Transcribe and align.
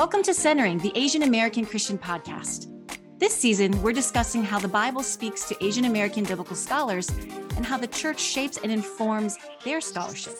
Welcome 0.00 0.22
to 0.22 0.32
Centering, 0.32 0.78
the 0.78 0.92
Asian 0.94 1.24
American 1.24 1.66
Christian 1.66 1.98
podcast. 1.98 2.68
This 3.18 3.36
season, 3.36 3.82
we're 3.82 3.92
discussing 3.92 4.42
how 4.42 4.58
the 4.58 4.66
Bible 4.66 5.02
speaks 5.02 5.46
to 5.50 5.62
Asian 5.62 5.84
American 5.84 6.24
biblical 6.24 6.56
scholars 6.56 7.10
and 7.54 7.66
how 7.66 7.76
the 7.76 7.86
church 7.86 8.18
shapes 8.18 8.56
and 8.62 8.72
informs 8.72 9.36
their 9.62 9.82
scholarship. 9.82 10.38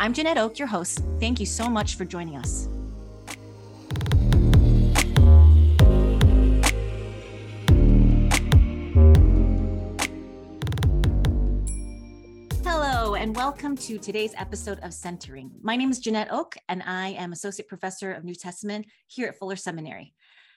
I'm 0.00 0.14
Janette 0.14 0.38
Ok, 0.38 0.60
your 0.60 0.66
host. 0.66 1.02
Thank 1.20 1.40
you 1.40 1.44
so 1.44 1.68
much 1.68 1.96
for 1.96 2.06
joining 2.06 2.36
us. 2.36 2.66
And 13.24 13.34
welcome 13.34 13.74
to 13.78 13.96
today's 13.96 14.34
episode 14.36 14.80
of 14.82 14.92
Centering. 14.92 15.50
My 15.62 15.76
name 15.76 15.90
is 15.90 15.98
Janette 15.98 16.30
Ok, 16.30 16.60
and 16.68 16.82
I 16.82 17.12
am 17.12 17.32
Associate 17.32 17.66
Professor 17.66 18.12
of 18.12 18.22
New 18.22 18.34
Testament 18.34 18.84
here 19.06 19.28
at 19.28 19.38
Fuller 19.38 19.56
Seminary. 19.56 20.12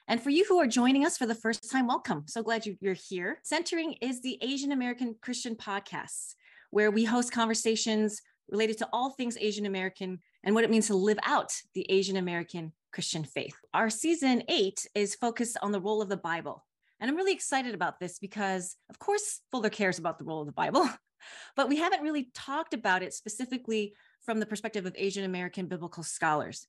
And 0.06 0.22
for 0.22 0.28
you 0.28 0.44
who 0.46 0.58
are 0.58 0.66
joining 0.66 1.06
us 1.06 1.16
for 1.16 1.24
the 1.24 1.34
first 1.34 1.70
time, 1.70 1.86
welcome. 1.86 2.24
So 2.26 2.42
glad 2.42 2.66
you're 2.66 2.92
here. 2.92 3.38
Centering 3.42 3.94
is 4.02 4.20
the 4.20 4.36
Asian 4.42 4.72
American 4.72 5.16
Christian 5.22 5.54
podcast, 5.56 6.34
where 6.70 6.90
we 6.90 7.06
host 7.06 7.32
conversations 7.32 8.20
related 8.50 8.76
to 8.76 8.88
all 8.92 9.12
things 9.12 9.38
Asian 9.40 9.64
American 9.64 10.18
and 10.44 10.54
what 10.54 10.64
it 10.64 10.70
means 10.70 10.88
to 10.88 10.94
live 10.94 11.18
out 11.24 11.50
the 11.72 11.90
Asian 11.90 12.18
American 12.18 12.74
Christian 12.92 13.24
faith. 13.24 13.56
Our 13.72 13.88
season 13.88 14.42
eight 14.50 14.86
is 14.94 15.14
focused 15.14 15.56
on 15.62 15.72
the 15.72 15.80
role 15.80 16.02
of 16.02 16.10
the 16.10 16.18
Bible. 16.18 16.66
And 17.00 17.10
I'm 17.10 17.16
really 17.16 17.32
excited 17.32 17.74
about 17.74 17.98
this 17.98 18.18
because, 18.18 18.76
of 18.90 18.98
course, 18.98 19.40
Fuller 19.52 19.70
cares 19.70 19.98
about 19.98 20.18
the 20.18 20.26
role 20.26 20.42
of 20.42 20.46
the 20.46 20.52
Bible. 20.52 20.86
but 21.56 21.68
we 21.68 21.76
haven't 21.76 22.02
really 22.02 22.30
talked 22.34 22.74
about 22.74 23.02
it 23.02 23.14
specifically 23.14 23.94
from 24.20 24.40
the 24.40 24.46
perspective 24.46 24.86
of 24.86 24.94
Asian 24.96 25.24
American 25.24 25.66
biblical 25.66 26.02
scholars 26.02 26.66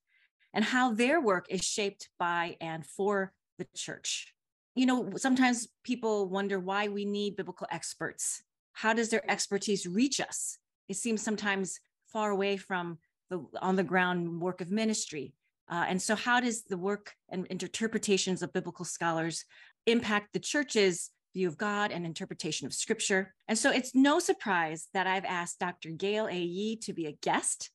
and 0.54 0.64
how 0.66 0.94
their 0.94 1.22
work 1.22 1.46
is 1.50 1.62
shaped 1.62 2.10
by 2.18 2.58
and 2.62 2.86
for 2.86 3.34
the 3.58 3.68
church. 3.76 4.34
You 4.76 4.86
know, 4.86 5.12
sometimes 5.18 5.68
people 5.84 6.30
wonder 6.30 6.60
why 6.60 6.88
we 6.88 7.06
need 7.06 7.36
biblical 7.36 7.68
experts. 7.72 8.42
How 8.74 8.94
does 8.94 9.10
their 9.10 9.30
expertise 9.30 9.86
reach 9.86 10.20
us? 10.22 10.58
It 10.88 10.96
seems 10.96 11.22
sometimes 11.22 11.80
far 12.08 12.32
away 12.32 12.58
from 12.58 12.98
the 13.30 13.46
on 13.62 13.76
the 13.76 13.84
ground 13.84 14.42
work 14.42 14.62
of 14.62 14.72
ministry. 14.72 15.34
Uh, 15.70 15.86
and 15.88 16.02
so, 16.02 16.16
how 16.16 16.40
does 16.40 16.64
the 16.64 16.78
work 16.78 17.14
and 17.30 17.46
interpretations 17.48 18.42
of 18.42 18.54
biblical 18.54 18.86
scholars 18.86 19.46
impact 19.86 20.34
the 20.34 20.40
church's 20.40 21.12
view 21.34 21.48
of 21.48 21.58
God 21.58 21.92
and 21.92 22.06
interpretation 22.06 22.66
of 22.66 22.74
scripture. 22.74 23.34
And 23.48 23.58
so 23.58 23.72
it's 23.72 23.96
no 23.96 24.20
surprise 24.20 24.88
that 24.94 25.08
I've 25.08 25.26
asked 25.26 25.60
Dr. 25.60 25.90
Gail 25.90 26.28
A. 26.28 26.38
Yee 26.38 26.78
to 26.78 26.94
be 26.94 27.06
a 27.06 27.18
guest. 27.22 27.70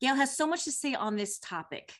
Gail 0.00 0.14
has 0.14 0.36
so 0.36 0.46
much 0.46 0.64
to 0.64 0.72
say 0.72 0.94
on 0.94 1.16
this 1.16 1.38
topic. 1.38 1.92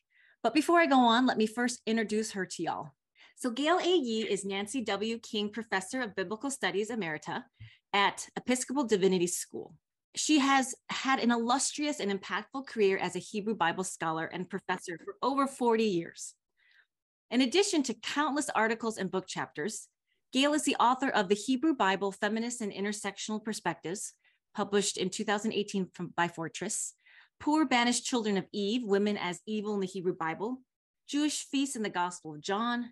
But 0.42 0.54
before 0.54 0.80
I 0.80 0.86
go 0.86 0.98
on, 0.98 1.26
let 1.26 1.38
me 1.38 1.46
first 1.46 1.80
introduce 1.86 2.32
her 2.32 2.44
to 2.44 2.62
y'all. 2.62 2.90
So, 3.36 3.50
Gail 3.50 3.78
A. 3.78 3.96
Yee 3.96 4.28
is 4.28 4.44
Nancy 4.44 4.82
W. 4.82 5.18
King 5.18 5.50
Professor 5.50 6.00
of 6.00 6.14
Biblical 6.14 6.50
Studies 6.50 6.90
Emerita 6.90 7.44
at 7.92 8.28
Episcopal 8.36 8.84
Divinity 8.84 9.26
School. 9.26 9.74
She 10.16 10.38
has 10.38 10.74
had 10.90 11.18
an 11.18 11.30
illustrious 11.30 11.98
and 11.98 12.12
impactful 12.12 12.66
career 12.66 12.98
as 12.98 13.16
a 13.16 13.20
Hebrew 13.20 13.54
Bible 13.54 13.84
scholar 13.84 14.26
and 14.26 14.48
professor 14.48 14.98
for 15.04 15.16
over 15.22 15.46
40 15.46 15.84
years. 15.84 16.34
In 17.30 17.40
addition 17.40 17.82
to 17.84 17.94
countless 17.94 18.48
articles 18.50 18.98
and 18.98 19.10
book 19.10 19.26
chapters, 19.26 19.88
Gail 20.34 20.52
is 20.52 20.64
the 20.64 20.74
author 20.80 21.10
of 21.10 21.28
the 21.28 21.36
Hebrew 21.36 21.74
Bible 21.76 22.10
Feminist 22.10 22.60
and 22.60 22.72
Intersectional 22.72 23.44
Perspectives, 23.44 24.14
published 24.52 24.96
in 24.96 25.08
2018 25.08 25.90
from, 25.94 26.12
by 26.16 26.26
Fortress, 26.26 26.94
Poor 27.38 27.64
Banished 27.64 28.04
Children 28.04 28.36
of 28.36 28.46
Eve, 28.52 28.82
Women 28.84 29.16
as 29.16 29.38
Evil 29.46 29.74
in 29.74 29.80
the 29.80 29.86
Hebrew 29.86 30.16
Bible, 30.16 30.58
Jewish 31.08 31.46
Feasts 31.48 31.76
in 31.76 31.84
the 31.84 31.88
Gospel 31.88 32.34
of 32.34 32.40
John, 32.40 32.90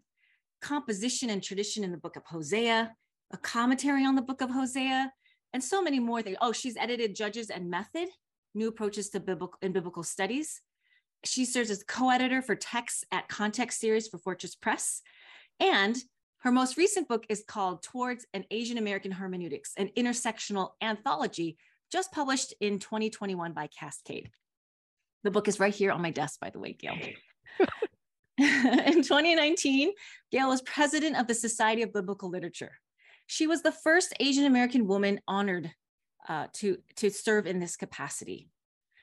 Composition 0.60 1.30
and 1.30 1.42
Tradition 1.42 1.82
in 1.82 1.90
the 1.90 1.98
Book 1.98 2.14
of 2.14 2.22
Hosea, 2.26 2.94
a 3.32 3.36
commentary 3.38 4.04
on 4.06 4.14
the 4.14 4.22
Book 4.22 4.40
of 4.40 4.50
Hosea, 4.50 5.12
and 5.52 5.64
so 5.64 5.82
many 5.82 5.98
more 5.98 6.22
things. 6.22 6.36
Oh, 6.40 6.52
she's 6.52 6.76
edited 6.76 7.16
Judges 7.16 7.50
and 7.50 7.68
Method, 7.68 8.08
New 8.54 8.68
Approaches 8.68 9.10
to 9.10 9.18
Biblical 9.18 9.58
in 9.62 9.72
Biblical 9.72 10.04
Studies. 10.04 10.60
She 11.24 11.44
serves 11.44 11.72
as 11.72 11.82
co-editor 11.82 12.40
for 12.40 12.54
Texts 12.54 13.02
at 13.10 13.26
Context 13.26 13.80
series 13.80 14.06
for 14.06 14.18
Fortress 14.18 14.54
Press, 14.54 15.02
and 15.58 15.96
her 16.42 16.50
most 16.50 16.76
recent 16.76 17.08
book 17.08 17.24
is 17.28 17.44
called 17.46 17.82
Towards 17.82 18.26
an 18.34 18.44
Asian 18.50 18.76
American 18.76 19.12
Hermeneutics, 19.12 19.74
an 19.76 19.90
intersectional 19.96 20.70
anthology, 20.82 21.56
just 21.92 22.10
published 22.10 22.52
in 22.60 22.80
2021 22.80 23.52
by 23.52 23.68
Cascade. 23.68 24.30
The 25.22 25.30
book 25.30 25.46
is 25.46 25.60
right 25.60 25.72
here 25.72 25.92
on 25.92 26.02
my 26.02 26.10
desk, 26.10 26.40
by 26.40 26.50
the 26.50 26.58
way, 26.58 26.72
Gail. 26.72 26.96
in 28.38 29.02
2019, 29.02 29.92
Gail 30.32 30.48
was 30.48 30.62
president 30.62 31.16
of 31.16 31.28
the 31.28 31.34
Society 31.34 31.82
of 31.82 31.92
Biblical 31.92 32.28
Literature. 32.28 32.72
She 33.28 33.46
was 33.46 33.62
the 33.62 33.70
first 33.70 34.12
Asian 34.18 34.44
American 34.44 34.88
woman 34.88 35.20
honored 35.28 35.70
uh, 36.28 36.48
to, 36.54 36.78
to 36.96 37.10
serve 37.10 37.46
in 37.46 37.60
this 37.60 37.76
capacity. 37.76 38.48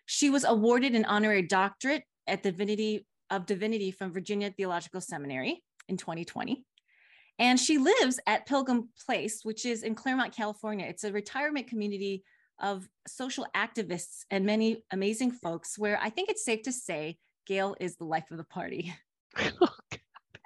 She 0.05 0.29
was 0.29 0.43
awarded 0.43 0.93
an 0.93 1.05
honorary 1.05 1.43
doctorate 1.43 2.03
at 2.27 2.43
Divinity 2.43 3.05
of 3.29 3.45
Divinity 3.45 3.91
from 3.91 4.11
Virginia 4.11 4.51
Theological 4.51 4.99
Seminary 4.99 5.63
in 5.87 5.95
2020. 5.95 6.65
And 7.39 7.57
she 7.57 7.77
lives 7.77 8.19
at 8.27 8.45
Pilgrim 8.45 8.89
Place, 9.05 9.43
which 9.43 9.65
is 9.65 9.83
in 9.83 9.95
Claremont, 9.95 10.35
California. 10.35 10.85
It's 10.85 11.05
a 11.05 11.11
retirement 11.11 11.67
community 11.67 12.23
of 12.61 12.87
social 13.07 13.47
activists 13.55 14.25
and 14.29 14.45
many 14.45 14.83
amazing 14.91 15.31
folks 15.31 15.79
where 15.79 15.97
I 16.01 16.09
think 16.09 16.29
it's 16.29 16.43
safe 16.43 16.63
to 16.63 16.73
say 16.73 17.17
Gail 17.47 17.75
is 17.79 17.95
the 17.95 18.03
life 18.03 18.29
of 18.31 18.37
the 18.37 18.43
party. 18.43 18.93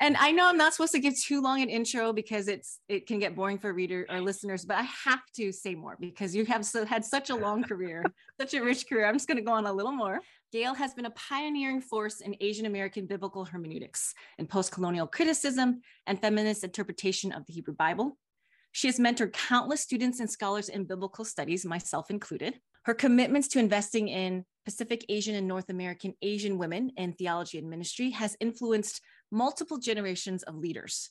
and 0.03 0.17
I 0.17 0.33
know 0.33 0.49
I'm 0.49 0.57
not 0.57 0.73
supposed 0.73 0.91
to 0.91 0.99
give 0.99 1.17
too 1.17 1.41
long 1.41 1.61
an 1.61 1.69
intro 1.69 2.11
because 2.11 2.49
it's 2.49 2.79
it 2.89 3.07
can 3.07 3.19
get 3.19 3.37
boring 3.37 3.57
for 3.57 3.71
reader 3.71 4.05
or 4.09 4.19
listeners, 4.19 4.65
but 4.65 4.75
I 4.75 4.81
have 4.81 5.21
to 5.37 5.53
say 5.53 5.75
more 5.75 5.95
because 5.97 6.35
you 6.35 6.43
have 6.43 6.65
so, 6.65 6.85
had 6.85 7.05
such 7.05 7.29
a 7.29 7.35
long 7.35 7.63
career, 7.63 8.03
such 8.41 8.53
a 8.53 8.61
rich 8.61 8.89
career. 8.89 9.05
I'm 9.05 9.15
just 9.15 9.29
going 9.29 9.37
to 9.37 9.43
go 9.43 9.53
on 9.53 9.65
a 9.65 9.71
little 9.71 9.93
more. 9.93 10.19
Gail 10.51 10.73
has 10.73 10.93
been 10.93 11.05
a 11.05 11.11
pioneering 11.11 11.79
force 11.79 12.19
in 12.19 12.35
Asian 12.41 12.65
American 12.65 13.05
biblical 13.05 13.45
hermeneutics 13.45 14.13
and 14.37 14.49
post-colonial 14.49 15.07
criticism 15.07 15.79
and 16.05 16.19
feminist 16.19 16.65
interpretation 16.65 17.31
of 17.31 17.45
the 17.45 17.53
Hebrew 17.53 17.73
Bible. 17.73 18.17
She 18.73 18.87
has 18.87 18.99
mentored 18.99 19.31
countless 19.31 19.79
students 19.79 20.19
and 20.19 20.29
scholars 20.29 20.67
in 20.67 20.83
biblical 20.83 21.23
studies, 21.23 21.65
myself 21.65 22.11
included. 22.11 22.59
Her 22.83 22.93
commitments 22.93 23.47
to 23.49 23.59
investing 23.59 24.09
in 24.09 24.43
Pacific 24.65 25.05
Asian 25.07 25.35
and 25.35 25.47
North 25.47 25.69
American 25.69 26.13
Asian 26.21 26.57
women 26.57 26.91
in 26.97 27.13
theology 27.13 27.57
and 27.57 27.69
ministry 27.69 28.09
has 28.09 28.35
influenced 28.41 29.01
multiple 29.33 29.77
generations 29.77 30.43
of 30.43 30.55
leaders. 30.55 31.09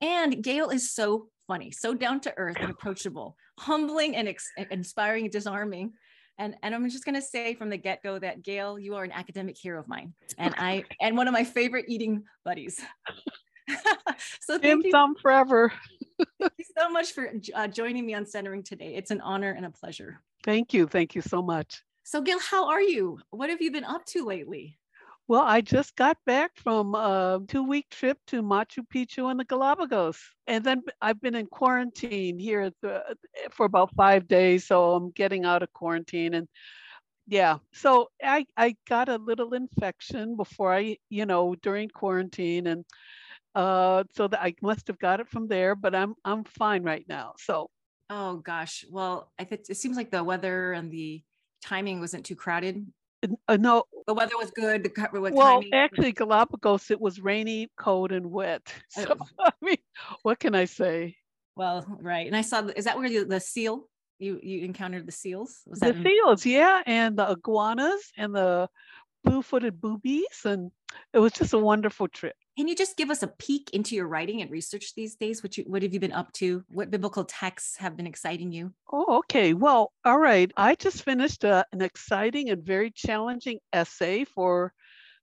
And 0.00 0.42
Gail 0.42 0.70
is 0.70 0.92
so 0.92 1.28
funny, 1.46 1.70
so 1.70 1.94
down 1.94 2.20
to 2.20 2.34
earth 2.36 2.56
and 2.58 2.70
approachable, 2.70 3.36
humbling 3.58 4.16
and 4.16 4.28
ex- 4.28 4.50
inspiring, 4.70 5.30
disarming. 5.30 5.92
And, 6.38 6.54
and 6.62 6.74
I'm 6.74 6.88
just 6.90 7.04
going 7.04 7.14
to 7.14 7.22
say 7.22 7.54
from 7.54 7.70
the 7.70 7.76
get 7.76 8.02
go 8.02 8.18
that 8.18 8.42
Gail, 8.42 8.78
you 8.78 8.96
are 8.96 9.04
an 9.04 9.12
academic 9.12 9.56
hero 9.56 9.80
of 9.80 9.88
mine, 9.88 10.12
and 10.36 10.54
I 10.58 10.84
and 11.00 11.16
one 11.16 11.28
of 11.28 11.32
my 11.32 11.44
favorite 11.44 11.86
eating 11.88 12.24
buddies. 12.44 12.78
so 14.40 14.58
thank 14.58 14.84
you 14.84 15.14
forever. 15.22 15.72
thank 16.38 16.52
you 16.58 16.64
so 16.76 16.90
much 16.90 17.12
for 17.12 17.32
uh, 17.54 17.68
joining 17.68 18.04
me 18.04 18.12
on 18.12 18.26
centering 18.26 18.62
today. 18.62 18.94
It's 18.94 19.10
an 19.10 19.22
honor 19.22 19.52
and 19.52 19.64
a 19.64 19.70
pleasure. 19.70 20.20
Thank 20.42 20.74
you. 20.74 20.86
Thank 20.86 21.14
you 21.14 21.22
so 21.22 21.40
much. 21.40 21.82
So, 22.04 22.20
Gail, 22.20 22.38
how 22.38 22.68
are 22.68 22.82
you? 22.82 23.18
What 23.30 23.48
have 23.48 23.62
you 23.62 23.72
been 23.72 23.84
up 23.84 24.04
to 24.06 24.26
lately? 24.26 24.78
Well, 25.28 25.42
I 25.42 25.60
just 25.60 25.96
got 25.96 26.16
back 26.24 26.52
from 26.54 26.94
a 26.94 27.40
two 27.48 27.64
week 27.64 27.88
trip 27.90 28.16
to 28.28 28.42
Machu 28.42 28.86
Picchu 28.94 29.28
and 29.28 29.40
the 29.40 29.44
Galapagos. 29.44 30.18
And 30.46 30.62
then 30.62 30.82
I've 31.02 31.20
been 31.20 31.34
in 31.34 31.46
quarantine 31.46 32.38
here 32.38 32.70
the, 32.80 33.02
for 33.50 33.66
about 33.66 33.92
five 33.96 34.28
days. 34.28 34.66
So 34.68 34.94
I'm 34.94 35.10
getting 35.10 35.44
out 35.44 35.64
of 35.64 35.72
quarantine. 35.72 36.34
And 36.34 36.46
yeah, 37.26 37.58
so 37.72 38.08
I, 38.22 38.46
I 38.56 38.76
got 38.88 39.08
a 39.08 39.16
little 39.16 39.52
infection 39.54 40.36
before 40.36 40.72
I, 40.72 40.98
you 41.10 41.26
know, 41.26 41.56
during 41.56 41.88
quarantine. 41.88 42.68
And 42.68 42.84
uh, 43.56 44.04
so 44.14 44.28
that 44.28 44.40
I 44.40 44.54
must 44.62 44.86
have 44.86 44.98
got 45.00 45.18
it 45.18 45.28
from 45.28 45.48
there, 45.48 45.74
but 45.74 45.94
I'm 45.94 46.14
I'm 46.24 46.44
fine 46.44 46.84
right 46.84 47.04
now. 47.08 47.34
So 47.38 47.70
oh 48.10 48.36
gosh. 48.36 48.84
Well, 48.88 49.32
I 49.40 49.44
think 49.44 49.62
it 49.68 49.76
seems 49.76 49.96
like 49.96 50.12
the 50.12 50.22
weather 50.22 50.72
and 50.72 50.88
the 50.88 51.24
timing 51.64 51.98
wasn't 51.98 52.26
too 52.26 52.36
crowded 52.36 52.86
uh, 53.48 53.56
no, 53.56 53.84
the 54.06 54.14
weather 54.14 54.36
was 54.38 54.50
good. 54.50 54.82
The 54.82 54.88
cover 54.88 55.20
was 55.20 55.32
well, 55.32 55.60
timing. 55.60 55.74
actually, 55.74 56.12
Galapagos 56.12 56.90
it 56.90 57.00
was 57.00 57.20
rainy, 57.20 57.70
cold, 57.76 58.12
and 58.12 58.30
wet. 58.30 58.62
So 58.90 59.16
oh. 59.20 59.26
I 59.38 59.52
mean, 59.60 59.78
what 60.22 60.38
can 60.38 60.54
I 60.54 60.64
say? 60.64 61.16
Well, 61.56 61.86
right. 62.00 62.26
And 62.26 62.36
I 62.36 62.42
saw. 62.42 62.66
Is 62.76 62.84
that 62.84 62.98
where 62.98 63.08
the, 63.08 63.24
the 63.24 63.40
seal? 63.40 63.88
You 64.18 64.40
you 64.42 64.64
encountered 64.64 65.06
the 65.06 65.12
seals? 65.12 65.60
Was 65.66 65.80
the 65.80 65.94
seals, 66.02 66.46
yeah, 66.46 66.82
and 66.86 67.18
the 67.18 67.30
iguanas 67.30 68.12
and 68.16 68.34
the 68.34 68.68
blue-footed 69.24 69.78
boobies, 69.80 70.42
and 70.44 70.70
it 71.12 71.18
was 71.18 71.32
just 71.32 71.52
a 71.52 71.58
wonderful 71.58 72.08
trip. 72.08 72.36
Can 72.56 72.68
you 72.68 72.74
just 72.74 72.96
give 72.96 73.10
us 73.10 73.22
a 73.22 73.26
peek 73.26 73.68
into 73.74 73.94
your 73.94 74.08
writing 74.08 74.40
and 74.40 74.50
research 74.50 74.94
these 74.94 75.14
days? 75.14 75.42
What 75.42 75.58
you 75.58 75.64
what 75.66 75.82
have 75.82 75.92
you 75.92 76.00
been 76.00 76.12
up 76.12 76.32
to? 76.34 76.64
What 76.70 76.90
biblical 76.90 77.24
texts 77.24 77.76
have 77.76 77.98
been 77.98 78.06
exciting 78.06 78.50
you? 78.50 78.72
Oh, 78.90 79.18
okay. 79.18 79.52
Well, 79.52 79.92
all 80.06 80.18
right. 80.18 80.50
I 80.56 80.74
just 80.74 81.02
finished 81.02 81.44
a, 81.44 81.66
an 81.72 81.82
exciting 81.82 82.48
and 82.48 82.62
very 82.64 82.90
challenging 82.90 83.58
essay 83.74 84.24
for 84.24 84.72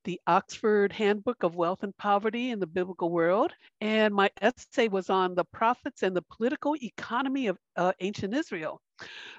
the 0.04 0.22
Oxford 0.28 0.94
Handbook 0.94 1.42
of 1.42 1.56
Wealth 1.56 1.82
and 1.82 1.98
Poverty 1.98 2.52
in 2.52 2.60
the 2.60 2.68
Biblical 2.68 3.10
World. 3.10 3.52
And 3.82 4.14
my 4.14 4.30
essay 4.40 4.88
was 4.88 5.10
on 5.10 5.34
the 5.34 5.46
prophets 5.46 6.04
and 6.04 6.16
the 6.16 6.26
political 6.30 6.76
economy 6.76 7.48
of 7.48 7.58
uh, 7.76 7.94
ancient 8.00 8.36
Israel. 8.36 8.80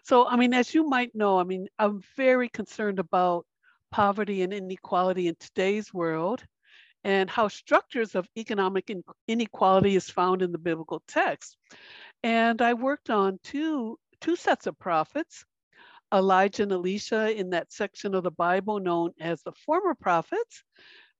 So, 0.02 0.26
I 0.26 0.34
mean, 0.34 0.52
as 0.52 0.74
you 0.74 0.88
might 0.88 1.14
know, 1.14 1.38
I 1.38 1.44
mean, 1.44 1.68
I'm 1.78 2.00
very 2.16 2.48
concerned 2.48 2.98
about 2.98 3.46
poverty 3.92 4.42
and 4.42 4.52
inequality 4.52 5.28
in 5.28 5.36
today's 5.38 5.94
world 5.94 6.44
and 7.04 7.28
how 7.28 7.48
structures 7.48 8.14
of 8.14 8.26
economic 8.36 8.90
inequality 9.28 9.94
is 9.94 10.10
found 10.10 10.42
in 10.42 10.52
the 10.52 10.58
biblical 10.58 11.02
text. 11.06 11.56
And 12.22 12.62
I 12.62 12.74
worked 12.74 13.10
on 13.10 13.38
two, 13.44 13.98
two 14.20 14.36
sets 14.36 14.66
of 14.66 14.78
prophets, 14.78 15.44
Elijah 16.12 16.62
and 16.62 16.72
Elisha 16.72 17.38
in 17.38 17.50
that 17.50 17.72
section 17.72 18.14
of 18.14 18.22
the 18.22 18.30
Bible 18.30 18.80
known 18.80 19.12
as 19.20 19.42
the 19.42 19.52
former 19.52 19.94
prophets 19.94 20.62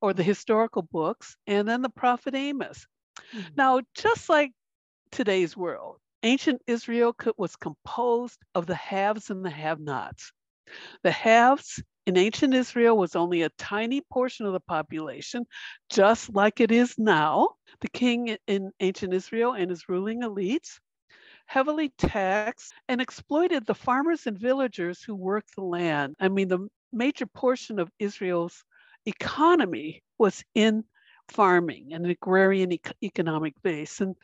or 0.00 0.12
the 0.12 0.22
historical 0.22 0.82
books, 0.82 1.36
and 1.46 1.69
then 1.69 1.82
the 1.82 1.88
prophet 1.88 2.34
Amos. 2.34 2.86
Mm-hmm. 3.34 3.54
Now, 3.56 3.81
just 3.94 4.28
like 4.28 4.52
today's 5.10 5.56
world, 5.56 5.98
ancient 6.22 6.62
Israel 6.66 7.14
was 7.36 7.56
composed 7.56 8.38
of 8.54 8.66
the 8.66 8.75
haves 8.75 9.31
and 9.31 9.44
the 9.44 9.50
have 9.50 9.81
nots. 9.81 10.32
The 11.02 11.10
haves 11.10 11.82
in 12.06 12.17
ancient 12.17 12.55
Israel 12.55 12.97
was 12.97 13.17
only 13.17 13.43
a 13.43 13.51
tiny 13.51 14.01
portion 14.01 14.47
of 14.47 14.53
the 14.53 14.61
population, 14.61 15.47
just 15.91 16.35
like 16.35 16.61
it 16.61 16.71
is 16.71 16.95
now. 16.99 17.51
The 17.81 17.89
king 17.89 18.37
in 18.47 18.73
ancient 18.81 19.15
Israel 19.15 19.55
and 19.55 19.71
his 19.71 19.89
ruling 19.89 20.23
elites 20.23 20.79
heavily 21.47 21.91
taxed 21.99 22.73
and 22.89 23.01
exploited 23.01 23.67
the 23.67 23.75
farmers 23.75 24.27
and 24.27 24.39
villagers 24.39 25.03
who 25.03 25.15
worked 25.15 25.55
the 25.55 25.62
land. 25.62 26.15
I 26.21 26.29
mean, 26.29 26.49
the 26.49 26.69
major 26.93 27.27
portion 27.27 27.79
of 27.79 27.91
Israel's 27.99 28.65
economy 29.06 30.03
was 30.19 30.43
in 30.55 30.85
farming, 31.29 31.93
an 31.93 32.05
agrarian 32.06 32.73
e- 32.73 32.81
economic 33.03 33.55
base. 33.62 34.01
And 34.01 34.15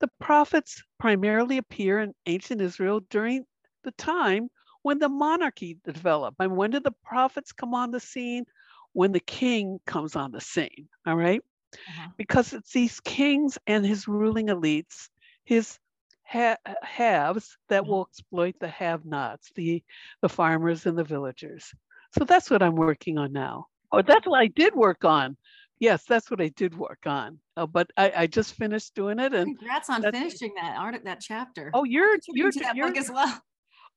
the 0.00 0.08
prophets 0.20 0.82
primarily 0.98 1.58
appear 1.58 2.00
in 2.00 2.14
ancient 2.26 2.60
Israel 2.60 3.00
during 3.10 3.44
the 3.84 3.92
time 3.92 4.48
when 4.82 4.98
the 4.98 5.08
monarchy 5.08 5.78
developed. 5.84 6.36
And 6.40 6.56
when 6.56 6.70
did 6.70 6.84
the 6.84 6.94
prophets 7.04 7.52
come 7.52 7.74
on 7.74 7.90
the 7.90 8.00
scene? 8.00 8.44
When 8.92 9.12
the 9.12 9.20
king 9.20 9.80
comes 9.86 10.16
on 10.16 10.32
the 10.32 10.40
scene, 10.40 10.88
all 11.06 11.14
right? 11.14 11.42
uh-huh. 11.74 12.08
Because 12.16 12.52
it's 12.52 12.72
these 12.72 13.00
kings 13.00 13.58
and 13.66 13.84
his 13.84 14.08
ruling 14.08 14.48
elites, 14.48 15.08
his 15.44 15.78
ha- 16.24 16.56
haves 16.82 17.56
that 17.68 17.82
mm-hmm. 17.82 17.90
will 17.90 18.08
exploit 18.10 18.54
the 18.60 18.68
have-nots, 18.68 19.50
the 19.54 19.82
the 20.22 20.28
farmers 20.28 20.86
and 20.86 20.96
the 20.96 21.04
villagers. 21.04 21.72
So 22.16 22.24
that's 22.24 22.50
what 22.50 22.62
I'm 22.62 22.76
working 22.76 23.18
on 23.18 23.32
now. 23.32 23.66
Or 23.92 24.00
oh, 24.00 24.02
that's 24.02 24.26
what 24.26 24.40
I 24.40 24.46
did 24.48 24.74
work 24.74 25.04
on. 25.04 25.36
Yes, 25.78 26.04
that's 26.04 26.30
what 26.30 26.40
I 26.40 26.48
did 26.48 26.76
work 26.76 27.06
on. 27.06 27.38
Uh, 27.56 27.66
but 27.66 27.90
I, 27.96 28.12
I, 28.16 28.26
just 28.26 28.54
finished 28.54 28.94
doing 28.94 29.20
it. 29.20 29.32
And 29.32 29.56
congrats 29.56 29.88
on 29.88 30.02
finishing 30.02 30.52
that 30.56 30.76
art 30.76 31.04
that 31.04 31.20
chapter. 31.20 31.70
Oh, 31.72 31.84
you're 31.84 32.16
you're, 32.28 32.50
that 32.50 32.74
you're, 32.74 32.88
book 32.88 32.96
as 32.96 33.10
well. 33.10 33.40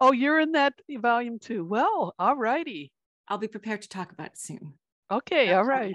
Oh, 0.02 0.12
you're 0.12 0.40
in 0.40 0.54
that 0.54 0.74
volume 0.90 1.38
too. 1.38 1.64
Well, 1.64 2.16
all 2.18 2.36
righty. 2.36 2.92
I'll 3.28 3.38
be 3.38 3.48
prepared 3.48 3.84
to 3.84 3.90
talk 3.90 4.12
about 4.12 4.28
it 4.28 4.38
soon. 4.38 4.74
Okay, 5.12 5.54
all 5.54 5.64
right. 5.64 5.94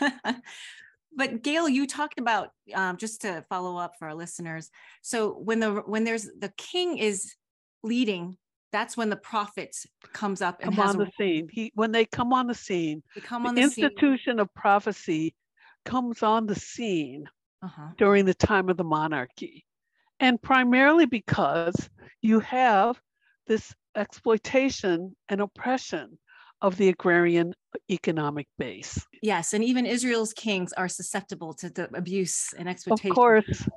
but 1.16 1.42
Gail, 1.42 1.68
you 1.68 1.88
talked 1.88 2.20
about 2.20 2.50
um, 2.72 2.96
just 2.98 3.22
to 3.22 3.44
follow 3.48 3.76
up 3.76 3.94
for 3.98 4.08
our 4.08 4.14
listeners. 4.14 4.70
So 5.02 5.32
when 5.32 5.58
the 5.58 5.72
when 5.72 6.04
there's 6.04 6.28
the 6.38 6.52
king 6.56 6.98
is 6.98 7.34
leading, 7.82 8.36
that's 8.70 8.96
when 8.96 9.10
the 9.10 9.16
prophet 9.16 9.76
comes 10.12 10.40
up 10.40 10.62
and 10.62 10.74
come 10.74 10.88
on 10.88 10.98
the 10.98 11.10
scene. 11.18 11.48
He 11.50 11.72
when 11.74 11.90
they 11.90 12.04
come 12.04 12.32
on 12.32 12.46
the 12.46 12.54
scene, 12.54 13.02
they 13.16 13.22
come 13.22 13.44
on 13.44 13.56
the, 13.56 13.62
the 13.62 13.64
institution 13.64 14.34
scene. 14.34 14.40
of 14.40 14.54
prophecy 14.54 15.34
comes 15.84 16.22
on 16.22 16.46
the 16.46 16.54
scene 16.54 17.28
uh-huh. 17.60 17.88
during 17.98 18.24
the 18.24 18.34
time 18.34 18.68
of 18.68 18.76
the 18.76 18.84
monarchy, 18.84 19.64
and 20.20 20.40
primarily 20.40 21.06
because 21.06 21.74
you 22.20 22.38
have 22.38 23.00
this 23.52 23.74
exploitation 23.96 25.14
and 25.28 25.40
oppression 25.42 26.18
of 26.62 26.78
the 26.78 26.88
agrarian 26.88 27.52
economic 27.90 28.46
base. 28.58 29.06
Yes, 29.20 29.52
and 29.52 29.62
even 29.62 29.84
Israel's 29.84 30.32
kings 30.32 30.72
are 30.72 30.88
susceptible 30.88 31.52
to 31.54 31.68
the 31.68 31.90
abuse 31.94 32.54
and 32.58 32.66
exploitation. 32.66 33.10
Of 33.10 33.14
course. 33.14 33.68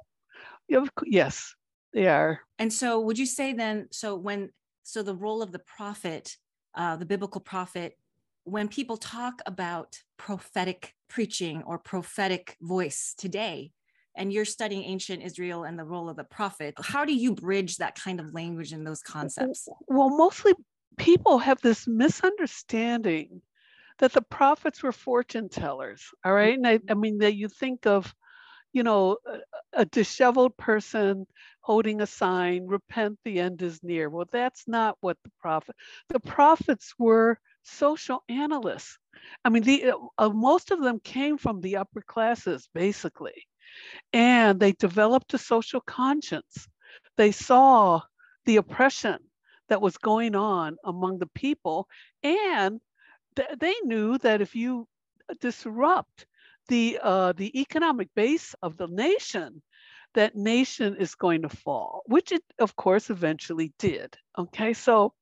Yes, 1.03 1.53
they 1.93 2.07
are. 2.07 2.39
And 2.57 2.71
so 2.71 3.01
would 3.01 3.19
you 3.19 3.25
say 3.25 3.51
then 3.51 3.87
so 3.91 4.15
when 4.15 4.49
so 4.83 5.03
the 5.03 5.15
role 5.15 5.41
of 5.41 5.51
the 5.51 5.59
prophet, 5.59 6.37
uh, 6.73 6.95
the 6.95 7.05
biblical 7.05 7.41
prophet 7.41 7.97
when 8.45 8.67
people 8.67 8.95
talk 8.95 9.41
about 9.47 9.97
prophetic 10.17 10.93
preaching 11.09 11.63
or 11.65 11.79
prophetic 11.79 12.55
voice 12.61 13.15
today, 13.17 13.71
and 14.17 14.31
you're 14.31 14.45
studying 14.45 14.83
ancient 14.83 15.23
Israel 15.23 15.63
and 15.63 15.77
the 15.77 15.83
role 15.83 16.09
of 16.09 16.15
the 16.15 16.23
prophet. 16.23 16.73
How 16.79 17.05
do 17.05 17.13
you 17.13 17.33
bridge 17.33 17.77
that 17.77 17.95
kind 17.95 18.19
of 18.19 18.33
language 18.33 18.71
and 18.71 18.85
those 18.85 19.01
concepts? 19.01 19.67
Well, 19.87 20.09
mostly 20.09 20.53
people 20.97 21.37
have 21.39 21.61
this 21.61 21.87
misunderstanding 21.87 23.41
that 23.99 24.13
the 24.13 24.21
prophets 24.21 24.83
were 24.83 24.91
fortune 24.91 25.49
tellers. 25.49 26.03
All 26.23 26.33
right. 26.33 26.57
And 26.57 26.67
I, 26.67 26.79
I 26.89 26.93
mean, 26.93 27.19
that 27.19 27.35
you 27.35 27.47
think 27.47 27.85
of, 27.85 28.13
you 28.73 28.83
know, 28.83 29.17
a, 29.25 29.81
a 29.81 29.85
disheveled 29.85 30.57
person 30.57 31.25
holding 31.61 32.01
a 32.01 32.07
sign, 32.07 32.67
repent, 32.67 33.17
the 33.23 33.39
end 33.39 33.61
is 33.61 33.81
near. 33.83 34.09
Well, 34.09 34.27
that's 34.31 34.67
not 34.67 34.97
what 35.01 35.17
the 35.23 35.31
prophet, 35.39 35.75
the 36.09 36.19
prophets 36.19 36.93
were 36.99 37.39
social 37.63 38.23
analysts. 38.29 38.97
I 39.43 39.49
mean, 39.49 39.63
the, 39.63 39.93
uh, 40.17 40.29
most 40.29 40.71
of 40.71 40.81
them 40.81 40.99
came 40.99 41.37
from 41.37 41.61
the 41.61 41.77
upper 41.77 42.01
classes, 42.01 42.69
basically. 42.73 43.47
And 44.13 44.59
they 44.59 44.73
developed 44.73 45.33
a 45.33 45.37
social 45.37 45.81
conscience. 45.81 46.67
They 47.17 47.31
saw 47.31 48.01
the 48.45 48.57
oppression 48.57 49.17
that 49.69 49.81
was 49.81 49.97
going 49.97 50.35
on 50.35 50.77
among 50.83 51.19
the 51.19 51.27
people. 51.27 51.87
And 52.23 52.79
th- 53.35 53.57
they 53.59 53.75
knew 53.83 54.17
that 54.19 54.41
if 54.41 54.55
you 54.55 54.87
disrupt 55.39 56.25
the, 56.67 56.99
uh, 57.01 57.33
the 57.33 57.59
economic 57.59 58.09
base 58.15 58.55
of 58.61 58.77
the 58.77 58.87
nation, 58.87 59.61
that 60.13 60.35
nation 60.35 60.95
is 60.95 61.15
going 61.15 61.41
to 61.41 61.49
fall, 61.49 62.01
which 62.05 62.31
it, 62.31 62.43
of 62.59 62.75
course, 62.75 63.09
eventually 63.09 63.73
did. 63.79 64.15
Okay, 64.37 64.73
so 64.73 65.13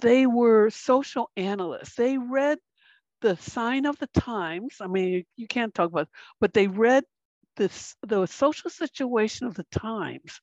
they 0.00 0.26
were 0.26 0.70
social 0.70 1.30
analysts. 1.36 1.94
They 1.94 2.18
read 2.18 2.58
the 3.20 3.36
sign 3.36 3.86
of 3.86 3.98
the 3.98 4.08
times. 4.08 4.76
I 4.80 4.86
mean, 4.86 5.24
you 5.36 5.46
can't 5.46 5.74
talk 5.74 5.90
about, 5.90 6.08
but 6.40 6.52
they 6.52 6.66
read 6.66 7.04
this, 7.56 7.94
the 8.06 8.26
social 8.26 8.70
situation 8.70 9.46
of 9.46 9.54
the 9.54 9.66
times 9.70 10.40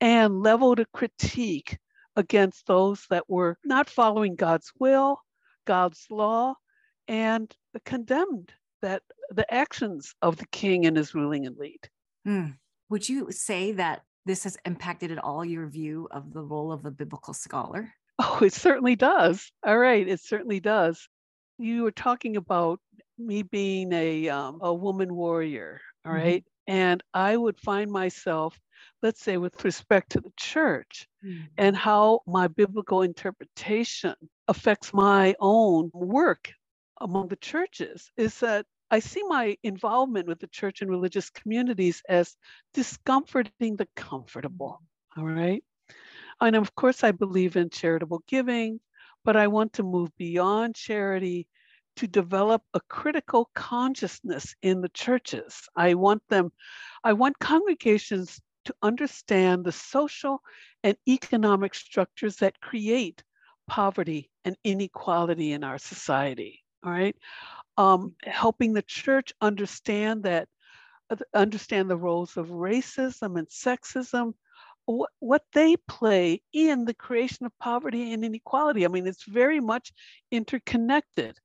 and 0.00 0.42
leveled 0.42 0.80
a 0.80 0.86
critique 0.86 1.78
against 2.16 2.66
those 2.66 3.04
that 3.10 3.28
were 3.28 3.58
not 3.64 3.90
following 3.90 4.36
God's 4.36 4.72
will, 4.78 5.20
God's 5.66 6.06
law, 6.10 6.54
and 7.08 7.54
condemned 7.84 8.52
that 8.82 9.02
the 9.30 9.52
actions 9.52 10.14
of 10.22 10.36
the 10.36 10.46
king 10.46 10.86
and 10.86 10.96
his 10.96 11.14
ruling 11.14 11.44
elite. 11.44 11.88
Hmm. 12.24 12.50
Would 12.88 13.08
you 13.08 13.30
say 13.30 13.72
that 13.72 14.02
this 14.24 14.44
has 14.44 14.56
impacted 14.64 15.10
at 15.10 15.18
all 15.18 15.44
your 15.44 15.66
view 15.68 16.08
of 16.10 16.32
the 16.32 16.42
role 16.42 16.72
of 16.72 16.82
the 16.82 16.90
biblical 16.90 17.34
scholar? 17.34 17.92
Oh, 18.18 18.40
it 18.42 18.52
certainly 18.52 18.96
does. 18.96 19.50
All 19.64 19.76
right, 19.78 20.06
it 20.06 20.20
certainly 20.20 20.60
does. 20.60 21.08
You 21.58 21.82
were 21.82 21.92
talking 21.92 22.36
about 22.36 22.80
me 23.18 23.42
being 23.42 23.92
a 23.92 24.28
um, 24.28 24.58
a 24.62 24.72
woman 24.72 25.14
warrior, 25.14 25.80
all 26.06 26.12
mm-hmm. 26.12 26.22
right? 26.22 26.44
And 26.66 27.02
I 27.12 27.36
would 27.36 27.58
find 27.60 27.90
myself, 27.90 28.58
let's 29.02 29.20
say, 29.20 29.36
with 29.36 29.64
respect 29.64 30.12
to 30.12 30.20
the 30.20 30.32
church 30.36 31.08
mm-hmm. 31.24 31.44
and 31.58 31.76
how 31.76 32.20
my 32.26 32.48
biblical 32.48 33.02
interpretation 33.02 34.14
affects 34.48 34.94
my 34.94 35.34
own 35.40 35.90
work 35.92 36.52
among 37.00 37.28
the 37.28 37.36
churches, 37.36 38.10
is 38.16 38.40
that 38.40 38.66
I 38.90 39.00
see 39.00 39.22
my 39.24 39.56
involvement 39.62 40.28
with 40.28 40.38
the 40.38 40.46
church 40.46 40.80
and 40.80 40.90
religious 40.90 41.30
communities 41.30 42.02
as 42.08 42.36
discomforting 42.72 43.76
the 43.76 43.88
comfortable. 43.96 44.80
All 45.16 45.24
right. 45.24 45.62
And 46.40 46.54
of 46.54 46.74
course, 46.74 47.02
I 47.02 47.12
believe 47.12 47.56
in 47.56 47.70
charitable 47.70 48.22
giving, 48.28 48.80
but 49.24 49.36
I 49.36 49.48
want 49.48 49.74
to 49.74 49.82
move 49.82 50.10
beyond 50.16 50.74
charity 50.74 51.48
to 51.96 52.06
develop 52.06 52.62
a 52.74 52.80
critical 52.88 53.50
consciousness 53.54 54.54
in 54.62 54.80
the 54.80 54.88
churches. 54.90 55.68
I 55.74 55.94
want 55.94 56.22
them, 56.28 56.52
I 57.02 57.12
want 57.12 57.38
congregations 57.38 58.40
to 58.66 58.74
understand 58.82 59.64
the 59.64 59.72
social 59.72 60.42
and 60.82 60.96
economic 61.08 61.74
structures 61.74 62.36
that 62.36 62.60
create 62.60 63.22
poverty 63.68 64.30
and 64.44 64.56
inequality 64.64 65.52
in 65.52 65.64
our 65.64 65.78
society. 65.78 66.62
All 66.84 66.92
right. 66.92 67.16
Um, 67.76 68.14
helping 68.22 68.72
the 68.72 68.82
church 68.82 69.32
understand 69.40 70.24
that, 70.24 70.48
uh, 71.10 71.16
understand 71.34 71.90
the 71.90 71.96
roles 71.96 72.36
of 72.36 72.48
racism 72.48 73.38
and 73.38 73.48
sexism, 73.48 74.34
what, 74.86 75.10
what 75.18 75.42
they 75.52 75.76
play 75.88 76.42
in 76.52 76.84
the 76.84 76.94
creation 76.94 77.46
of 77.46 77.58
poverty 77.58 78.12
and 78.12 78.24
inequality. 78.24 78.84
I 78.84 78.88
mean, 78.88 79.06
it's 79.06 79.24
very 79.24 79.60
much 79.60 79.92
interconnected. 80.30 81.38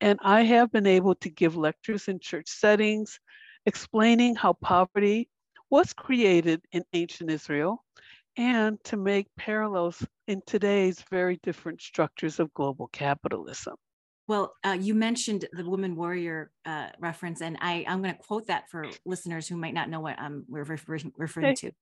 And 0.00 0.18
I 0.22 0.42
have 0.42 0.72
been 0.72 0.86
able 0.86 1.14
to 1.16 1.30
give 1.30 1.56
lectures 1.56 2.08
in 2.08 2.20
church 2.20 2.48
settings 2.48 3.18
explaining 3.66 4.34
how 4.34 4.54
poverty 4.54 5.28
was 5.70 5.92
created 5.92 6.62
in 6.72 6.82
ancient 6.92 7.30
Israel 7.30 7.84
and 8.36 8.82
to 8.84 8.96
make 8.96 9.26
parallels 9.36 10.04
in 10.26 10.40
today's 10.46 11.04
very 11.10 11.38
different 11.42 11.80
structures 11.80 12.40
of 12.40 12.52
global 12.54 12.88
capitalism. 12.88 13.74
Well, 14.28 14.54
uh, 14.64 14.76
you 14.80 14.94
mentioned 14.94 15.46
the 15.52 15.68
woman 15.68 15.96
warrior 15.96 16.52
uh, 16.64 16.90
reference, 17.00 17.40
and 17.40 17.58
I, 17.60 17.84
I'm 17.88 18.00
going 18.00 18.14
to 18.14 18.20
quote 18.20 18.46
that 18.46 18.70
for 18.70 18.86
listeners 19.04 19.48
who 19.48 19.56
might 19.56 19.74
not 19.74 19.90
know 19.90 20.00
what 20.00 20.18
I'm 20.20 20.44
referring, 20.48 21.12
referring 21.16 21.46
okay. 21.46 21.54
to. 21.54 21.72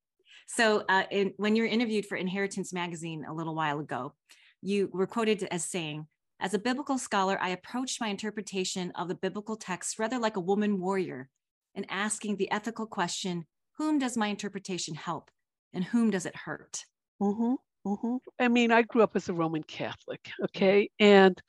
So, 0.47 0.83
uh, 0.89 1.03
in, 1.11 1.33
when 1.37 1.55
you 1.55 1.61
were 1.61 1.69
interviewed 1.69 2.07
for 2.07 2.15
Inheritance 2.15 2.73
magazine 2.73 3.23
a 3.23 3.33
little 3.33 3.53
while 3.53 3.79
ago, 3.79 4.13
you 4.61 4.89
were 4.91 5.05
quoted 5.05 5.47
as 5.51 5.63
saying, 5.63 6.07
As 6.41 6.53
a 6.53 6.59
biblical 6.59 6.97
scholar, 6.97 7.37
I 7.41 7.49
approached 7.49 7.99
my 7.99 8.07
interpretation 8.07 8.91
of 8.95 9.09
the 9.09 9.15
biblical 9.15 9.57
text 9.57 9.99
rather 9.99 10.17
like 10.17 10.37
a 10.37 10.41
woman 10.41 10.79
warrior 10.79 11.29
and 11.75 11.85
asking 11.89 12.37
the 12.37 12.49
ethical 12.49 12.85
question 12.85 13.45
whom 13.77 13.99
does 13.99 14.15
my 14.15 14.27
interpretation 14.27 14.95
help 14.95 15.31
and 15.73 15.83
whom 15.83 16.09
does 16.11 16.25
it 16.25 16.35
hurt? 16.35 16.85
Mm-hmm, 17.21 17.55
mm-hmm. 17.85 18.15
I 18.39 18.47
mean, 18.47 18.71
I 18.71 18.83
grew 18.83 19.03
up 19.03 19.17
as 19.17 19.27
a 19.27 19.33
Roman 19.33 19.63
Catholic, 19.63 20.29
okay? 20.45 20.89
And 20.97 21.41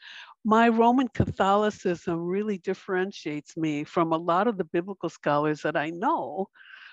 my 0.44 0.68
Roman 0.68 1.06
Catholicism 1.08 2.18
really 2.18 2.58
differentiates 2.58 3.56
me 3.56 3.84
from 3.84 4.12
a 4.12 4.18
lot 4.18 4.48
of 4.48 4.58
the 4.58 4.64
biblical 4.64 5.08
scholars 5.08 5.62
that 5.62 5.76
I 5.76 5.90
know 5.90 6.48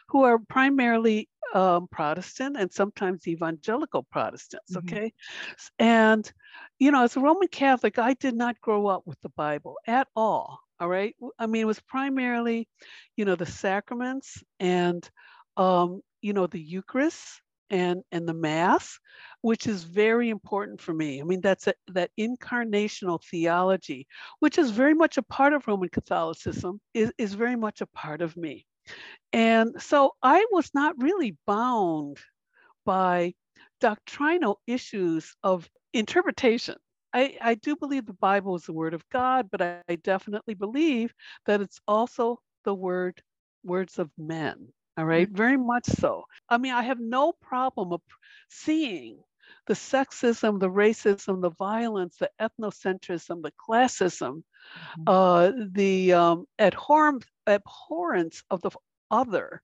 who 0.10 0.24
are 0.24 0.40
primarily 0.40 1.30
um, 1.54 1.88
Protestant 1.90 2.58
and 2.58 2.72
sometimes 2.72 3.28
evangelical 3.28 4.04
Protestants. 4.04 4.76
Mm-hmm. 4.76 4.88
Okay. 4.88 5.14
And, 5.80 6.30
you 6.80 6.92
know, 6.92 7.04
as 7.04 7.16
a 7.16 7.20
Roman 7.20 7.48
Catholic, 7.48 8.00
I 8.00 8.14
did 8.14 8.36
not 8.36 8.60
grow 8.62 8.88
up 8.88 9.04
with 9.06 9.20
the 9.22 9.30
Bible 9.30 9.76
at 9.88 10.08
all. 10.16 10.60
All 10.80 10.90
right. 10.90 11.16
I 11.40 11.48
mean, 11.48 11.64
it 11.64 11.66
was 11.66 11.80
primarily, 11.80 12.68
you 13.16 13.26
know, 13.26 13.36
the 13.36 13.46
sacraments 13.46 14.44
and, 14.60 15.10
um, 15.56 16.02
you 16.22 16.34
know, 16.34 16.48
the 16.48 16.62
Eucharist 16.62 17.42
and 17.70 18.02
and 18.12 18.28
the 18.28 18.34
mass 18.34 18.98
which 19.42 19.68
is 19.68 19.84
very 19.84 20.30
important 20.30 20.80
for 20.80 20.94
me 20.94 21.20
i 21.20 21.24
mean 21.24 21.42
that's 21.42 21.68
a, 21.68 21.74
that 21.88 22.10
incarnational 22.18 23.22
theology 23.30 24.08
which 24.40 24.58
is 24.58 24.72
very 24.72 24.94
much 24.94 25.18
a 25.18 25.22
part 25.24 25.52
of 25.52 25.68
roman 25.68 25.90
catholicism 25.90 26.80
is, 26.94 27.12
is 27.18 27.34
very 27.34 27.56
much 27.56 27.82
a 27.82 27.88
part 27.88 28.22
of 28.22 28.38
me 28.38 28.66
and 29.34 29.82
so 29.82 30.12
i 30.22 30.46
was 30.52 30.70
not 30.74 31.02
really 31.02 31.36
bound 31.46 32.18
by 32.86 33.34
doctrinal 33.80 34.60
issues 34.68 35.36
of 35.44 35.70
interpretation 35.94 36.76
I, 37.14 37.38
I 37.42 37.56
do 37.56 37.76
believe 37.76 38.06
the 38.06 38.14
Bible 38.14 38.56
is 38.56 38.64
the 38.64 38.74
word 38.74 38.94
of 38.94 39.08
God, 39.10 39.48
but 39.50 39.62
I, 39.62 39.82
I 39.90 39.96
definitely 39.96 40.54
believe 40.54 41.14
that 41.46 41.62
it's 41.62 41.80
also 41.88 42.40
the 42.64 42.76
word 42.76 43.22
words 43.64 43.98
of 43.98 44.12
men. 44.18 44.68
All 44.98 45.06
right, 45.06 45.28
mm-hmm. 45.28 45.36
very 45.36 45.58
much 45.58 45.86
so. 45.86 46.24
I 46.50 46.58
mean, 46.58 46.74
I 46.74 46.84
have 46.84 47.00
no 47.00 47.34
problem 47.42 47.94
of 47.94 48.02
seeing 48.50 49.20
the 49.68 49.74
sexism, 49.74 50.60
the 50.60 50.70
racism, 50.70 51.42
the 51.42 51.52
violence, 51.52 52.18
the 52.18 52.30
ethnocentrism, 52.42 53.44
the 53.44 53.54
classism, 53.68 54.44
mm-hmm. 55.00 55.04
uh, 55.08 55.52
the 55.72 56.14
um, 56.14 56.46
abhorrence 57.48 58.44
of 58.50 58.62
the 58.62 58.72
other 59.10 59.62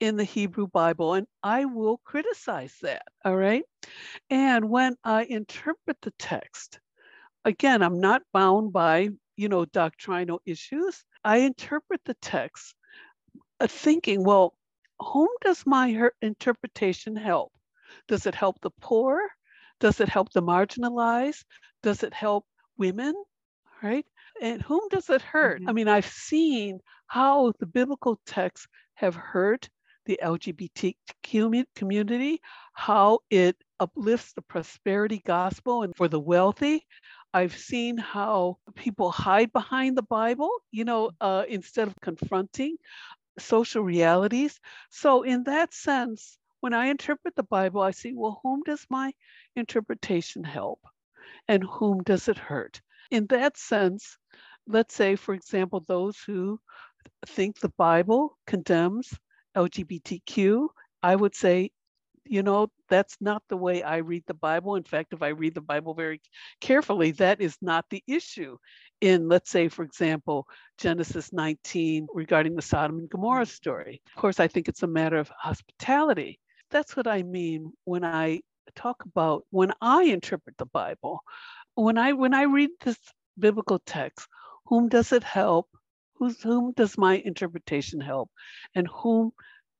in 0.00 0.16
the 0.16 0.24
Hebrew 0.24 0.66
Bible, 0.68 1.14
and 1.14 1.26
I 1.42 1.64
will 1.64 1.98
criticize 2.04 2.76
that. 2.82 3.02
All 3.24 3.36
right. 3.36 3.64
And 4.30 4.68
when 4.68 4.96
I 5.04 5.24
interpret 5.24 5.98
the 6.02 6.12
text, 6.18 6.80
again, 7.44 7.82
I'm 7.82 8.00
not 8.00 8.22
bound 8.32 8.72
by, 8.72 9.10
you 9.36 9.48
know, 9.48 9.64
doctrinal 9.64 10.40
issues. 10.44 11.02
I 11.24 11.38
interpret 11.38 12.00
the 12.04 12.14
text 12.14 12.74
uh, 13.60 13.66
thinking, 13.66 14.24
well, 14.24 14.54
whom 15.00 15.28
does 15.42 15.64
my 15.66 16.10
interpretation 16.22 17.16
help? 17.16 17.52
Does 18.08 18.26
it 18.26 18.34
help 18.34 18.60
the 18.60 18.70
poor? 18.80 19.20
Does 19.80 20.00
it 20.00 20.08
help 20.08 20.32
the 20.32 20.42
marginalized? 20.42 21.44
Does 21.82 22.02
it 22.02 22.14
help 22.14 22.46
women? 22.78 23.14
Right? 23.82 24.06
And 24.42 24.62
whom 24.62 24.88
does 24.90 25.10
it 25.10 25.22
hurt? 25.22 25.60
Mm-hmm. 25.60 25.68
I 25.68 25.72
mean, 25.72 25.88
I've 25.88 26.06
seen 26.06 26.80
how 27.06 27.52
the 27.58 27.66
biblical 27.66 28.20
texts 28.26 28.68
have 28.94 29.14
hurt 29.14 29.68
the 30.06 30.18
LGBT 30.22 30.94
community, 31.74 32.40
how 32.72 33.20
it 33.30 33.56
uplifts 33.80 34.32
the 34.32 34.42
prosperity 34.42 35.20
gospel 35.24 35.82
and 35.82 35.94
for 35.96 36.08
the 36.08 36.20
wealthy. 36.20 36.86
I've 37.34 37.56
seen 37.56 37.98
how 37.98 38.58
people 38.74 39.10
hide 39.10 39.52
behind 39.52 39.96
the 39.96 40.02
Bible, 40.02 40.50
you 40.70 40.84
know, 40.84 41.10
uh, 41.20 41.44
instead 41.48 41.88
of 41.88 41.94
confronting 42.00 42.76
social 43.38 43.82
realities. 43.82 44.58
So, 44.90 45.22
in 45.22 45.44
that 45.44 45.74
sense, 45.74 46.38
when 46.60 46.72
I 46.72 46.86
interpret 46.86 47.34
the 47.36 47.42
Bible, 47.42 47.82
I 47.82 47.90
see, 47.90 48.14
well, 48.14 48.40
whom 48.42 48.62
does 48.64 48.86
my 48.88 49.12
interpretation 49.54 50.44
help 50.44 50.80
and 51.48 51.62
whom 51.62 52.02
does 52.02 52.28
it 52.28 52.38
hurt? 52.38 52.80
In 53.10 53.26
that 53.26 53.56
sense, 53.56 54.18
let's 54.66 54.94
say, 54.94 55.16
for 55.16 55.34
example, 55.34 55.84
those 55.86 56.18
who 56.18 56.58
think 57.26 57.58
the 57.60 57.72
Bible 57.76 58.38
condemns 58.46 59.12
LGBTQ, 59.56 60.68
I 61.02 61.16
would 61.16 61.34
say, 61.34 61.70
you 62.28 62.42
know, 62.42 62.68
that's 62.88 63.16
not 63.20 63.42
the 63.48 63.56
way 63.56 63.82
I 63.82 63.98
read 63.98 64.24
the 64.26 64.34
Bible. 64.34 64.74
In 64.74 64.82
fact, 64.82 65.12
if 65.12 65.22
I 65.22 65.28
read 65.28 65.54
the 65.54 65.60
Bible 65.60 65.94
very 65.94 66.20
carefully, 66.60 67.12
that 67.12 67.40
is 67.40 67.56
not 67.62 67.84
the 67.90 68.02
issue 68.06 68.56
in, 69.00 69.28
let's 69.28 69.50
say, 69.50 69.68
for 69.68 69.84
example, 69.84 70.46
Genesis 70.78 71.32
19 71.32 72.08
regarding 72.12 72.56
the 72.56 72.62
Sodom 72.62 72.98
and 72.98 73.10
Gomorrah 73.10 73.44
mm. 73.44 73.48
story. 73.48 74.02
Of 74.14 74.20
course, 74.20 74.40
I 74.40 74.48
think 74.48 74.68
it's 74.68 74.82
a 74.82 74.88
matter 74.88 75.18
of 75.18 75.30
hospitality. 75.38 76.40
That's 76.70 76.96
what 76.96 77.06
I 77.06 77.22
mean 77.22 77.72
when 77.84 78.04
I 78.04 78.40
talk 78.74 79.04
about 79.04 79.44
when 79.50 79.72
I 79.80 80.04
interpret 80.04 80.56
the 80.58 80.66
Bible. 80.66 81.20
When 81.74 81.98
I 81.98 82.12
when 82.14 82.34
I 82.34 82.42
read 82.42 82.70
this 82.84 82.98
biblical 83.38 83.80
text, 83.86 84.26
whom 84.66 84.88
does 84.88 85.12
it 85.12 85.24
help? 85.24 85.68
Who's, 86.14 86.42
whom 86.42 86.72
does 86.72 86.96
my 86.96 87.16
interpretation 87.16 88.00
help? 88.00 88.30
And 88.74 88.88
whom 88.88 89.32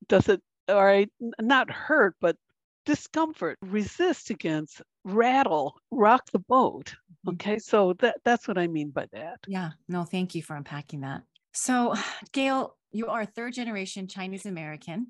does 0.08 0.28
it, 0.28 0.42
all 0.68 0.84
right, 0.84 1.10
not 1.40 1.70
hurt, 1.70 2.14
but 2.20 2.36
discomfort, 2.84 3.58
resist 3.62 4.30
against, 4.30 4.82
rattle, 5.04 5.78
rock 5.90 6.30
the 6.32 6.38
boat. 6.38 6.94
Mm-hmm. 7.26 7.34
Okay, 7.34 7.58
so 7.58 7.94
that, 8.00 8.18
that's 8.24 8.46
what 8.46 8.58
I 8.58 8.66
mean 8.66 8.90
by 8.90 9.06
that. 9.12 9.40
Yeah, 9.46 9.70
no, 9.88 10.04
thank 10.04 10.34
you 10.34 10.42
for 10.42 10.56
unpacking 10.56 11.00
that. 11.00 11.22
So, 11.52 11.94
Gail, 12.32 12.76
you 12.92 13.08
are 13.08 13.22
a 13.22 13.26
third 13.26 13.54
generation 13.54 14.08
Chinese 14.08 14.46
American 14.46 15.08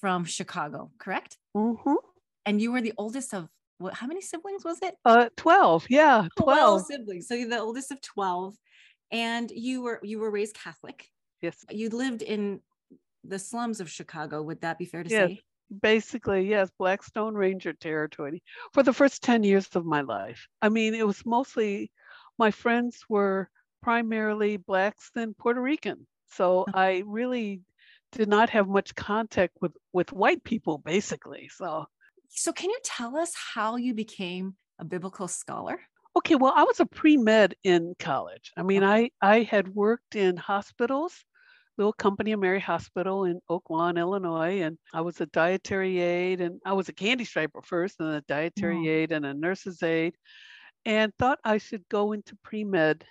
from 0.00 0.24
Chicago, 0.24 0.90
correct? 0.98 1.36
Mm-hmm. 1.56 1.94
And 2.46 2.60
you 2.60 2.72
were 2.72 2.80
the 2.80 2.94
oldest 2.96 3.34
of 3.34 3.48
what? 3.78 3.94
How 3.94 4.06
many 4.06 4.20
siblings 4.20 4.64
was 4.64 4.78
it? 4.82 4.94
Uh, 5.04 5.28
twelve. 5.36 5.86
Yeah, 5.88 6.26
twelve. 6.36 6.86
12 6.86 6.86
siblings. 6.86 7.28
So 7.28 7.34
you're 7.34 7.48
the 7.48 7.60
oldest 7.60 7.90
of 7.90 8.00
twelve, 8.00 8.54
and 9.10 9.50
you 9.50 9.82
were 9.82 10.00
you 10.02 10.18
were 10.18 10.30
raised 10.30 10.54
Catholic. 10.54 11.08
Yes. 11.40 11.64
You 11.70 11.88
lived 11.90 12.22
in 12.22 12.60
the 13.24 13.38
slums 13.38 13.80
of 13.80 13.90
Chicago. 13.90 14.42
Would 14.42 14.60
that 14.62 14.78
be 14.78 14.84
fair 14.84 15.02
to 15.02 15.10
yes. 15.10 15.28
say? 15.28 15.40
Basically, 15.82 16.48
yes, 16.48 16.68
Blackstone 16.78 17.34
Ranger 17.34 17.72
territory 17.72 18.42
for 18.72 18.82
the 18.82 18.92
first 18.92 19.22
10 19.22 19.44
years 19.44 19.68
of 19.76 19.84
my 19.84 20.00
life. 20.00 20.48
I 20.60 20.68
mean, 20.68 20.94
it 20.94 21.06
was 21.06 21.24
mostly 21.24 21.92
my 22.38 22.50
friends 22.50 23.04
were 23.08 23.48
primarily 23.80 24.56
blacks 24.56 25.10
and 25.14 25.36
Puerto 25.36 25.60
Rican. 25.60 26.06
So 26.32 26.64
oh. 26.66 26.72
I 26.74 27.02
really 27.06 27.62
did 28.12 28.28
not 28.28 28.50
have 28.50 28.68
much 28.68 28.94
contact 28.94 29.56
with 29.60 29.72
with 29.92 30.12
white 30.12 30.42
people 30.42 30.78
basically. 30.78 31.48
So 31.48 31.86
so 32.28 32.52
can 32.52 32.70
you 32.70 32.78
tell 32.84 33.16
us 33.16 33.32
how 33.54 33.76
you 33.76 33.94
became 33.94 34.54
a 34.78 34.84
biblical 34.84 35.28
scholar? 35.28 35.80
Okay, 36.16 36.34
well, 36.34 36.52
I 36.54 36.64
was 36.64 36.80
a 36.80 36.86
pre-med 36.86 37.54
in 37.64 37.94
college. 37.98 38.52
I 38.56 38.62
mean, 38.62 38.82
uh-huh. 38.82 38.92
I 38.92 39.10
I 39.22 39.42
had 39.42 39.68
worked 39.68 40.16
in 40.16 40.36
hospitals, 40.36 41.24
little 41.78 41.92
company 41.92 42.32
of 42.32 42.40
Mary 42.40 42.60
Hospital 42.60 43.24
in 43.24 43.40
Oak 43.48 43.70
Lawn, 43.70 43.96
Illinois, 43.96 44.62
and 44.62 44.76
I 44.92 45.00
was 45.02 45.20
a 45.20 45.26
dietary 45.26 46.00
aide 46.00 46.40
and 46.40 46.60
I 46.64 46.72
was 46.72 46.88
a 46.88 46.92
candy 46.92 47.24
striper 47.24 47.62
first 47.62 48.00
and 48.00 48.10
a 48.10 48.20
dietary 48.22 48.76
mm. 48.76 48.88
aide 48.88 49.12
and 49.12 49.24
a 49.24 49.34
nurse's 49.34 49.82
aide 49.82 50.14
and 50.84 51.12
thought 51.18 51.38
I 51.44 51.58
should 51.58 51.88
go 51.88 52.12
into 52.12 52.36
pre-med 52.42 53.04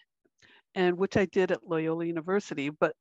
and 0.76 0.98
which 0.98 1.18
I 1.18 1.26
did 1.26 1.52
at 1.52 1.68
Loyola 1.68 2.06
University, 2.06 2.70
but 2.70 2.96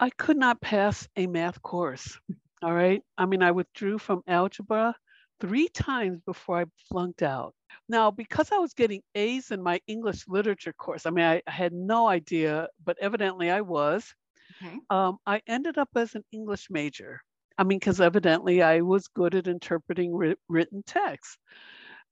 I 0.00 0.10
could 0.10 0.36
not 0.36 0.60
pass 0.60 1.08
a 1.16 1.26
math 1.26 1.60
course. 1.62 2.18
All 2.62 2.74
right. 2.74 3.02
I 3.16 3.26
mean, 3.26 3.42
I 3.42 3.50
withdrew 3.52 3.98
from 3.98 4.22
algebra 4.26 4.94
three 5.40 5.68
times 5.68 6.20
before 6.26 6.60
I 6.60 6.64
flunked 6.90 7.22
out. 7.22 7.54
Now, 7.88 8.10
because 8.10 8.50
I 8.52 8.58
was 8.58 8.74
getting 8.74 9.02
A's 9.14 9.50
in 9.50 9.62
my 9.62 9.80
English 9.86 10.26
literature 10.28 10.72
course, 10.72 11.06
I 11.06 11.10
mean, 11.10 11.24
I, 11.24 11.42
I 11.46 11.50
had 11.50 11.72
no 11.72 12.06
idea, 12.08 12.68
but 12.84 12.98
evidently 13.00 13.50
I 13.50 13.60
was. 13.60 14.14
Okay. 14.62 14.78
Um, 14.90 15.18
I 15.26 15.42
ended 15.46 15.78
up 15.78 15.90
as 15.94 16.14
an 16.14 16.24
English 16.32 16.68
major. 16.70 17.20
I 17.58 17.64
mean, 17.64 17.78
because 17.78 18.00
evidently 18.00 18.62
I 18.62 18.80
was 18.80 19.08
good 19.08 19.34
at 19.34 19.48
interpreting 19.48 20.14
ri- 20.14 20.36
written 20.48 20.82
text. 20.86 21.38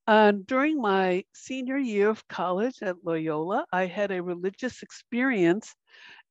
And 0.07 0.47
during 0.47 0.81
my 0.81 1.25
senior 1.35 1.79
year 1.79 2.11
of 2.11 2.27
college 2.29 2.83
at 2.83 2.97
Loyola, 3.05 3.67
I 3.73 3.87
had 3.87 4.11
a 4.11 4.23
religious 4.23 4.83
experience 4.83 5.75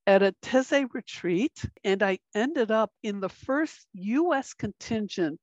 at 0.05 0.21
a 0.21 0.35
Taizé 0.41 0.87
retreat, 0.93 1.65
and 1.83 2.03
I 2.03 2.19
ended 2.35 2.71
up 2.71 2.91
in 3.03 3.19
the 3.19 3.29
first 3.29 3.87
U.S. 3.93 4.53
contingent 4.53 5.39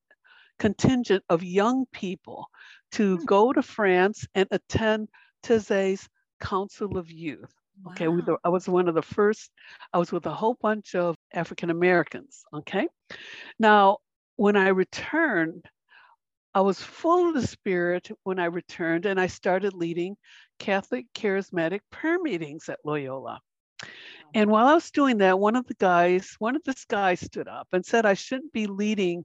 contingent 0.59 1.25
of 1.31 1.43
young 1.43 1.87
people 1.91 2.47
to 2.93 3.17
Hmm. 3.19 3.25
go 3.25 3.53
to 3.53 3.63
France 3.63 4.27
and 4.35 4.49
attend 4.51 5.09
Taizé's 5.43 6.09
Council 6.41 6.97
of 6.99 7.11
Youth. 7.11 7.53
Okay, 7.93 8.09
we, 8.09 8.21
Wow. 8.23 8.39
I 8.45 8.49
was 8.51 8.69
one 8.69 8.89
of 8.89 8.95
the 8.95 9.03
first. 9.03 9.51
I 9.93 9.99
was 9.99 10.13
with 10.13 10.27
a 10.27 10.35
whole 10.35 10.55
bunch 10.61 10.95
of 10.95 11.17
African 11.33 11.71
Americans. 11.71 12.45
Okay, 12.53 12.87
now 13.59 13.99
when 14.37 14.57
I 14.57 14.69
returned, 14.69 15.65
I 16.55 16.61
was 16.61 16.83
full 16.83 17.29
of 17.29 17.35
the 17.35 17.47
Spirit 17.47 18.11
when 18.25 18.39
I 18.39 18.47
returned, 18.47 19.07
and 19.07 19.21
I 19.21 19.29
started 19.29 19.73
leading 19.73 20.17
Catholic 20.59 21.07
Charismatic 21.15 21.81
prayer 21.91 22.19
meetings 22.19 22.69
at 22.69 22.81
Loyola. 22.85 23.41
And 24.35 24.51
while 24.51 24.67
I 24.67 24.75
was 24.75 24.91
doing 24.91 25.19
that, 25.19 25.39
one 25.39 25.57
of 25.57 25.67
the 25.67 25.75
guys, 25.75 26.35
one 26.39 26.57
of 26.57 26.63
this 26.65 26.85
guys 26.85 27.21
stood 27.21 27.49
up 27.49 27.69
and 27.73 27.85
said 27.85 28.05
I 28.05 28.15
shouldn't 28.15 28.53
be 28.53 28.67
leading 28.67 29.25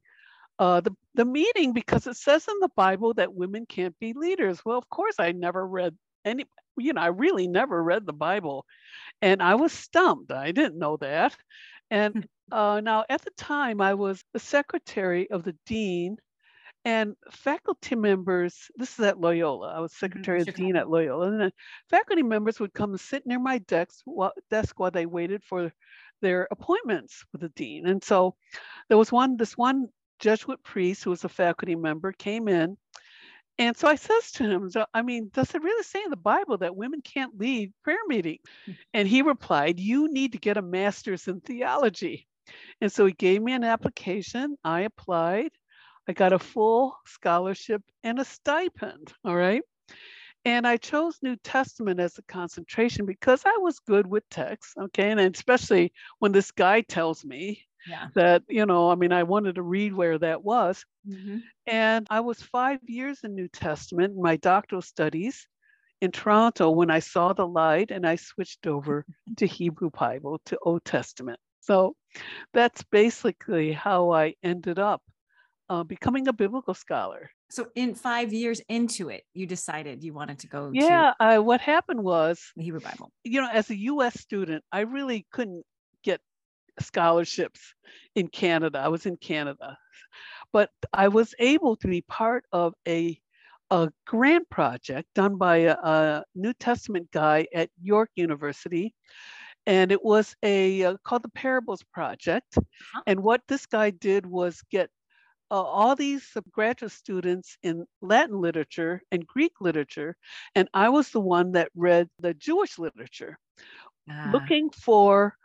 uh, 0.60 0.82
the, 0.82 0.92
the 1.16 1.26
meeting 1.26 1.74
because 1.74 2.08
it 2.08 2.18
says 2.18 2.48
in 2.48 2.60
the 2.60 2.70
Bible 2.76 3.14
that 3.16 3.34
women 3.34 3.66
can't 3.66 3.98
be 4.00 4.14
leaders. 4.14 4.62
Well, 4.66 4.78
of 4.78 4.90
course, 4.90 5.16
I 5.20 5.32
never 5.32 5.66
read 5.66 5.96
any, 6.24 6.46
you 6.78 6.94
know, 6.94 7.02
I 7.02 7.08
really 7.08 7.48
never 7.48 7.82
read 7.84 8.06
the 8.06 8.14
Bible. 8.14 8.66
And 9.22 9.42
I 9.42 9.56
was 9.56 9.72
stumped. 9.72 10.32
I 10.32 10.52
didn't 10.52 10.80
know 10.80 10.98
that. 10.98 11.36
And 11.92 12.28
uh, 12.52 12.82
now 12.84 13.06
at 13.10 13.22
the 13.22 13.32
time, 13.38 13.82
I 13.82 13.94
was 13.94 14.24
the 14.34 14.40
secretary 14.40 15.30
of 15.30 15.44
the 15.44 15.56
dean 15.66 16.18
and 16.86 17.16
faculty 17.32 17.96
members, 17.96 18.70
this 18.76 19.00
is 19.00 19.06
at 19.06 19.20
Loyola. 19.20 19.74
I 19.76 19.80
was 19.80 19.92
secretary 19.92 20.42
of 20.42 20.46
the 20.46 20.52
dean 20.52 20.76
at 20.76 20.88
Loyola. 20.88 21.32
And 21.32 21.52
faculty 21.90 22.22
members 22.22 22.60
would 22.60 22.76
come 22.76 22.92
and 22.92 23.00
sit 23.00 23.26
near 23.26 23.40
my 23.40 23.58
desk 23.58 24.02
while, 24.06 24.34
desk 24.52 24.80
while 24.80 24.92
they 24.92 25.08
waited 25.08 25.44
for 25.44 25.74
their 26.22 26.48
appointments 26.52 27.26
with 27.32 27.42
the 27.42 27.50
dean. 27.50 27.88
And 27.88 28.04
so 28.04 28.36
there 28.88 29.00
was 29.00 29.12
one, 29.12 29.36
this 29.36 29.58
one 29.58 29.88
Jesuit 30.20 30.62
priest 30.64 31.04
who 31.04 31.10
was 31.10 31.24
a 31.24 31.30
faculty 31.30 31.76
member 31.76 32.12
came 32.12 32.48
in. 32.48 32.78
And 33.58 33.78
so 33.78 33.88
I 33.88 33.96
says 33.96 34.32
to 34.34 34.44
him, 34.44 34.70
I 34.94 35.02
mean, 35.02 35.30
does 35.34 35.56
it 35.56 35.64
really 35.64 35.84
say 35.84 36.04
in 36.04 36.10
the 36.10 36.18
Bible 36.18 36.58
that 36.58 36.76
women 36.76 37.02
can't 37.02 37.40
lead 37.40 37.74
prayer 37.84 38.00
meetings? 38.08 38.42
And 38.94 39.08
he 39.08 39.22
replied, 39.22 39.80
You 39.80 40.12
need 40.12 40.34
to 40.34 40.38
get 40.38 40.58
a 40.58 40.62
master's 40.62 41.28
in 41.28 41.40
theology. 41.40 42.28
And 42.82 42.92
so 42.92 43.06
he 43.06 43.14
gave 43.14 43.42
me 43.42 43.54
an 43.54 43.64
application. 43.64 44.58
I 44.64 44.82
applied. 44.82 45.52
I 46.08 46.14
got 46.14 46.34
a 46.34 46.40
full 46.40 46.98
scholarship 47.08 47.82
and 48.04 48.20
a 48.20 48.26
stipend. 48.26 49.14
All 49.24 49.36
right. 49.36 49.64
And 50.44 50.68
I 50.68 50.78
chose 50.78 51.18
New 51.24 51.38
Testament 51.38 52.00
as 52.00 52.20
a 52.20 52.24
concentration 52.24 53.08
because 53.08 53.42
I 53.46 53.58
was 53.58 53.80
good 53.80 54.06
with 54.06 54.30
text. 54.30 54.74
Okay. 54.78 55.10
And 55.10 55.20
especially 55.20 55.94
when 56.20 56.34
this 56.34 56.52
guy 56.52 56.82
tells 56.82 57.26
me 57.26 57.66
Yeah. 57.88 58.08
that, 58.16 58.44
you 58.50 58.66
know, 58.66 58.90
I 58.90 58.96
mean, 58.96 59.12
I 59.12 59.24
wanted 59.24 59.56
to 59.56 59.62
read 59.64 59.94
where 59.94 60.18
that 60.20 60.44
was. 60.44 60.84
Mhm. 61.08 61.44
And 61.68 62.08
I 62.10 62.20
was 62.20 62.42
five 62.42 62.80
years 62.88 63.24
in 63.24 63.36
New 63.36 63.48
Testament 63.48 64.14
in 64.16 64.22
my 64.22 64.38
doctoral 64.38 64.82
studies 64.82 65.48
in 66.02 66.12
Toronto 66.12 66.70
when 66.72 66.92
I 66.92 67.00
saw 67.00 67.34
the 67.34 67.48
light 67.48 67.92
and 67.92 68.06
I 68.06 68.16
switched 68.18 68.68
over 68.68 69.06
to 69.38 69.46
Hebrew 69.46 69.90
Bible 69.90 70.40
to 70.46 70.58
Old 70.64 70.84
Testament. 70.86 71.40
So 71.62 71.96
that's 72.54 72.84
basically 72.84 73.72
how 73.72 74.12
I 74.12 74.36
ended 74.44 74.78
up 74.80 75.02
uh, 75.70 75.84
becoming 75.84 76.28
a 76.28 76.34
biblical 76.34 76.74
scholar. 76.76 77.32
So 77.50 77.68
in 77.76 77.96
five 77.96 78.34
years 78.34 78.62
into 78.70 79.10
it, 79.10 79.24
you 79.34 79.48
decided 79.48 80.04
you 80.04 80.14
wanted 80.14 80.40
to 80.40 80.48
go 80.48 80.72
to 80.72 80.78
Yeah, 80.78 81.14
I, 81.20 81.40
what 81.40 81.62
happened 81.62 82.04
was, 82.04 82.52
the 82.56 82.64
Hebrew 82.64 82.82
Bible. 82.82 83.12
you 83.24 83.42
know, 83.42 83.50
as 83.52 83.70
a 83.72 83.76
US 83.94 84.20
student, 84.20 84.64
I 84.72 84.82
really 84.82 85.26
couldn't 85.32 85.64
scholarships 86.80 87.74
in 88.16 88.28
Canada. 88.28 88.80
I 88.80 88.88
was 88.88 89.06
in 89.06 89.18
Canada, 89.18 89.78
but 90.52 90.70
I 90.94 91.08
was 91.08 91.34
able 91.40 91.76
to 91.78 91.88
be 91.88 92.02
part 92.02 92.46
of 92.52 92.74
a 92.88 93.20
a 93.72 93.90
grant 94.06 94.48
project 94.50 95.08
done 95.16 95.38
by 95.38 95.58
a, 95.58 95.74
a 95.74 96.24
New 96.36 96.54
Testament 96.54 97.10
guy 97.12 97.48
at 97.54 97.70
York 97.82 98.10
University, 98.16 98.94
and 99.66 99.92
it 99.92 100.04
was 100.04 100.36
a 100.44 100.84
uh, 100.84 100.98
called 101.04 101.24
the 101.24 101.30
Parables 101.30 101.84
Project. 101.92 102.58
And 103.08 103.22
what 103.22 103.42
this 103.48 103.66
guy 103.66 103.90
did 103.90 104.26
was 104.26 104.62
get 104.70 104.90
uh, 105.52 105.62
all 105.62 105.96
these 105.96 106.26
graduate 106.52 106.92
students 106.92 107.58
in 107.64 107.86
Latin 108.02 108.40
literature 108.40 109.02
and 109.12 109.26
Greek 109.26 109.54
literature, 109.60 110.16
and 110.54 110.70
I 110.74 110.90
was 110.90 111.10
the 111.10 111.20
one 111.20 111.54
that 111.54 111.70
read 111.76 112.08
the 112.20 112.34
Jewish 112.34 112.78
literature. 112.78 113.38
Ah, 114.10 114.30
looking 114.32 114.70
for 114.70 115.36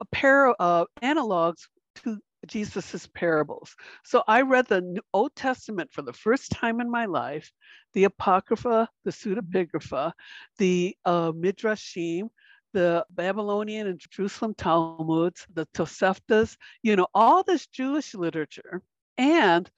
a 0.00 0.04
pair 0.06 0.48
of 0.48 0.56
uh, 0.58 0.84
analogs 1.02 1.66
to 1.96 2.18
Jesus's 2.46 3.06
parables. 3.08 3.74
So 4.04 4.22
I 4.28 4.42
read 4.42 4.66
the 4.66 5.00
Old 5.12 5.34
Testament 5.34 5.90
for 5.92 6.02
the 6.02 6.12
first 6.12 6.50
time 6.50 6.80
in 6.80 6.90
my 6.90 7.06
life, 7.06 7.50
the 7.94 8.04
Apocrypha, 8.04 8.88
the 9.04 9.10
Pseudepigrapha, 9.10 10.12
the 10.58 10.96
uh, 11.04 11.32
Midrashim, 11.32 12.28
the 12.72 13.06
Babylonian 13.10 13.86
and 13.86 14.00
Jerusalem 14.10 14.54
Talmuds, 14.54 15.46
the 15.54 15.66
Toseftas, 15.74 16.56
you 16.82 16.96
know, 16.96 17.06
all 17.14 17.42
this 17.42 17.66
Jewish 17.68 18.14
literature. 18.14 18.82
And 19.16 19.70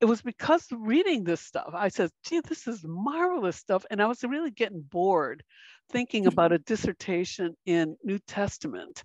it 0.00 0.04
was 0.04 0.22
because 0.22 0.66
reading 0.70 1.24
this 1.24 1.40
stuff, 1.40 1.70
I 1.74 1.88
said, 1.88 2.10
gee, 2.24 2.40
this 2.40 2.66
is 2.68 2.84
marvelous 2.84 3.56
stuff. 3.56 3.84
And 3.90 4.00
I 4.00 4.06
was 4.06 4.22
really 4.22 4.50
getting 4.50 4.80
bored 4.80 5.42
thinking 5.90 6.26
about 6.26 6.50
mm-hmm. 6.50 6.56
a 6.56 6.66
dissertation 6.66 7.56
in 7.66 7.96
New 8.04 8.18
Testament 8.20 9.02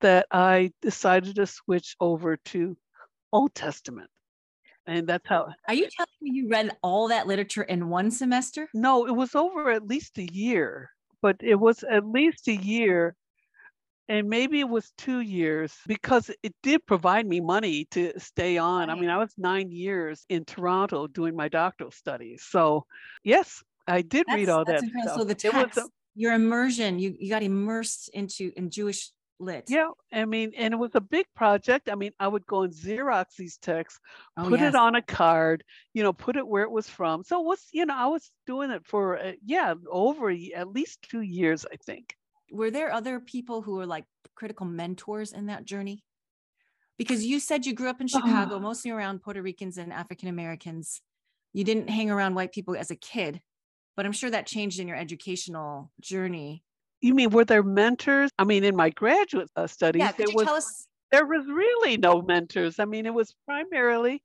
that 0.00 0.26
I 0.30 0.70
decided 0.82 1.36
to 1.36 1.46
switch 1.46 1.96
over 2.00 2.36
to 2.36 2.76
Old 3.32 3.54
Testament. 3.54 4.10
And 4.86 5.08
that's 5.08 5.26
how, 5.26 5.48
Are 5.66 5.74
you 5.74 5.88
telling 5.96 6.08
me 6.20 6.30
you 6.32 6.48
read 6.48 6.70
all 6.80 7.08
that 7.08 7.26
literature 7.26 7.64
in 7.64 7.88
one 7.88 8.10
semester? 8.10 8.68
no, 8.72 9.06
it 9.06 9.14
was 9.16 9.34
over 9.34 9.70
at 9.70 9.86
least 9.86 10.18
a 10.18 10.32
year, 10.32 10.90
but 11.22 11.36
it 11.40 11.56
was 11.56 11.82
at 11.82 12.06
least 12.06 12.46
a 12.46 12.54
year. 12.54 13.16
And 14.08 14.28
maybe 14.28 14.60
it 14.60 14.68
was 14.68 14.92
two 14.96 15.20
years 15.20 15.74
because 15.86 16.30
it 16.42 16.54
did 16.62 16.86
provide 16.86 17.26
me 17.26 17.40
money 17.40 17.86
to 17.90 18.12
stay 18.18 18.56
on. 18.56 18.88
I 18.88 18.94
mean, 18.94 19.10
I 19.10 19.18
was 19.18 19.32
nine 19.36 19.70
years 19.72 20.24
in 20.28 20.44
Toronto 20.44 21.08
doing 21.08 21.34
my 21.34 21.48
doctoral 21.48 21.90
studies. 21.90 22.44
So, 22.48 22.86
yes, 23.24 23.64
I 23.88 24.02
did 24.02 24.26
read 24.32 24.48
all 24.48 24.64
that's 24.64 24.82
that 24.82 24.86
incredible. 24.86 25.26
stuff. 25.26 25.44
So 25.44 25.50
the 25.50 25.58
was 25.58 25.66
a- 25.66 25.74
text, 25.74 25.90
your 26.14 26.32
immersion, 26.34 26.98
you 26.98 27.16
you 27.18 27.30
got 27.30 27.42
immersed 27.42 28.08
into 28.14 28.52
in 28.56 28.70
Jewish 28.70 29.10
lit. 29.38 29.64
Yeah, 29.68 29.90
I 30.12 30.24
mean, 30.24 30.52
and 30.56 30.72
it 30.72 30.76
was 30.76 30.92
a 30.94 31.00
big 31.00 31.26
project. 31.34 31.88
I 31.90 31.94
mean, 31.94 32.12
I 32.18 32.28
would 32.28 32.46
go 32.46 32.62
and 32.62 32.72
Xerox 32.72 33.36
these 33.36 33.58
texts, 33.58 34.00
Oh, 34.36 34.48
put 34.48 34.60
yes. 34.60 34.72
it 34.72 34.76
on 34.76 34.94
a 34.94 35.02
card, 35.02 35.62
you 35.94 36.02
know, 36.02 36.12
put 36.12 36.36
it 36.36 36.46
where 36.46 36.62
it 36.62 36.70
was 36.70 36.88
from. 36.88 37.22
So 37.24 37.40
it 37.40 37.46
was, 37.46 37.60
you 37.72 37.84
know, 37.86 37.94
I 37.96 38.06
was 38.06 38.30
doing 38.46 38.70
it 38.70 38.86
for, 38.86 39.18
uh, 39.18 39.32
yeah, 39.44 39.74
over 39.90 40.30
at 40.30 40.68
least 40.68 41.02
two 41.02 41.20
years, 41.20 41.66
I 41.70 41.76
think. 41.76 42.14
Were 42.50 42.70
there 42.70 42.92
other 42.92 43.20
people 43.20 43.62
who 43.62 43.76
were 43.76 43.86
like 43.86 44.04
critical 44.34 44.66
mentors 44.66 45.32
in 45.32 45.46
that 45.46 45.64
journey? 45.64 46.04
Because 46.98 47.24
you 47.24 47.40
said 47.40 47.66
you 47.66 47.74
grew 47.74 47.88
up 47.88 48.00
in 48.00 48.06
Chicago, 48.08 48.56
Oh. 48.56 48.60
mostly 48.60 48.90
around 48.90 49.20
Puerto 49.22 49.42
Ricans 49.42 49.76
and 49.78 49.92
African 49.92 50.28
Americans. 50.28 51.02
You 51.52 51.64
didn't 51.64 51.88
hang 51.90 52.10
around 52.10 52.34
white 52.34 52.52
people 52.52 52.76
as 52.76 52.90
a 52.90 52.96
kid, 52.96 53.40
but 53.96 54.06
I'm 54.06 54.12
sure 54.12 54.30
that 54.30 54.46
changed 54.46 54.78
in 54.80 54.88
your 54.88 54.96
educational 54.96 55.90
journey. 56.00 56.62
You 57.00 57.14
mean 57.14 57.30
were 57.30 57.44
there 57.44 57.62
mentors? 57.62 58.30
I 58.38 58.44
mean, 58.44 58.64
in 58.64 58.76
my 58.76 58.90
graduate 58.90 59.50
uh, 59.56 59.66
studies, 59.66 60.00
Yeah, 60.00 60.12
could 60.12 60.26
there 60.26 60.30
you 60.30 60.36
was 60.36 60.44
tell 60.46 60.54
us? 60.54 60.88
there 61.12 61.26
was 61.26 61.46
really 61.46 61.96
no 61.98 62.22
mentors. 62.22 62.78
I 62.78 62.84
mean, 62.86 63.04
it 63.06 63.12
was 63.14 63.34
primarily 63.44 64.22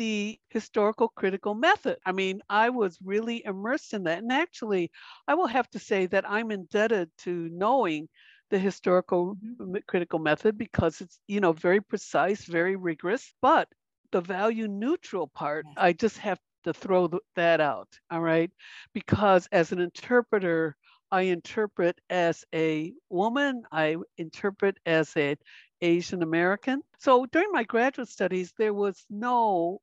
the 0.00 0.40
historical 0.50 1.08
critical 1.08 1.54
method. 1.54 1.98
I 2.06 2.12
mean, 2.12 2.42
I 2.50 2.70
was 2.70 2.98
really 3.04 3.44
immersed 3.44 3.94
in 3.94 4.04
that. 4.04 4.18
And 4.18 4.32
actually, 4.32 4.90
I 5.28 5.34
will 5.34 5.48
have 5.48 5.70
to 5.70 5.78
say 5.80 6.06
that 6.08 6.28
I'm 6.30 6.50
indebted 6.50 7.10
to 7.18 7.48
knowing 7.52 8.08
the 8.50 8.58
historical 8.58 9.38
Mhm. 9.40 9.70
critical 9.86 10.18
method 10.18 10.58
because 10.58 11.00
it's, 11.00 11.20
you 11.28 11.40
know, 11.40 11.52
very 11.52 11.80
precise, 11.80 12.44
very 12.46 12.76
rigorous, 12.76 13.34
but 13.42 13.68
the 14.12 14.20
value 14.20 14.68
neutral 14.68 15.28
part. 15.28 15.66
I 15.76 15.92
just 15.92 16.18
have 16.18 16.40
to 16.64 16.72
throw 16.74 17.08
th- 17.08 17.22
that 17.36 17.60
out. 17.60 17.88
All 18.10 18.20
right. 18.22 18.50
Because 18.94 19.46
as 19.52 19.72
an 19.72 19.80
interpreter, 19.80 20.76
I 21.10 21.22
interpret 21.22 22.00
as 22.10 22.44
a 22.54 22.94
woman, 23.10 23.64
I 23.72 23.96
interpret 24.18 24.78
as 24.86 25.16
an 25.16 25.36
Asian 25.80 26.22
American. 26.22 26.82
So 26.98 27.26
during 27.26 27.50
my 27.52 27.64
graduate 27.64 28.08
studies, 28.08 28.52
there 28.58 28.74
was 28.74 29.04
no, 29.10 29.80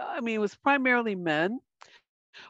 I 0.00 0.20
mean, 0.20 0.36
it 0.36 0.40
was 0.40 0.54
primarily 0.54 1.14
men. 1.14 1.58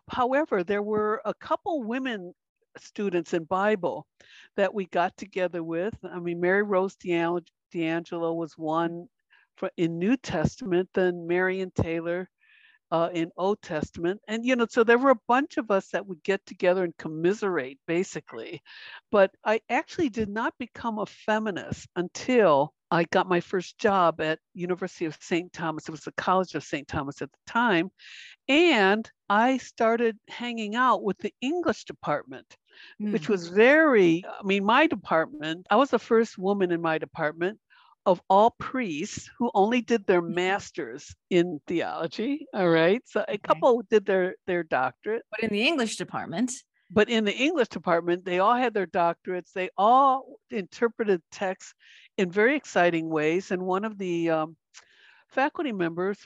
However, 0.08 0.62
there 0.62 0.82
were 0.82 1.20
a 1.24 1.34
couple 1.34 1.82
women 1.82 2.34
students 2.78 3.34
in 3.34 3.44
Bible 3.44 4.06
that 4.56 4.72
we 4.72 4.86
got 4.86 5.16
together 5.16 5.62
with. 5.62 5.94
I 6.04 6.18
mean, 6.18 6.40
Mary 6.40 6.62
Rose 6.62 6.96
D'Ang- 6.96 7.46
D'Angelo 7.72 8.32
was 8.32 8.56
one 8.56 9.08
for, 9.56 9.70
in 9.76 9.98
New 9.98 10.16
Testament, 10.16 10.88
then 10.94 11.26
Marion 11.26 11.72
Taylor 11.74 12.28
uh, 12.90 13.08
in 13.12 13.30
Old 13.36 13.60
Testament. 13.62 14.20
And, 14.28 14.44
you 14.44 14.54
know, 14.56 14.66
so 14.68 14.84
there 14.84 14.98
were 14.98 15.10
a 15.10 15.20
bunch 15.28 15.56
of 15.56 15.70
us 15.70 15.88
that 15.88 16.06
would 16.06 16.22
get 16.22 16.44
together 16.46 16.84
and 16.84 16.96
commiserate, 16.96 17.78
basically. 17.86 18.60
But 19.10 19.30
I 19.44 19.60
actually 19.68 20.10
did 20.10 20.28
not 20.28 20.54
become 20.58 20.98
a 20.98 21.06
feminist 21.06 21.88
until 21.96 22.74
I 22.92 23.04
got 23.04 23.26
my 23.26 23.40
first 23.40 23.78
job 23.78 24.20
at 24.20 24.38
University 24.52 25.06
of 25.06 25.16
St. 25.18 25.50
Thomas. 25.50 25.88
It 25.88 25.92
was 25.92 26.02
the 26.02 26.12
College 26.12 26.54
of 26.54 26.62
St. 26.62 26.86
Thomas 26.86 27.22
at 27.22 27.32
the 27.32 27.38
time. 27.50 27.90
And 28.48 29.10
I 29.30 29.56
started 29.56 30.18
hanging 30.28 30.74
out 30.74 31.02
with 31.02 31.16
the 31.18 31.32
English 31.40 31.84
department, 31.84 32.54
mm. 33.00 33.10
which 33.10 33.30
was 33.30 33.48
very, 33.48 34.22
I 34.26 34.44
mean, 34.44 34.66
my 34.66 34.86
department, 34.86 35.66
I 35.70 35.76
was 35.76 35.88
the 35.88 35.98
first 35.98 36.36
woman 36.36 36.70
in 36.70 36.82
my 36.82 36.98
department 36.98 37.58
of 38.04 38.20
all 38.28 38.54
priests 38.58 39.30
who 39.38 39.50
only 39.54 39.80
did 39.80 40.06
their 40.06 40.20
mm-hmm. 40.20 40.34
masters 40.34 41.14
in 41.30 41.60
theology. 41.66 42.46
All 42.52 42.68
right. 42.68 43.00
So 43.06 43.24
a 43.26 43.38
couple 43.38 43.82
did 43.88 44.04
their 44.04 44.34
their 44.46 44.64
doctorate. 44.64 45.22
But 45.30 45.44
in 45.44 45.50
the 45.50 45.62
English 45.62 45.96
department. 45.96 46.52
But 46.94 47.08
in 47.08 47.24
the 47.24 47.34
English 47.34 47.68
department, 47.68 48.26
they 48.26 48.38
all 48.38 48.54
had 48.54 48.74
their 48.74 48.86
doctorates. 48.86 49.52
They 49.54 49.70
all 49.78 50.36
interpreted 50.50 51.22
texts 51.32 51.72
in 52.18 52.30
very 52.30 52.56
exciting 52.56 53.08
ways. 53.08 53.50
And 53.50 53.62
one 53.62 53.84
of 53.84 53.98
the 53.98 54.30
um, 54.30 54.56
faculty 55.28 55.72
members, 55.72 56.18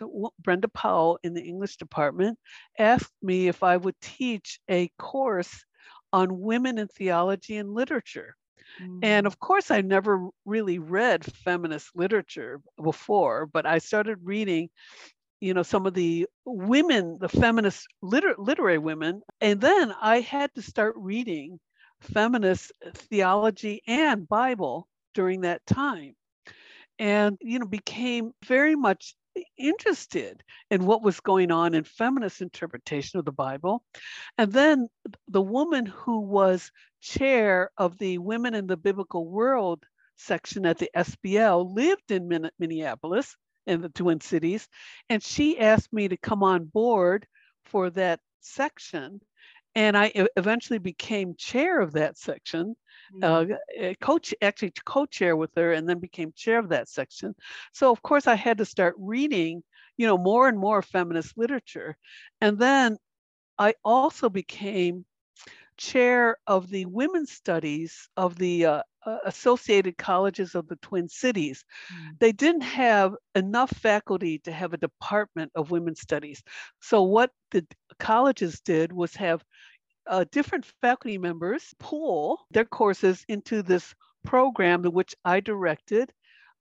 Brenda 0.42 0.68
Powell 0.68 1.18
in 1.22 1.34
the 1.34 1.42
English 1.42 1.76
department, 1.76 2.38
asked 2.78 3.12
me 3.22 3.48
if 3.48 3.62
I 3.62 3.76
would 3.76 4.00
teach 4.00 4.60
a 4.68 4.88
course 4.98 5.64
on 6.12 6.40
women 6.40 6.78
in 6.78 6.88
theology 6.88 7.56
and 7.56 7.72
literature. 7.72 8.34
Mm. 8.82 9.00
And 9.02 9.26
of 9.26 9.38
course, 9.38 9.70
I 9.70 9.80
never 9.80 10.28
really 10.44 10.78
read 10.78 11.24
feminist 11.24 11.90
literature 11.94 12.60
before, 12.82 13.46
but 13.46 13.66
I 13.66 13.78
started 13.78 14.18
reading, 14.22 14.70
you 15.40 15.54
know, 15.54 15.62
some 15.62 15.86
of 15.86 15.94
the 15.94 16.26
women, 16.44 17.18
the 17.20 17.28
feminist 17.28 17.86
liter- 18.02 18.34
literary 18.38 18.78
women. 18.78 19.22
And 19.40 19.60
then 19.60 19.94
I 20.00 20.20
had 20.20 20.52
to 20.54 20.62
start 20.62 20.94
reading 20.96 21.58
feminist 22.00 22.72
theology 22.94 23.82
and 23.86 24.28
Bible 24.28 24.88
during 25.16 25.40
that 25.40 25.66
time. 25.66 26.14
And, 26.98 27.38
you 27.40 27.58
know, 27.58 27.66
became 27.66 28.32
very 28.44 28.76
much 28.76 29.14
interested 29.58 30.42
in 30.70 30.86
what 30.86 31.02
was 31.02 31.20
going 31.20 31.50
on 31.50 31.74
in 31.74 31.84
feminist 31.84 32.40
interpretation 32.42 33.18
of 33.18 33.24
the 33.24 33.32
Bible. 33.32 33.82
And 34.38 34.52
then 34.52 34.88
the 35.28 35.42
woman 35.42 35.86
who 35.86 36.20
was 36.20 36.70
chair 37.00 37.70
of 37.76 37.98
the 37.98 38.18
Women 38.18 38.54
in 38.54 38.66
the 38.66 38.76
Biblical 38.76 39.26
World 39.26 39.84
section 40.16 40.64
at 40.66 40.78
the 40.78 40.90
SBL 40.96 41.74
lived 41.74 42.10
in 42.10 42.50
Minneapolis 42.58 43.36
in 43.66 43.80
the 43.80 43.88
Twin 43.90 44.20
Cities. 44.20 44.68
And 45.10 45.22
she 45.22 45.58
asked 45.58 45.92
me 45.92 46.08
to 46.08 46.16
come 46.16 46.42
on 46.42 46.64
board 46.64 47.26
for 47.64 47.90
that 47.90 48.20
section. 48.40 49.20
And 49.74 49.96
I 49.96 50.12
eventually 50.36 50.78
became 50.78 51.34
chair 51.36 51.80
of 51.80 51.92
that 51.92 52.16
section 52.16 52.74
uh, 53.22 53.40
mm-hmm. 53.40 53.52
eh, 53.76 53.94
coach 54.00 54.34
actually 54.42 54.72
co-chair 54.84 55.36
with 55.36 55.50
her 55.56 55.72
and 55.72 55.88
then 55.88 55.98
became 55.98 56.32
chair 56.36 56.58
of 56.58 56.68
that 56.68 56.88
section 56.88 57.34
so 57.72 57.90
of 57.90 58.02
course 58.02 58.26
i 58.26 58.34
had 58.34 58.58
to 58.58 58.64
start 58.64 58.94
reading 58.98 59.62
you 59.96 60.06
know 60.06 60.18
more 60.18 60.48
and 60.48 60.58
more 60.58 60.82
feminist 60.82 61.36
literature 61.36 61.96
and 62.40 62.58
then 62.58 62.96
i 63.58 63.74
also 63.84 64.28
became 64.28 65.04
chair 65.76 66.38
of 66.46 66.70
the 66.70 66.86
women's 66.86 67.30
studies 67.30 68.08
of 68.16 68.36
the 68.36 68.64
uh, 68.64 68.82
uh 69.04 69.18
associated 69.26 69.96
colleges 69.98 70.54
of 70.54 70.66
the 70.68 70.76
twin 70.76 71.06
cities 71.08 71.64
mm. 71.92 72.18
they 72.18 72.32
didn't 72.32 72.62
have 72.62 73.14
enough 73.34 73.70
faculty 73.70 74.38
to 74.38 74.50
have 74.50 74.72
a 74.72 74.78
department 74.78 75.52
of 75.54 75.70
women's 75.70 76.00
studies 76.00 76.42
so 76.80 77.02
what 77.02 77.30
the 77.50 77.64
colleges 77.98 78.60
did 78.60 78.90
was 78.92 79.14
have 79.14 79.44
uh, 80.06 80.24
different 80.30 80.66
faculty 80.80 81.18
members 81.18 81.74
pool 81.78 82.46
their 82.50 82.64
courses 82.64 83.24
into 83.28 83.62
this 83.62 83.94
program 84.24 84.82
which 84.82 85.14
I 85.24 85.40
directed, 85.40 86.12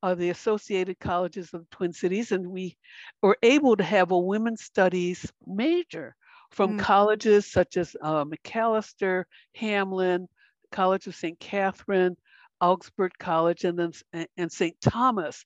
uh, 0.04 0.16
the 0.16 0.30
Associated 0.30 1.00
Colleges 1.00 1.54
of 1.54 1.62
the 1.62 1.76
Twin 1.76 1.94
Cities, 1.94 2.32
and 2.32 2.48
we 2.48 2.78
were 3.22 3.38
able 3.42 3.76
to 3.76 3.84
have 3.84 4.12
a 4.12 4.20
women's 4.20 4.64
studies 4.64 5.32
major 5.46 6.16
from 6.52 6.78
mm. 6.78 6.80
colleges 6.80 7.52
such 7.52 7.78
as 7.78 7.96
uh, 8.02 8.24
Macalester, 8.24 9.26
Hamline, 9.60 10.28
College 10.72 11.08
of 11.08 11.16
St. 11.16 11.40
Catherine, 11.40 12.16
Augsburg 12.62 13.12
College, 13.20 13.64
and 13.64 13.78
then 13.78 14.28
and 14.38 14.52
St. 14.52 14.80
Thomas. 14.82 15.46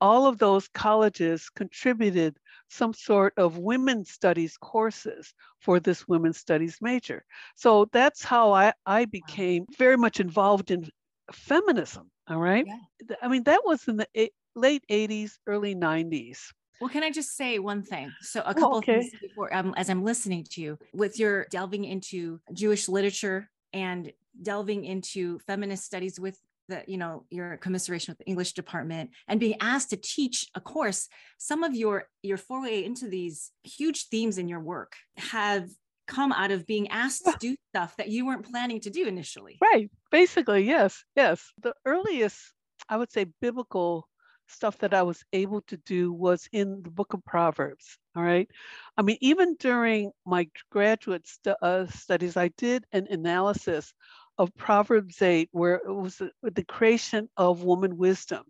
All 0.00 0.26
of 0.26 0.38
those 0.38 0.68
colleges 0.68 1.48
contributed 1.50 2.36
some 2.68 2.92
sort 2.92 3.34
of 3.36 3.58
women's 3.58 4.10
studies 4.10 4.56
courses 4.56 5.32
for 5.60 5.80
this 5.80 6.06
women's 6.06 6.38
studies 6.38 6.78
major. 6.80 7.24
So 7.56 7.88
that's 7.92 8.22
how 8.22 8.52
I, 8.52 8.72
I 8.86 9.06
became 9.06 9.66
very 9.78 9.96
much 9.96 10.20
involved 10.20 10.70
in 10.70 10.88
feminism. 11.32 12.10
All 12.28 12.38
right. 12.38 12.66
Yeah. 12.66 13.16
I 13.22 13.28
mean, 13.28 13.44
that 13.44 13.62
was 13.64 13.88
in 13.88 13.96
the 13.96 14.06
eight, 14.14 14.32
late 14.54 14.84
80s, 14.90 15.32
early 15.46 15.74
90s. 15.74 16.38
Well, 16.80 16.90
can 16.90 17.02
I 17.02 17.10
just 17.10 17.36
say 17.36 17.58
one 17.58 17.82
thing? 17.82 18.12
So, 18.20 18.40
a 18.40 18.50
oh, 18.50 18.54
couple 18.54 18.74
oh, 18.74 18.78
okay. 18.78 19.00
things 19.00 19.12
before, 19.20 19.54
um, 19.54 19.74
as 19.76 19.90
I'm 19.90 20.04
listening 20.04 20.44
to 20.52 20.60
you, 20.60 20.78
with 20.92 21.18
your 21.18 21.46
delving 21.50 21.84
into 21.84 22.40
Jewish 22.52 22.88
literature 22.88 23.50
and 23.72 24.12
delving 24.40 24.84
into 24.84 25.40
feminist 25.40 25.84
studies 25.84 26.20
with 26.20 26.38
the 26.68 26.82
you 26.86 26.96
know 26.96 27.24
your 27.30 27.56
commiseration 27.56 28.12
with 28.12 28.18
the 28.18 28.26
english 28.26 28.52
department 28.52 29.10
and 29.26 29.40
being 29.40 29.56
asked 29.60 29.90
to 29.90 29.96
teach 29.96 30.46
a 30.54 30.60
course 30.60 31.08
some 31.38 31.64
of 31.64 31.74
your 31.74 32.04
your 32.22 32.36
foray 32.36 32.84
into 32.84 33.08
these 33.08 33.50
huge 33.62 34.08
themes 34.08 34.38
in 34.38 34.48
your 34.48 34.60
work 34.60 34.94
have 35.16 35.68
come 36.08 36.32
out 36.32 36.50
of 36.50 36.66
being 36.66 36.88
asked 36.88 37.24
to 37.24 37.36
do 37.38 37.54
stuff 37.70 37.94
that 37.98 38.08
you 38.08 38.26
weren't 38.26 38.50
planning 38.50 38.80
to 38.80 38.90
do 38.90 39.06
initially. 39.06 39.58
Right. 39.62 39.90
Basically 40.10 40.64
yes 40.64 41.04
yes. 41.14 41.52
The 41.62 41.74
earliest 41.84 42.38
i 42.88 42.96
would 42.96 43.12
say 43.12 43.26
biblical 43.40 44.08
stuff 44.50 44.78
that 44.78 44.94
i 44.94 45.02
was 45.02 45.22
able 45.34 45.60
to 45.62 45.76
do 45.76 46.10
was 46.12 46.48
in 46.52 46.80
the 46.82 46.90
book 46.90 47.12
of 47.12 47.22
proverbs 47.24 47.98
all 48.16 48.22
right? 48.22 48.48
I 48.96 49.02
mean 49.02 49.18
even 49.20 49.56
during 49.60 50.10
my 50.26 50.48
graduate 50.72 51.28
uh, 51.62 51.86
studies 51.86 52.36
i 52.36 52.48
did 52.56 52.84
an 52.92 53.06
analysis 53.10 53.92
of 54.38 54.54
Proverbs 54.56 55.20
8, 55.20 55.48
where 55.52 55.76
it 55.76 55.92
was 55.92 56.20
the, 56.42 56.64
creation 56.64 57.28
of 57.36 57.62
woman 57.62 57.96
wisdom. 57.96 58.44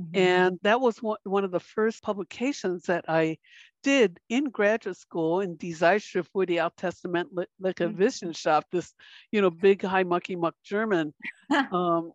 Mm-hmm. 0.00 0.16
And 0.16 0.58
that 0.62 0.80
was 0.80 1.02
one, 1.02 1.18
one 1.24 1.44
of 1.44 1.50
the 1.50 1.60
first 1.60 2.02
publications 2.02 2.84
that 2.84 3.04
I 3.08 3.38
did 3.82 4.18
in 4.28 4.44
graduate 4.44 4.96
school 4.96 5.40
in 5.40 5.56
Die 5.56 5.72
Zeitschrift 5.72 6.30
für 6.32 6.46
die 6.46 6.60
Alttestamentliche 6.60 7.88
mm-hmm. 7.88 7.98
Wissenschaft, 7.98 8.68
this, 8.70 8.94
you 9.32 9.40
know, 9.40 9.50
big 9.50 9.82
high 9.82 10.04
mucky 10.04 10.36
muck 10.36 10.54
German. 10.64 11.14
um, 11.72 12.12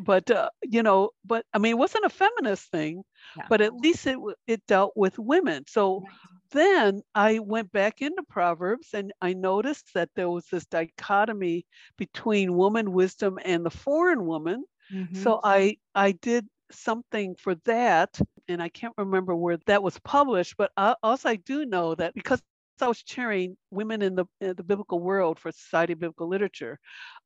but 0.00 0.30
uh, 0.30 0.50
you 0.62 0.82
know, 0.82 1.10
but 1.24 1.44
I 1.52 1.58
mean, 1.58 1.72
it 1.72 1.78
wasn't 1.78 2.04
a 2.04 2.10
feminist 2.10 2.70
thing, 2.70 3.02
yeah. 3.36 3.44
but 3.48 3.60
at 3.60 3.74
least 3.74 4.06
it 4.06 4.18
it 4.46 4.66
dealt 4.66 4.92
with 4.96 5.18
women. 5.18 5.64
So 5.68 6.04
then 6.50 7.02
I 7.14 7.38
went 7.38 7.72
back 7.72 8.02
into 8.02 8.22
Proverbs 8.28 8.88
and 8.94 9.12
I 9.20 9.32
noticed 9.32 9.92
that 9.94 10.10
there 10.14 10.28
was 10.28 10.46
this 10.46 10.66
dichotomy 10.66 11.66
between 11.96 12.56
woman 12.56 12.92
wisdom 12.92 13.38
and 13.44 13.64
the 13.64 13.70
foreign 13.70 14.26
woman. 14.26 14.64
Mm-hmm. 14.92 15.22
So 15.22 15.40
I 15.42 15.78
I 15.94 16.12
did 16.12 16.46
something 16.70 17.36
for 17.36 17.54
that 17.64 18.18
and 18.48 18.62
I 18.62 18.68
can't 18.68 18.94
remember 18.98 19.34
where 19.34 19.58
that 19.66 19.82
was 19.82 19.98
published, 20.00 20.56
but 20.56 20.70
I, 20.76 20.94
also 21.02 21.28
I 21.28 21.36
do 21.36 21.66
know 21.66 21.94
that 21.94 22.14
because 22.14 22.42
I 22.80 22.88
was 22.88 23.02
chairing 23.02 23.56
Women 23.70 24.02
in 24.02 24.14
the, 24.14 24.26
in 24.40 24.54
the 24.56 24.62
Biblical 24.62 25.00
World 25.00 25.38
for 25.38 25.50
Society 25.50 25.94
of 25.94 26.00
Biblical 26.00 26.28
Literature, 26.28 26.78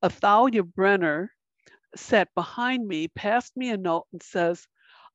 Athalia 0.02 0.62
Brenner 0.62 1.33
sat 1.96 2.29
behind 2.35 2.87
me, 2.87 3.09
passed 3.09 3.57
me 3.57 3.70
a 3.70 3.76
note 3.76 4.07
and 4.12 4.22
says, 4.22 4.66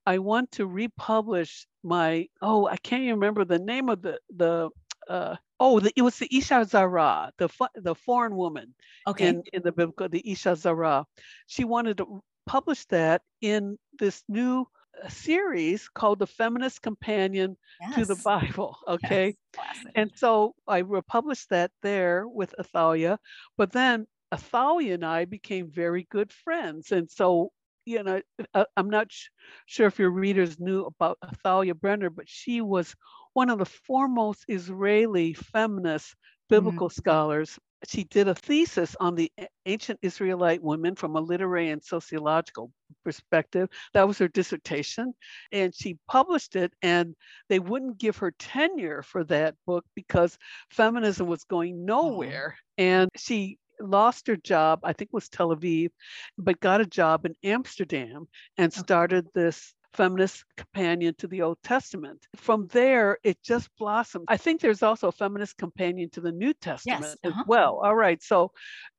I 0.05 0.19
want 0.19 0.51
to 0.53 0.67
republish 0.67 1.65
my 1.83 2.27
oh 2.41 2.67
I 2.67 2.77
can't 2.77 3.03
even 3.03 3.15
remember 3.15 3.45
the 3.45 3.59
name 3.59 3.89
of 3.89 4.01
the 4.01 4.19
the 4.35 4.69
uh, 5.09 5.35
oh 5.59 5.79
the, 5.79 5.91
it 5.95 6.01
was 6.01 6.17
the 6.17 6.29
Isha 6.35 6.65
Zara 6.65 7.31
the 7.37 7.49
the 7.75 7.95
foreign 7.95 8.35
woman 8.35 8.73
okay 9.07 9.29
in, 9.29 9.43
in 9.53 9.61
the 9.63 9.71
biblical 9.71 10.09
the 10.09 10.31
Isha 10.31 10.55
Zara 10.55 11.05
she 11.47 11.63
wanted 11.63 11.97
to 11.97 12.21
publish 12.45 12.85
that 12.85 13.21
in 13.41 13.77
this 13.99 14.23
new 14.27 14.67
uh, 15.03 15.07
series 15.09 15.89
called 15.89 16.19
the 16.19 16.27
feminist 16.27 16.81
companion 16.81 17.57
yes. 17.81 17.95
to 17.95 18.05
the 18.05 18.21
bible 18.23 18.77
okay 18.87 19.35
yes. 19.55 19.85
and 19.95 20.11
so 20.15 20.53
i 20.67 20.77
republished 20.77 21.49
that 21.49 21.71
there 21.81 22.27
with 22.27 22.53
athalia 22.59 23.17
but 23.57 23.71
then 23.71 24.05
athalia 24.35 24.93
and 24.93 25.05
i 25.05 25.25
became 25.25 25.69
very 25.69 26.07
good 26.09 26.31
friends 26.31 26.91
and 26.91 27.09
so 27.09 27.51
you 27.85 28.03
know, 28.03 28.21
uh, 28.53 28.65
I'm 28.75 28.89
not 28.89 29.11
sh- 29.11 29.29
sure 29.67 29.87
if 29.87 29.99
your 29.99 30.09
readers 30.09 30.59
knew 30.59 30.85
about 30.85 31.17
Athalia 31.23 31.75
Brenner, 31.75 32.09
but 32.09 32.27
she 32.27 32.61
was 32.61 32.95
one 33.33 33.49
of 33.49 33.59
the 33.59 33.65
foremost 33.65 34.45
Israeli 34.47 35.33
feminist 35.33 36.15
biblical 36.49 36.89
mm-hmm. 36.89 36.99
scholars. 36.99 37.59
She 37.87 38.03
did 38.05 38.27
a 38.27 38.33
thesis 38.33 38.95
on 38.99 39.13
the 39.13 39.31
ancient 39.67 39.99
Israelite 40.01 40.63
women 40.63 40.95
from 40.95 41.15
a 41.15 41.21
literary 41.21 41.69
and 41.69 41.83
sociological 41.83 42.71
perspective. 43.03 43.69
That 43.93 44.07
was 44.07 44.17
her 44.17 44.27
dissertation. 44.27 45.13
And 45.51 45.75
she 45.75 45.99
published 46.07 46.55
it, 46.55 46.73
and 46.81 47.15
they 47.49 47.59
wouldn't 47.59 47.99
give 47.99 48.17
her 48.17 48.31
tenure 48.39 49.03
for 49.03 49.23
that 49.25 49.55
book 49.67 49.85
because 49.93 50.37
feminism 50.71 51.27
was 51.27 51.43
going 51.43 51.75
Oh. 51.83 51.85
nowhere. 51.85 52.57
And 52.77 53.09
she 53.15 53.59
lost 53.79 54.27
her 54.27 54.35
job, 54.35 54.79
I 54.83 54.93
think 54.93 55.09
it 55.09 55.13
was 55.13 55.29
Tel 55.29 55.55
Aviv, 55.55 55.89
but 56.37 56.59
got 56.59 56.81
a 56.81 56.85
job 56.85 57.25
in 57.25 57.35
Amsterdam 57.43 58.27
and 58.57 58.71
started 58.71 59.27
this 59.33 59.73
feminist 59.95 60.43
companion 60.57 61.15
to 61.17 61.27
the 61.27 61.41
Old 61.41 61.57
Testament. 61.63 62.27
From 62.35 62.67
there, 62.67 63.17
it 63.23 63.41
just 63.41 63.69
blossomed. 63.77 64.25
I 64.27 64.37
think 64.37 64.61
there's 64.61 64.83
also 64.83 65.07
a 65.07 65.13
feminist 65.13 65.57
companion 65.57 66.09
to 66.11 66.21
the 66.21 66.31
New 66.31 66.53
Testament 66.53 67.17
as 67.23 67.31
uh-huh. 67.31 67.43
well. 67.47 67.81
All 67.83 67.95
right. 67.95 68.21
So, 68.21 68.51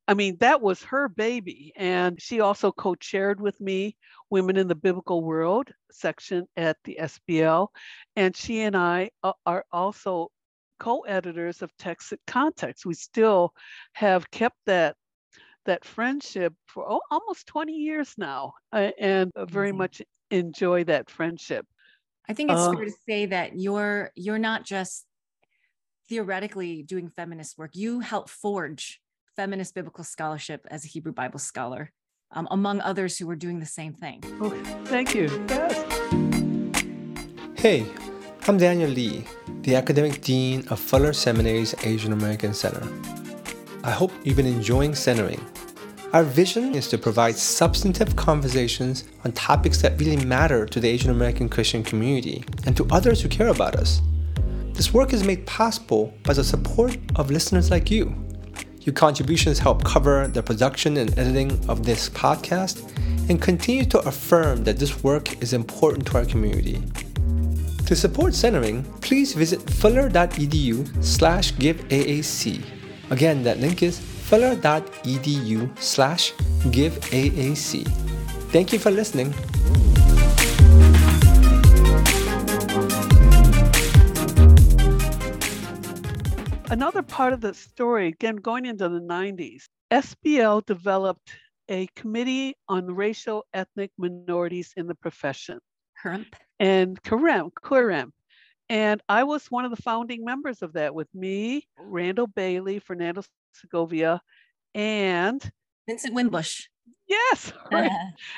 I 0.09 0.15
mean, 0.15 0.37
that 0.41 0.63
was 0.63 0.83
her 0.85 1.09
baby. 1.09 1.73
And 1.77 2.21
she 2.21 2.41
also 2.41 2.73
co 2.73 2.95
chaired 2.95 3.41
with 3.41 3.61
me 3.61 3.97
Women 4.31 4.57
in 4.57 4.69
the 4.69 4.75
Biblical 4.75 5.23
World 5.23 5.71
section 5.93 6.47
at 6.57 6.79
the 6.85 6.99
SBL. 7.01 7.69
And 8.17 8.35
she 8.35 8.63
and 8.63 8.77
I 8.77 9.11
are 9.45 9.65
also 9.71 10.31
co 10.79 11.01
editors 11.01 11.63
of 11.63 11.71
Text 11.79 12.13
at 12.13 12.21
Context. 12.27 12.87
We 12.87 12.95
still 12.95 13.53
have 13.95 14.31
kept 14.31 14.59
that. 14.67 14.97
That 15.65 15.85
friendship 15.85 16.55
for 16.67 16.89
oh, 16.89 17.01
almost 17.11 17.49
20 17.49 17.73
years 17.73 18.15
now, 18.17 18.53
uh, 18.73 18.93
and 19.01 19.33
uh, 19.35 19.47
very 19.47 19.71
Amazing. 19.71 19.79
much 19.79 20.03
enjoy 20.31 20.85
that 20.85 21.11
friendship. 21.11 21.67
I 22.29 22.35
think 22.35 22.53
it's 22.53 22.61
Uh, 22.61 22.73
fair 22.73 22.85
to 22.85 22.93
say 23.09 23.27
that 23.27 23.59
you're 23.59 24.13
you're 24.15 24.39
not 24.39 24.65
just 24.65 25.07
theoretically 26.09 26.83
doing 26.83 27.09
feminist 27.09 27.59
work. 27.59 27.73
You 27.75 28.01
help 28.01 28.29
forge 28.31 29.01
feminist 29.35 29.75
biblical 29.75 30.05
scholarship 30.05 30.67
as 30.71 30.85
a 30.85 30.89
Hebrew 30.89 31.13
Bible 31.13 31.39
scholar, 31.39 31.93
um, 32.31 32.49
among 32.51 32.81
others 32.81 33.19
who 33.19 33.29
are 33.31 33.37
doing 33.37 33.61
the 33.61 33.67
same 33.67 33.93
thing. 33.93 34.23
Oh, 34.41 34.51
thank 34.85 35.15
you. 35.15 35.29
Yes. 35.49 35.85
Hey, 37.57 37.87
I'm 38.49 38.59
Daniel 38.59 38.91
Lee, 38.91 39.25
the 39.63 39.75
Academic 39.75 40.21
Dean 40.21 40.69
of 40.69 40.79
Fuller 40.79 41.13
Seminary's 41.13 41.75
Asian 41.83 42.13
American 42.13 42.55
Center. 42.55 42.87
I 43.83 43.91
hope 43.91 44.13
you've 44.23 44.37
been 44.37 44.47
enjoying 44.47 44.95
centering. 44.95 45.45
Our 46.13 46.23
vision 46.23 46.73
is 46.77 46.87
to 46.91 46.97
provide 46.97 47.35
substantive 47.35 48.15
conversations 48.15 49.03
on 49.25 49.33
topics 49.33 49.83
that 49.83 49.99
really 49.99 50.25
matter 50.25 50.65
to 50.65 50.79
the 50.79 50.89
Asian 50.89 51.11
American 51.11 51.49
Christian 51.49 51.83
community 51.83 52.45
and 52.67 52.77
to 52.77 52.87
others 52.93 53.21
who 53.21 53.29
care 53.29 53.49
about 53.49 53.75
us. 53.75 54.01
This 54.75 54.95
work 54.95 55.13
is 55.13 55.25
made 55.25 55.45
possible 55.45 56.15
by 56.23 56.35
the 56.35 56.45
support 56.45 56.97
of 57.17 57.33
listeners 57.33 57.73
like 57.73 57.91
you. 57.91 58.15
Your 58.83 58.95
contributions 58.95 59.59
help 59.59 59.83
cover 59.83 60.29
the 60.29 60.41
production 60.41 60.99
and 60.99 61.19
editing 61.19 61.69
of 61.69 61.85
this 61.85 62.09
podcast 62.11 62.93
and 63.29 63.43
continue 63.43 63.87
to 63.87 63.99
affirm 64.07 64.63
that 64.63 64.79
this 64.79 65.03
work 65.03 65.43
is 65.43 65.53
important 65.53 66.07
to 66.07 66.19
our 66.19 66.25
community. 66.25 66.81
To 67.87 67.95
support 67.95 68.35
centering, 68.35 68.83
please 69.01 69.33
visit 69.33 69.63
fuller.edu 69.71 71.05
slash 71.05 71.53
giveaac. 71.55 72.65
Again, 73.11 73.45
that 73.45 73.61
link 73.61 73.85
is 73.85 74.01
fuller.edu 74.01 75.79
slash 75.79 76.33
giveaac. 76.75 77.87
Thank 78.51 78.73
you 78.73 78.81
for 78.81 78.91
listening. 78.91 79.33
Another 86.69 87.03
part 87.03 87.33
of 87.33 87.41
the 87.41 87.55
story, 87.55 88.09
again, 88.09 88.35
going 88.35 88.67
into 88.67 88.89
the 88.89 89.01
90s, 89.01 89.69
SBL 89.93 90.67
developed 90.67 91.31
a 91.69 91.87
committee 91.95 92.57
on 92.69 92.87
racial 92.87 93.45
ethnic 93.55 93.93
minorities 93.97 94.73
in 94.77 94.89
the 94.89 94.97
profession 94.97 95.61
Hermp. 96.03 96.35
And 96.59 97.01
Karem, 97.03 97.51
Kurem. 97.53 98.11
And 98.69 99.01
I 99.09 99.25
was 99.25 99.47
one 99.51 99.65
of 99.65 99.71
the 99.71 99.83
founding 99.83 100.25
members 100.25 100.63
of 100.63 100.73
that 100.73 100.95
with 100.95 101.09
me, 101.15 101.69
Randall 101.79 102.27
Bailey, 102.27 102.79
Fernando 102.81 103.23
Segovia, 103.55 104.21
and 104.75 105.41
Vincent 105.87 106.15
Wimbush. 106.15 106.65
yes, 107.07 107.53
right. 107.73 107.91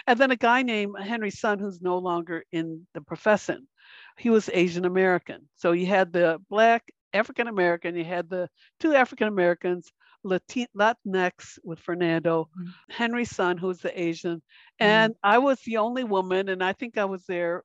and 0.06 0.18
then 0.18 0.30
a 0.30 0.36
guy 0.36 0.62
named 0.62 0.96
Henry 1.00 1.30
Sun, 1.30 1.58
who's 1.60 1.80
no 1.80 1.96
longer 1.98 2.44
in 2.52 2.86
the 2.92 3.00
profession. 3.00 3.66
He 4.18 4.28
was 4.28 4.50
Asian 4.52 4.84
American. 4.84 5.48
So 5.56 5.72
you 5.72 5.86
had 5.86 6.12
the 6.12 6.38
black 6.50 6.84
African 7.14 7.48
American, 7.48 7.96
you 7.96 8.04
had 8.04 8.28
the 8.28 8.50
two 8.80 8.94
African 8.94 9.28
Americans, 9.28 9.90
Latin, 10.24 10.66
Latinx 10.76 11.58
with 11.64 11.78
Fernando, 11.80 12.50
Mhm. 12.60 12.68
Henry 12.90 13.24
Sun, 13.24 13.56
who's 13.56 13.78
the 13.78 13.98
Asian, 13.98 14.42
and 14.78 15.14
I 15.22 15.38
was 15.38 15.58
the 15.62 15.78
only 15.78 16.04
woman, 16.04 16.50
and 16.50 16.62
I 16.62 16.74
think 16.74 16.98
I 16.98 17.06
was 17.06 17.24
there 17.24 17.62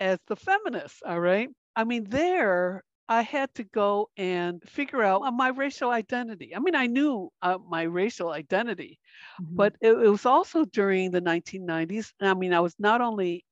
as 0.00 0.18
the 0.26 0.36
feminist. 0.36 1.02
All 1.04 1.20
right. 1.20 1.48
I 1.76 1.84
mean, 1.84 2.04
there 2.08 2.82
I 3.08 3.22
had 3.22 3.52
to 3.54 3.64
go 3.64 4.10
and 4.16 4.62
figure 4.68 5.02
out 5.02 5.22
uh, 5.22 5.30
my 5.32 5.48
racial 5.48 5.90
identity. 5.90 6.54
I 6.54 6.60
mean, 6.60 6.74
I 6.74 6.86
knew 6.86 7.30
uh, 7.42 7.58
my 7.68 7.82
racial 7.82 8.30
identity, 8.30 8.98
Mhm. 9.38 9.56
but 9.56 9.74
it, 9.80 9.92
it 9.92 10.08
was 10.08 10.26
also 10.26 10.64
during 10.64 11.10
the 11.10 11.20
1990s. 11.20 12.12
I 12.20 12.34
mean, 12.34 12.52
I 12.52 12.60
was 12.60 12.74
not 12.78 13.00
only 13.00 13.44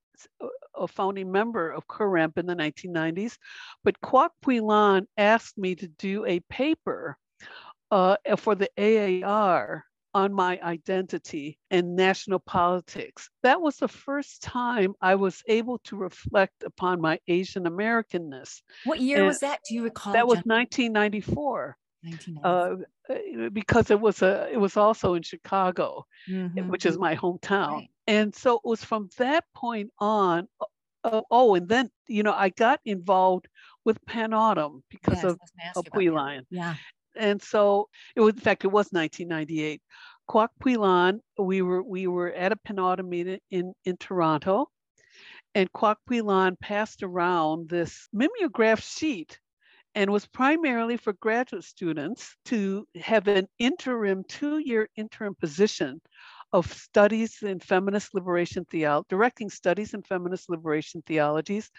a 0.75 0.87
founding 0.89 1.31
member 1.31 1.71
of 1.71 1.87
CUREMP 1.89 2.39
in 2.39 2.47
the 2.47 2.55
1990s, 2.55 3.39
but 3.85 4.01
Kwok 4.01 4.31
Puilan 4.45 5.07
asked 5.17 5.59
me 5.59 5.75
to 5.77 5.89
do 5.89 6.25
a 6.27 6.41
paper 6.41 7.17
uh, 7.91 8.17
for 8.37 8.55
the 8.55 8.69
AAR 8.77 9.85
on 10.15 10.33
my 10.33 10.61
identity 10.63 11.59
and 11.71 11.97
national 11.97 12.39
politics. 12.41 13.31
That 13.43 13.61
was 13.61 13.77
the 13.79 13.89
first 13.89 14.43
time 14.43 14.95
I 15.01 15.15
was 15.15 15.43
able 15.47 15.79
to 15.85 15.97
reflect 15.97 16.63
upon 16.65 17.01
my 17.01 17.19
Asian 17.29 17.65
Americanness. 17.65 18.63
what 18.85 19.01
year 19.01 19.19
and 19.19 19.27
was 19.27 19.41
that? 19.41 19.61
Do 19.69 19.75
you 19.75 19.85
recall? 19.85 20.13
That 20.13 20.27
was 20.27 20.39
Jen? 20.39 20.45
1994 20.47 21.77
uh, 22.45 22.49
uh, 23.09 23.49
because 23.53 23.91
it 23.91 24.01
was 24.01 24.23
a 24.23 24.49
it 24.53 24.57
was 24.59 24.77
also 24.77 25.15
in 25.15 25.23
Chicago, 25.23 26.07
Mhm. 26.29 26.69
which 26.69 26.85
is 26.85 26.99
my 26.99 27.15
hometown. 27.17 27.73
Right. 27.73 27.91
And 28.07 28.35
so 28.35 28.57
it 28.57 28.65
was 28.65 28.85
from 28.85 29.09
that 29.19 29.45
point 29.55 29.91
on. 29.99 30.49
Uh, 31.05 31.21
oh, 31.31 31.55
and 31.55 31.69
then 31.69 31.91
you 32.07 32.23
know 32.23 32.33
I 32.33 32.49
got 32.51 32.81
involved 32.85 33.49
with 33.85 34.05
PANAAWTM 34.07 34.83
because 34.91 35.17
Yes, 35.17 35.25
of 35.25 35.31
I 35.31 35.43
was 35.43 35.51
gonna 35.57 35.71
of 35.77 36.03
you 36.03 36.11
about 36.13 36.25
that. 36.25 36.41
Puilan. 36.41 36.47
Yeah. 36.51 36.75
And 37.17 37.41
so 37.43 37.89
it 38.17 38.21
was 38.21 38.35
in 38.35 38.41
fact 38.41 38.65
it 38.65 38.69
was 38.69 38.89
1998. 38.91 39.81
Kwok 40.31 40.49
Puilan, 40.63 41.21
we 41.39 41.63
were 41.63 41.83
we 41.83 42.07
were 42.07 42.33
at 42.33 42.53
a 42.53 42.57
Pan 42.57 43.09
meeting 43.09 43.41
in, 43.51 43.75
in 43.85 43.97
Toronto, 43.97 44.71
and 45.55 45.71
Kwok 45.73 45.97
Puilan 46.09 46.59
passed 46.61 47.03
around 47.03 47.69
this 47.69 48.09
mimeograph 48.13 48.81
sheet 48.81 49.39
and 49.95 50.11
was 50.11 50.27
primarily 50.27 50.97
for 50.97 51.13
graduate 51.15 51.65
students 51.65 52.35
to 52.47 52.87
have 53.01 53.29
an 53.29 53.47
interim 53.59 54.25
two-year 54.29 54.89
interim 54.97 55.35
position 55.35 56.01
of 56.53 56.73
studies 56.73 57.43
in 57.43 57.59
feminist 57.59 58.15
liberation 58.15 58.65
theology, 58.71 59.07
directing 59.09 59.49
studies 59.49 59.95
in 59.95 60.03
feminist 60.03 60.51
liberation 60.51 61.03
theologies 61.07 61.71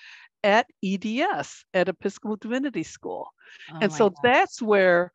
at 0.44 0.68
EDS, 0.84 1.66
at 1.74 1.90
Episcopal 1.90 2.38
Divinity 2.38 2.84
School. 2.84 3.30
Oh 3.72 3.78
and 3.82 3.94
so 3.94 4.10
God. 4.10 4.20
that's 4.24 4.62
where 4.62 5.12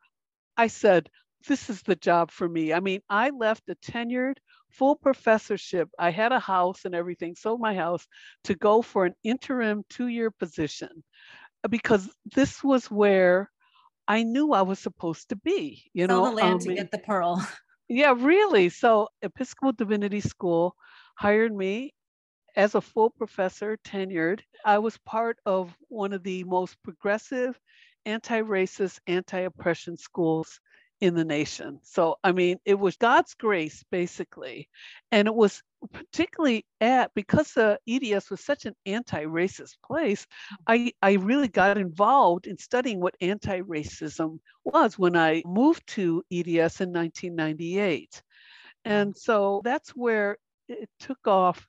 I 0.59 0.69
said, 0.69 1.11
this 1.49 1.71
is 1.71 1.83
the 1.83 1.97
job 1.97 2.31
for 2.31 2.49
me. 2.49 2.73
I 2.75 2.81
mean, 2.81 3.01
I 3.09 3.31
left 3.31 3.69
a 3.71 3.77
tenured 3.77 4.37
full 4.71 4.97
professorship. 4.97 5.89
I 5.99 6.11
had 6.11 6.33
a 6.33 6.41
house 6.41 6.85
and 6.85 6.95
everything, 6.95 7.35
sold 7.37 7.61
my 7.61 7.75
house 7.75 8.07
to 8.45 8.55
go 8.55 8.83
for 8.83 9.07
an 9.07 9.15
interim 9.25 9.85
two 9.91 10.09
year 10.09 10.31
position 10.31 11.05
because 11.71 12.11
this 12.35 12.63
was 12.65 12.91
where 12.91 13.51
I 14.09 14.23
knew 14.25 14.53
I 14.53 14.63
was 14.63 14.79
supposed 14.81 15.31
to 15.31 15.37
be. 15.37 15.91
You 15.95 16.07
Sell 16.09 16.21
know, 16.21 16.25
the 16.25 16.31
land 16.31 16.61
um, 16.61 16.61
to 16.63 16.71
get 16.75 16.91
the 16.91 16.99
pearl. 16.99 17.47
yeah, 17.89 18.15
really. 18.17 18.69
So 18.71 19.09
Episcopal 19.23 19.73
Divinity 19.73 20.21
School 20.21 20.75
hired 21.17 21.55
me 21.55 21.95
as 22.57 22.75
a 22.75 22.81
full 22.81 23.11
professor, 23.11 23.77
tenured. 23.85 24.41
I 24.65 24.79
was 24.79 24.97
part 24.99 25.39
of 25.47 25.77
one 25.89 26.13
of 26.13 26.23
the 26.23 26.45
most 26.45 26.83
progressive, 26.83 27.59
anti-racist, 28.07 28.99
anti-oppression 29.07 29.97
schools 29.97 30.61
in 31.01 31.15
the 31.15 31.25
nation. 31.25 31.79
So 31.83 32.17
I 32.25 32.33
mean, 32.33 32.59
it 32.65 32.79
was 32.79 32.97
God's 32.97 33.35
grace 33.35 33.85
basically, 33.91 34.69
and 35.13 35.29
it 35.29 35.35
was 35.35 35.63
particularly 35.93 36.67
at 36.81 37.13
because 37.15 37.53
the 37.53 37.79
EDS 37.89 38.31
was 38.31 38.45
such 38.45 38.67
an 38.67 38.75
anti-racist 38.87 39.77
place. 39.85 40.27
I 40.67 40.93
I 41.03 41.13
really 41.13 41.49
got 41.49 41.79
involved 41.79 42.47
in 42.47 42.59
studying 42.59 43.01
what 43.01 43.15
anti-racism 43.21 44.39
was 44.65 44.99
when 44.99 45.17
I 45.17 45.43
moved 45.47 45.87
to 45.89 46.23
EDS 46.33 46.81
in 46.81 46.93
1998. 46.93 48.23
And 48.85 49.17
so 49.17 49.61
that's 49.65 49.91
where 49.91 50.39
it 50.69 50.89
took 50.99 51.27
off, 51.27 51.67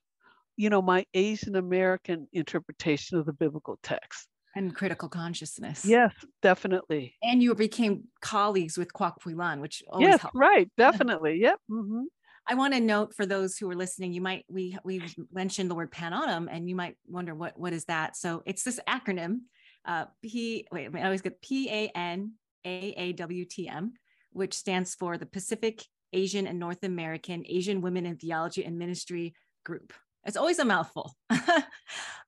you 0.58 0.70
know, 0.70 0.82
my 0.82 1.06
Asian 1.14 1.56
American 1.56 2.28
interpretation 2.34 3.18
of 3.18 3.26
the 3.26 3.34
biblical 3.34 3.78
text. 3.84 4.29
And 4.56 4.76
critical 4.76 5.10
consciousness. 5.10 5.86
Yes, 5.86 6.14
definitely. 6.42 7.16
And 7.22 7.42
you 7.44 7.54
became 7.54 8.06
colleagues 8.22 8.78
with 8.78 8.94
Kwok 8.94 9.20
Puilan, 9.24 9.62
which 9.62 9.84
always 9.90 10.10
Yes, 10.10 10.26
right, 10.34 10.70
definitely. 10.78 11.40
Yep. 11.40 11.60
hmm 11.70 12.04
I 12.48 12.56
want 12.56 12.74
to 12.74 12.80
note 12.80 13.14
for 13.14 13.28
those 13.28 13.58
who 13.58 13.70
are 13.70 13.76
listening, 13.76 14.12
you 14.12 14.22
might 14.22 14.44
we 14.50 14.76
we 14.84 15.02
mentioned 15.32 15.70
the 15.70 15.76
word 15.76 15.92
PANAAWTM 15.92 16.48
and 16.50 16.68
you 16.68 16.76
might 16.76 16.98
wonder 17.08 17.36
what 17.36 17.60
what 17.60 17.74
is 17.74 17.86
that. 17.86 18.18
So 18.18 18.42
it's 18.46 18.64
this 18.64 18.80
acronym, 18.90 19.42
uh, 19.86 20.06
P. 20.24 20.66
Wait, 20.72 20.90
I 20.96 21.04
always 21.04 21.22
get 21.22 21.42
P 21.44 21.70
A 21.70 21.90
N 21.90 22.34
A 22.66 22.94
A 22.98 23.14
W 23.14 23.46
T 23.46 23.68
M, 23.68 23.94
which 24.32 24.56
stands 24.56 24.96
for 24.96 25.18
the 25.18 25.28
Pacific 25.28 25.86
Asian 26.12 26.48
and 26.48 26.58
North 26.60 26.84
American 26.84 27.44
Asian 27.48 27.82
Women 27.82 28.08
in 28.08 28.18
Theology 28.18 28.66
and 28.66 28.80
Ministry 28.80 29.36
Group. 29.64 29.94
It's 30.26 30.38
always 30.38 30.60
a 30.60 30.66
mouthful, 30.66 31.16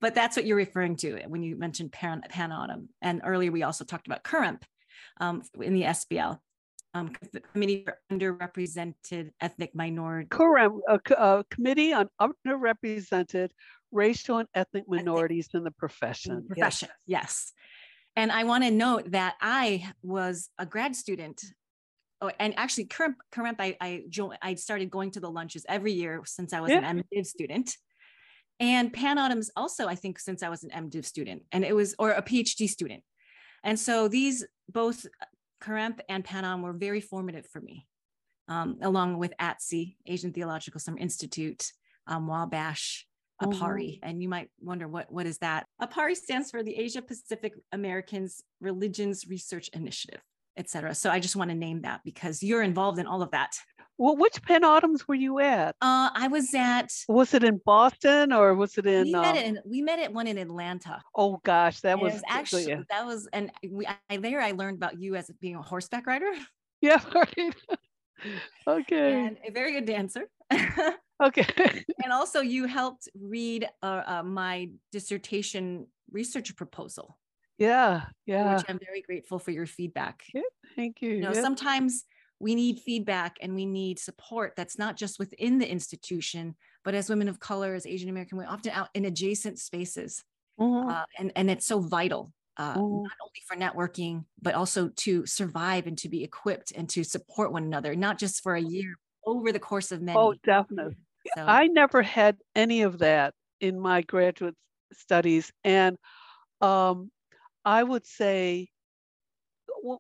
but 0.02 0.16
that's 0.16 0.36
what 0.36 0.46
you're 0.46 0.58
referring 0.58 0.96
to 0.98 1.22
when 1.28 1.44
you 1.44 1.58
mentioned 1.58 1.92
Pan, 1.92 2.22
Pan 2.30 2.88
And 3.02 3.22
earlier 3.24 3.52
we 3.52 3.64
also 3.64 3.84
talked 3.84 4.08
about 4.08 4.24
CUREMP 4.24 4.64
um, 5.20 5.44
in 5.60 5.74
the 5.74 5.84
SBL 5.84 6.40
um, 6.94 7.12
Committee 7.54 7.84
for 7.84 7.98
Underrepresented 8.12 9.32
Ethnic 9.40 9.74
Minority. 9.74 10.28
Correct. 10.30 10.74
A, 10.88 11.00
a, 11.14 11.44
committee 11.50 11.94
on 11.94 12.10
underrepresented 12.20 13.50
racial 13.92 14.40
and 14.40 14.48
ethnic 14.54 14.86
minorities 14.88 15.48
ethnic. 15.50 15.60
in 15.60 15.64
the 15.64 15.72
profession. 15.72 16.32
In 16.34 16.38
the 16.40 16.56
profession, 16.56 16.90
yes. 17.06 17.54
yes. 17.54 17.54
And 18.16 18.32
I 18.32 18.44
want 18.44 18.64
to 18.66 18.72
note 18.72 19.12
that 19.12 19.36
I 19.42 19.90
was 20.02 20.50
a 20.58 20.66
grad 20.66 20.96
student. 20.96 21.42
Oh, 22.22 22.32
and 22.40 22.54
actually, 22.58 22.86
CUREMP, 22.86 23.16
CUREMP 23.32 23.60
I, 23.60 23.76
I, 23.82 24.04
joined, 24.08 24.38
I 24.42 24.54
started 24.56 24.92
going 24.92 25.12
to 25.12 25.20
the 25.20 25.30
lunches 25.30 25.66
every 25.68 25.94
year 25.94 26.22
since 26.26 26.54
I 26.54 26.62
was 26.62 26.70
yeah. 26.70 26.88
an 26.88 27.04
MDiv 27.14 27.26
student. 27.26 27.76
And 28.60 28.94
PANAAWTM's 28.94 29.50
also, 29.56 29.88
I 29.88 29.96
think, 29.96 30.20
since 30.20 30.44
I 30.44 30.50
was 30.50 30.64
an 30.64 30.70
MDiv 30.70 31.04
student, 31.04 31.42
and 31.52 31.66
it 31.66 31.76
was, 31.76 31.96
or 31.98 32.12
a 32.12 32.22
PhD 32.22 32.70
student. 32.70 33.04
And 33.64 33.80
so 33.80 34.08
these 34.08 34.46
both 34.70 35.06
CUREMP 35.62 36.00
and 36.10 36.24
PANAAWTM 36.24 36.62
were 36.62 36.74
very 36.74 37.02
formative 37.02 37.48
for 37.48 37.60
me, 37.60 37.88
um, 38.48 38.78
along 38.84 39.18
with 39.18 39.34
ATSI, 39.42 39.96
Asian 40.06 40.32
Theological 40.32 40.80
Summer 40.80 41.00
Institute, 41.00 41.72
um, 42.06 42.28
Wabash, 42.28 43.08
APARRI. 43.42 43.96
Mm-hmm. 43.96 44.10
And 44.10 44.22
you 44.22 44.30
might 44.30 44.50
wonder 44.60 44.88
what, 44.88 45.12
what 45.12 45.26
is 45.26 45.40
that? 45.40 45.66
APARRI 45.82 46.16
stands 46.16 46.52
for 46.52 46.62
the 46.62 46.76
Asia 46.76 47.02
Pacific 47.02 47.54
Americans 47.72 48.44
Religions 48.60 49.26
Research 49.28 49.70
Initiative, 49.74 50.22
et 50.58 50.70
cetera. 50.70 50.94
So 50.96 51.10
I 51.10 51.20
just 51.20 51.36
want 51.36 51.50
to 51.50 51.56
name 51.56 51.82
that 51.82 52.02
because 52.04 52.44
you're 52.44 52.64
involved 52.64 53.00
in 53.00 53.08
all 53.08 53.22
of 53.22 53.32
that. 53.32 53.52
Well, 53.98 54.18
which 54.18 54.42
PANAAWTMs 54.42 55.08
were 55.08 55.16
you 55.16 55.40
at? 55.40 55.76
Uh, 55.80 56.10
I 56.16 56.28
was 56.28 56.54
at. 56.56 56.92
Was 57.08 57.36
it 57.36 57.44
in 57.44 57.62
Boston 57.64 58.34
or 58.34 58.56
was 58.56 58.78
it 58.80 58.88
in? 58.88 59.04
We 59.04 59.12
met 59.12 59.36
it 59.36 59.46
in. 59.46 59.60
We 59.64 59.82
met 59.84 60.00
at 60.00 60.12
one 60.12 60.26
in 60.26 60.40
Atlanta. 60.40 61.02
Oh 61.16 61.40
gosh, 61.44 61.82
that 61.82 62.00
was, 62.00 62.14
was, 62.14 62.24
actually 62.28 62.68
yeah. 62.68 62.82
that 62.90 63.06
was, 63.06 63.30
and 63.32 63.52
we 63.70 63.88
I, 64.10 64.18
there 64.18 64.42
I 64.42 64.54
learned 64.54 64.78
about 64.78 65.00
you 65.00 65.16
as 65.16 65.30
being 65.40 65.56
a 65.56 65.62
horseback 65.62 66.08
rider. 66.08 66.32
Yeah, 66.84 67.00
right. 67.14 67.56
okay. 68.68 69.26
And 69.26 69.38
a 69.48 69.52
very 69.52 69.74
good 69.74 69.86
dancer. 69.86 70.28
okay. 71.24 71.46
and 72.04 72.12
also, 72.12 72.42
you 72.42 72.66
helped 72.66 73.08
read 73.14 73.70
uh, 73.84 74.02
uh, 74.08 74.24
my 74.24 74.72
dissertation 74.92 75.86
research 76.12 76.56
proposal. 76.56 77.20
Yeah, 77.62 78.06
yeah. 78.26 78.56
Which 78.56 78.66
I'm 78.68 78.80
very 78.84 79.02
grateful 79.04 79.38
for 79.38 79.52
your 79.52 79.68
feedback. 79.68 80.24
Yeah, 80.34 80.42
thank 80.76 81.02
you. 81.02 81.12
You 81.12 81.22
know, 81.22 81.34
sometimes 81.34 82.06
we 82.40 82.56
need 82.56 82.80
feedback 82.80 83.38
and 83.40 83.54
we 83.54 83.68
need 83.68 84.00
support 84.00 84.54
that's 84.58 84.80
not 84.80 84.98
just 84.98 85.20
within 85.20 85.60
the 85.60 85.70
institution, 85.70 86.56
but 86.84 86.96
as 86.96 87.08
women 87.08 87.28
of 87.28 87.40
color, 87.40 87.76
as 87.76 87.86
Asian 87.86 88.10
American, 88.10 88.40
we're 88.40 88.48
often 88.48 88.72
out 88.72 88.90
in 88.96 89.06
adjacent 89.06 89.60
spaces. 89.60 90.24
Mm-hmm. 90.60 90.90
Uh, 90.90 91.04
and, 91.20 91.32
and 91.36 91.52
it's 91.52 91.68
so 91.68 91.80
vital, 91.80 92.34
uh, 92.58 92.74
mm-hmm. 92.74 93.04
not 93.04 93.18
only 93.22 93.42
for 93.48 93.56
networking, 93.56 94.26
but 94.42 94.56
also 94.56 94.90
to 94.96 95.28
survive 95.28 95.86
and 95.86 96.00
to 96.00 96.10
be 96.10 96.24
equipped 96.24 96.72
and 96.72 96.90
to 96.90 97.04
support 97.04 97.52
one 97.52 97.64
another, 97.64 97.96
not 97.96 98.18
just 98.18 98.42
for 98.42 98.56
a 98.56 98.62
year, 98.62 98.96
over 99.28 99.52
the 99.52 99.60
course 99.60 99.92
of 99.92 100.02
many. 100.02 100.18
Oh, 100.18 100.34
definitely. 100.44 100.98
So, 101.38 101.46
I 101.46 101.68
never 101.68 102.02
had 102.02 102.38
any 102.56 102.82
of 102.82 102.98
that 103.00 103.36
in 103.60 103.80
my 103.80 104.02
graduate 104.02 104.56
studies. 104.94 105.52
And 105.64 105.98
um, 106.60 107.12
I 107.66 107.84
would 107.84 108.06
say 108.06 108.70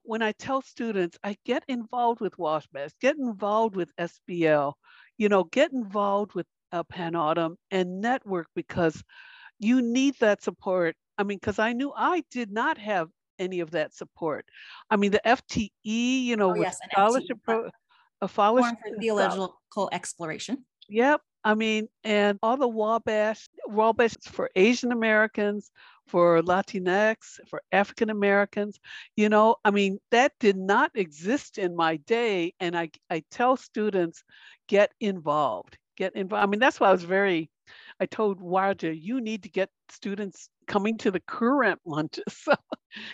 when 0.04 0.22
I 0.22 0.32
tell 0.34 0.62
students, 0.62 1.18
I 1.24 1.38
get 1.46 1.64
involved 1.68 2.22
with 2.22 2.38
Wabash, 2.38 2.92
get 3.00 3.18
involved 3.18 3.76
with 3.76 3.96
SBL, 3.98 4.74
you 5.18 5.30
know, 5.30 5.44
get 5.46 5.72
involved 5.72 6.34
with 6.34 6.46
uh, 6.72 6.84
PANAAWTM 6.84 7.56
and 7.72 8.02
network 8.02 8.48
because 8.56 9.04
you 9.60 9.82
need 9.82 10.16
that 10.20 10.44
support. 10.44 10.96
I 11.18 11.24
mean, 11.24 11.38
because 11.38 11.60
I 11.60 11.74
knew 11.74 11.92
I 11.96 12.24
did 12.32 12.52
not 12.52 12.78
have 12.78 13.10
any 13.40 13.60
of 13.60 13.72
that 13.72 13.94
support. 13.94 14.46
I 14.90 14.96
mean, 14.96 15.12
the 15.12 15.22
FTE, 15.26 15.70
you 15.84 16.38
know, 16.38 16.52
oh, 16.52 16.54
with 16.54 16.62
yes, 16.62 16.80
scholarship, 16.92 17.40
pro, 17.44 17.70
a 18.22 18.28
scholarship 18.28 18.78
for 18.84 19.00
theological 19.00 19.90
exploration. 19.92 20.66
Yep. 20.90 21.22
I 21.44 21.56
mean, 21.56 21.88
and 22.04 22.38
all 22.44 22.58
the 22.58 22.68
Wabash, 22.68 23.48
Wabash 23.68 24.16
for 24.24 24.50
Asian 24.56 24.92
Americans, 24.92 25.72
for 26.08 26.42
Latinx, 26.42 27.40
for 27.48 27.62
African 27.72 28.10
Americans. 28.10 28.80
You 29.16 29.30
know, 29.30 29.56
I 29.64 29.72
mean, 29.72 30.00
that 30.12 30.34
did 30.40 30.58
not 30.58 30.92
exist 30.96 31.58
in 31.58 31.76
my 31.76 31.98
day. 31.98 32.54
And 32.60 32.78
I, 32.78 32.90
I 33.10 33.24
tell 33.32 33.58
students, 33.58 34.24
get 34.68 34.92
involved, 35.00 35.78
get 35.98 36.16
involved. 36.16 36.44
I 36.44 36.48
mean, 36.48 36.60
that's 36.60 36.80
why 36.80 36.90
I 36.90 36.92
was 36.92 37.04
very, 37.04 37.50
I 38.00 38.06
told 38.06 38.42
Warja, 38.42 38.98
you 39.00 39.22
need 39.22 39.44
to 39.44 39.50
get 39.50 39.70
students 39.90 40.50
coming 40.68 40.98
to 41.00 41.12
the 41.12 41.20
CUREMP 41.22 41.80
lunches 41.86 42.48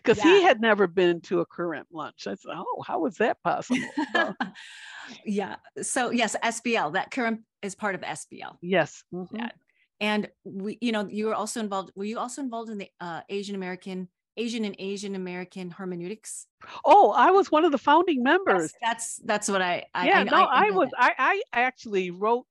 because 0.03 0.17
yeah. 0.17 0.23
he 0.23 0.43
had 0.43 0.61
never 0.61 0.87
been 0.87 1.21
to 1.21 1.41
a 1.41 1.45
CUREMP 1.45 1.87
lunch. 1.91 2.27
I 2.27 2.35
said, 2.35 2.51
oh, 2.53 2.83
how 2.85 2.99
was 2.99 3.15
that 3.17 3.41
possible? 3.43 3.87
yeah. 5.25 5.57
So 5.81 6.11
yes, 6.11 6.35
SBL, 6.43 6.93
that 6.93 7.11
CUREMP 7.11 7.41
is 7.61 7.75
part 7.75 7.95
of 7.95 8.01
SBL. 8.01 8.57
Yes. 8.61 9.03
Mm-hmm. 9.13 9.35
Yeah 9.35 9.49
and 9.99 10.29
we 10.43 10.77
you 10.81 10.91
know 10.91 11.07
you 11.07 11.27
were 11.27 11.35
also 11.35 11.59
involved 11.59 11.91
were 11.95 12.03
you 12.03 12.17
also 12.17 12.41
involved 12.41 12.69
in 12.69 12.77
the 12.77 12.89
uh, 12.99 13.21
asian 13.29 13.55
american 13.55 14.07
asian 14.37 14.65
and 14.65 14.75
asian 14.79 15.15
american 15.15 15.71
hermeneutics 15.71 16.47
oh 16.85 17.11
i 17.11 17.31
was 17.31 17.51
one 17.51 17.65
of 17.65 17.71
the 17.71 17.77
founding 17.77 18.23
members 18.23 18.73
that's 18.81 19.17
that's, 19.17 19.21
that's 19.25 19.49
what 19.49 19.61
i, 19.61 19.83
I 19.93 20.07
yeah 20.07 20.19
I, 20.19 20.23
no 20.23 20.37
i, 20.37 20.67
I 20.67 20.71
was 20.71 20.89
I, 20.97 21.41
I 21.53 21.61
actually 21.61 22.11
wrote 22.11 22.45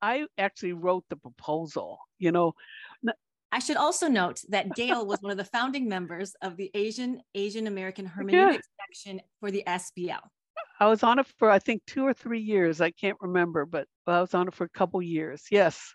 i 0.00 0.26
actually 0.36 0.72
wrote 0.72 1.04
the 1.08 1.16
proposal 1.16 1.98
you 2.18 2.32
know 2.32 2.54
I 3.54 3.58
should 3.58 3.76
also 3.76 4.08
note 4.08 4.40
that 4.48 4.70
Dale 4.76 5.04
was 5.04 5.20
one 5.20 5.30
of 5.30 5.36
the 5.36 5.44
founding 5.44 5.86
members 5.86 6.34
of 6.40 6.56
the 6.56 6.70
Asian 6.72 7.20
Asian 7.34 7.66
American 7.66 8.06
Hermeneutics 8.06 8.66
yeah. 8.66 8.84
section 8.86 9.20
for 9.40 9.50
the 9.50 9.62
SBL. 9.66 10.20
I 10.80 10.86
was 10.86 11.02
on 11.02 11.18
it 11.18 11.26
for 11.36 11.50
I 11.50 11.58
think 11.58 11.82
two 11.86 12.02
or 12.02 12.14
three 12.14 12.40
years. 12.40 12.80
I 12.80 12.92
can't 12.92 13.18
remember, 13.20 13.66
but 13.66 13.86
I 14.06 14.22
was 14.22 14.32
on 14.32 14.48
it 14.48 14.54
for 14.54 14.64
a 14.64 14.70
couple 14.70 15.02
years. 15.02 15.42
Yes 15.50 15.94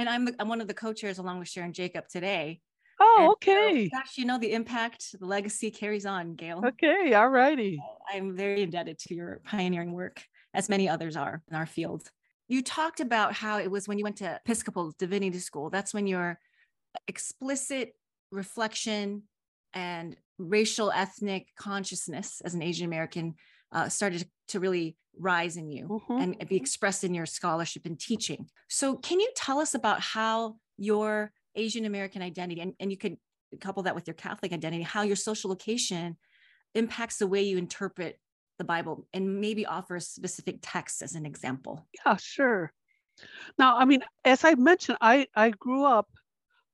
and 0.00 0.08
I'm, 0.08 0.28
I'm 0.38 0.48
one 0.48 0.62
of 0.62 0.66
the 0.66 0.74
co-chairs 0.74 1.18
along 1.18 1.40
with 1.40 1.48
Sharon 1.48 1.74
Jacob 1.74 2.08
today. 2.08 2.60
Oh, 2.98 3.16
and 3.18 3.30
okay. 3.32 3.88
So, 3.88 3.98
gosh, 3.98 4.16
you 4.16 4.24
know 4.24 4.38
the 4.38 4.52
impact, 4.52 5.18
the 5.18 5.26
legacy 5.26 5.70
carries 5.70 6.06
on, 6.06 6.36
Gale. 6.36 6.62
Okay, 6.64 7.12
all 7.12 7.28
righty. 7.28 7.78
I'm 8.10 8.34
very 8.34 8.62
indebted 8.62 8.98
to 9.00 9.14
your 9.14 9.40
pioneering 9.44 9.92
work, 9.92 10.22
as 10.54 10.70
many 10.70 10.88
others 10.88 11.16
are 11.16 11.42
in 11.50 11.56
our 11.56 11.66
field. 11.66 12.10
You 12.48 12.62
talked 12.62 13.00
about 13.00 13.34
how 13.34 13.58
it 13.58 13.70
was 13.70 13.86
when 13.86 13.98
you 13.98 14.04
went 14.04 14.16
to 14.16 14.40
Episcopal 14.44 14.92
Divinity 14.98 15.38
School. 15.38 15.68
That's 15.68 15.92
when 15.92 16.06
your 16.06 16.38
explicit 17.06 17.92
reflection 18.32 19.24
and 19.74 20.16
racial 20.38 20.90
ethnic 20.90 21.48
consciousness 21.58 22.40
as 22.42 22.54
an 22.54 22.62
Asian 22.62 22.86
American 22.86 23.34
uh, 23.72 23.88
started 23.88 24.28
to 24.48 24.60
really 24.60 24.96
rise 25.18 25.56
in 25.56 25.70
you 25.70 25.86
mm-hmm. 26.08 26.22
and 26.22 26.48
be 26.48 26.56
expressed 26.56 27.04
in 27.04 27.14
your 27.14 27.26
scholarship 27.26 27.84
and 27.84 27.98
teaching. 27.98 28.46
So, 28.68 28.96
can 28.96 29.20
you 29.20 29.30
tell 29.36 29.58
us 29.58 29.74
about 29.74 30.00
how 30.00 30.56
your 30.76 31.32
Asian 31.54 31.84
American 31.84 32.22
identity, 32.22 32.60
and, 32.60 32.74
and 32.80 32.90
you 32.90 32.96
could 32.96 33.16
couple 33.60 33.82
that 33.82 33.94
with 33.94 34.06
your 34.06 34.14
Catholic 34.14 34.52
identity, 34.52 34.82
how 34.82 35.02
your 35.02 35.16
social 35.16 35.50
location 35.50 36.16
impacts 36.74 37.18
the 37.18 37.26
way 37.26 37.42
you 37.42 37.58
interpret 37.58 38.18
the 38.58 38.64
Bible 38.64 39.06
and 39.12 39.40
maybe 39.40 39.66
offer 39.66 39.96
a 39.96 40.00
specific 40.00 40.58
text 40.62 41.02
as 41.02 41.14
an 41.14 41.26
example? 41.26 41.86
Yeah, 42.04 42.16
sure. 42.16 42.72
Now, 43.58 43.76
I 43.76 43.84
mean, 43.84 44.02
as 44.24 44.44
I 44.44 44.54
mentioned, 44.54 44.98
I, 45.00 45.26
I 45.34 45.50
grew 45.50 45.84
up, 45.84 46.08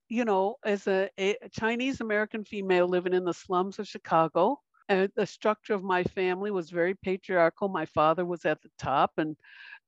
you 0.08 0.24
know, 0.24 0.56
as 0.64 0.86
a, 0.86 1.08
a 1.18 1.36
Chinese 1.50 2.00
American 2.00 2.44
female 2.44 2.88
living 2.88 3.14
in 3.14 3.24
the 3.24 3.34
slums 3.34 3.78
of 3.78 3.88
Chicago. 3.88 4.60
And 4.88 5.10
the 5.16 5.26
structure 5.26 5.74
of 5.74 5.82
my 5.82 6.04
family 6.04 6.50
was 6.50 6.70
very 6.70 6.94
patriarchal. 6.94 7.68
My 7.68 7.86
father 7.86 8.24
was 8.24 8.44
at 8.44 8.62
the 8.62 8.70
top, 8.78 9.12
and 9.18 9.36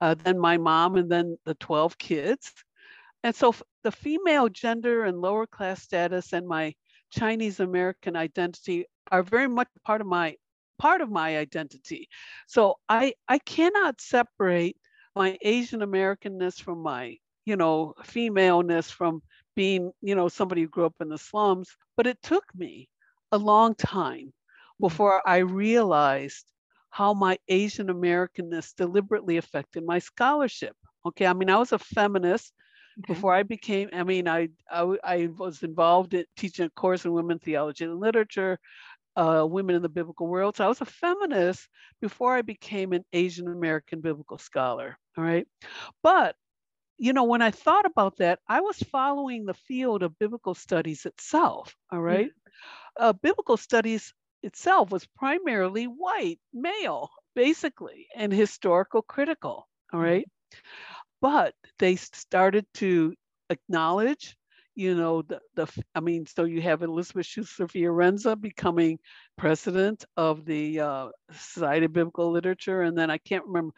uh, 0.01 0.15
then 0.15 0.39
my 0.39 0.57
mom, 0.59 0.97
and 0.97 1.11
then 1.11 1.37
the 1.45 1.55
12 1.55 1.99
kids. 1.99 2.53
And 3.23 3.35
so 3.35 3.55
the 3.85 3.93
female 3.93 4.49
gender 4.49 5.05
and 5.05 5.21
lower 5.21 5.47
class 5.47 5.83
status 5.83 6.33
and 6.33 6.47
my 6.49 6.75
Chinese 7.11 7.61
American 7.61 8.17
identity 8.17 8.87
are 9.11 9.23
very 9.23 9.49
much 9.49 9.69
part 9.85 10.01
of 10.01 10.07
my 10.07 10.37
part 10.79 11.01
of 11.01 11.11
my 11.11 11.37
identity. 11.39 12.09
So 12.47 12.77
I 12.89 13.15
I 13.29 13.39
cannot 13.39 14.01
separate 14.01 14.77
my 15.17 15.39
Asian 15.43 15.81
Americanness 15.81 16.61
from 16.61 16.83
my, 16.83 17.17
you 17.45 17.57
know, 17.57 17.95
femaleness 18.05 18.91
from 18.91 19.23
being, 19.57 19.93
you 20.01 20.15
know, 20.15 20.29
somebody 20.29 20.63
who 20.63 20.69
grew 20.69 20.87
up 20.87 20.95
in 21.01 21.09
the 21.09 21.19
slums. 21.19 21.77
But 21.97 22.07
it 22.07 22.23
took 22.23 22.45
me 22.55 22.89
a 23.33 23.39
long 23.39 23.75
time 23.75 24.33
before 24.81 25.27
I 25.29 25.39
realized 25.39 26.45
how 26.91 27.15
my 27.15 27.39
Asian 27.49 27.89
Americanness 27.89 28.75
deliberately 28.75 29.37
affected 29.37 29.85
my 29.85 29.99
scholarship. 29.99 30.77
Okay. 31.07 31.27
I 31.27 31.33
mean, 31.35 31.51
I 31.51 31.59
was 31.59 31.73
a 31.73 31.79
feminist 31.79 32.53
Okay. 32.99 33.07
before 33.07 33.35
I 33.35 33.43
became, 33.43 33.89
I 33.93 34.05
mean, 34.05 34.29
I 34.29 34.49
I 34.71 35.29
was 35.37 35.63
involved 35.63 36.15
in 36.15 36.25
teaching 36.37 36.67
a 36.67 36.71
course 36.71 37.05
in 37.05 37.13
women 37.13 37.39
theology 37.39 37.85
and 37.85 37.99
literature, 38.01 38.59
uh, 39.17 39.47
women 39.49 39.77
in 39.77 39.83
the 39.83 39.89
biblical 39.89 40.27
world. 40.29 40.57
So 40.57 40.65
I 40.65 40.69
was 40.69 40.81
a 40.81 40.87
feminist 40.87 41.69
before 42.01 42.35
I 42.35 42.43
became 42.43 42.93
an 42.93 43.05
Asian 43.13 43.49
American 43.49 44.01
biblical 44.01 44.39
scholar. 44.39 44.99
All 45.17 45.25
right. 45.25 45.47
But, 46.03 46.37
you 46.99 47.13
know, 47.13 47.25
when 47.25 47.43
I 47.43 47.51
thought 47.51 47.87
about 47.87 48.19
that, 48.19 48.41
I 48.49 48.61
was 48.61 48.79
following 48.79 49.45
the 49.45 49.55
field 49.55 50.03
of 50.03 50.19
biblical 50.19 50.55
studies 50.55 51.07
itself. 51.07 51.77
All 51.93 52.01
right. 52.01 52.33
Uh, 52.99 53.13
biblical 53.13 53.57
studies 53.57 54.13
itself 54.43 54.91
was 54.91 55.07
primarily 55.17 55.85
white, 55.85 56.41
male, 56.53 57.11
basically, 57.35 58.07
and 58.15 58.33
historical 58.33 59.03
critical. 59.03 59.69
All 59.93 60.01
right 60.01 60.27
but 61.21 61.55
they 61.79 61.97
started 61.97 62.67
to 62.75 63.15
acknowledge 63.51 64.37
you 64.75 64.95
know 64.95 65.23
the, 65.23 65.41
the 65.57 65.67
i 65.95 66.01
mean 66.01 66.27
so 66.27 66.45
you 66.45 66.61
have 66.61 66.83
elisabeth 66.83 67.27
schüssler 67.27 67.71
fiorenza 67.71 68.37
becoming 68.41 68.99
president 69.37 70.05
of 70.17 70.45
the 70.45 70.81
uh, 70.81 71.09
society 71.33 71.87
of 71.87 71.93
biblical 71.93 72.31
literature 72.31 72.83
and 72.83 72.97
then 72.97 73.11
i 73.11 73.19
can't 73.19 73.47
remember 73.47 73.73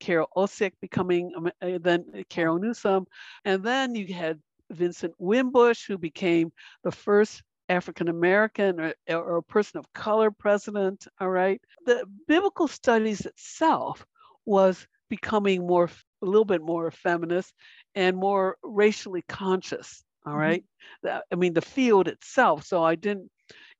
carol 0.00 0.28
osiek 0.36 0.72
becoming 0.80 1.32
um, 1.36 1.50
uh, 1.62 1.78
then 1.80 2.04
carol 2.30 2.58
newsom 2.58 3.06
and 3.44 3.62
then 3.62 3.94
you 3.94 4.12
had 4.14 4.38
vincent 4.70 5.12
wimbush 5.18 5.86
who 5.86 5.98
became 5.98 6.50
the 6.84 6.92
first 6.92 7.42
african 7.68 8.08
american 8.08 8.80
or, 8.80 8.94
or 9.08 9.36
a 9.38 9.42
person 9.42 9.78
of 9.78 9.92
color 9.92 10.30
president 10.30 11.06
all 11.20 11.28
right? 11.30 11.60
The 11.86 12.04
biblical 12.26 12.68
studies 12.68 13.26
itself 13.26 14.04
was 14.46 14.86
becoming 15.10 15.66
more 15.66 15.88
a 16.22 16.26
little 16.26 16.44
bit 16.44 16.62
more 16.62 16.90
feminist 16.90 17.52
and 17.94 18.16
more 18.16 18.56
racially 18.62 19.22
conscious 19.28 20.04
all 20.26 20.34
Mhm. 20.34 20.60
i 21.32 21.34
mean 21.36 21.54
the 21.54 21.62
field 21.62 22.08
itself. 22.08 22.64
So 22.64 22.82
i 22.82 22.94
didn't 22.94 23.30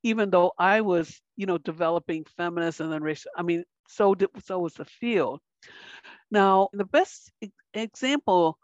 even 0.02 0.30
though 0.30 0.52
i 0.58 0.80
was 0.82 1.20
you 1.36 1.46
know 1.46 1.58
developing 1.58 2.24
feminist 2.36 2.80
and 2.80 2.92
then 2.92 3.02
racial 3.02 3.30
i 3.36 3.42
mean 3.42 3.64
so 3.88 4.14
did 4.14 4.28
so 4.44 4.58
was 4.60 4.74
the 4.74 4.84
field. 4.84 5.40
Now 6.30 6.68
the 6.72 6.84
best 6.84 7.30
example 7.74 8.58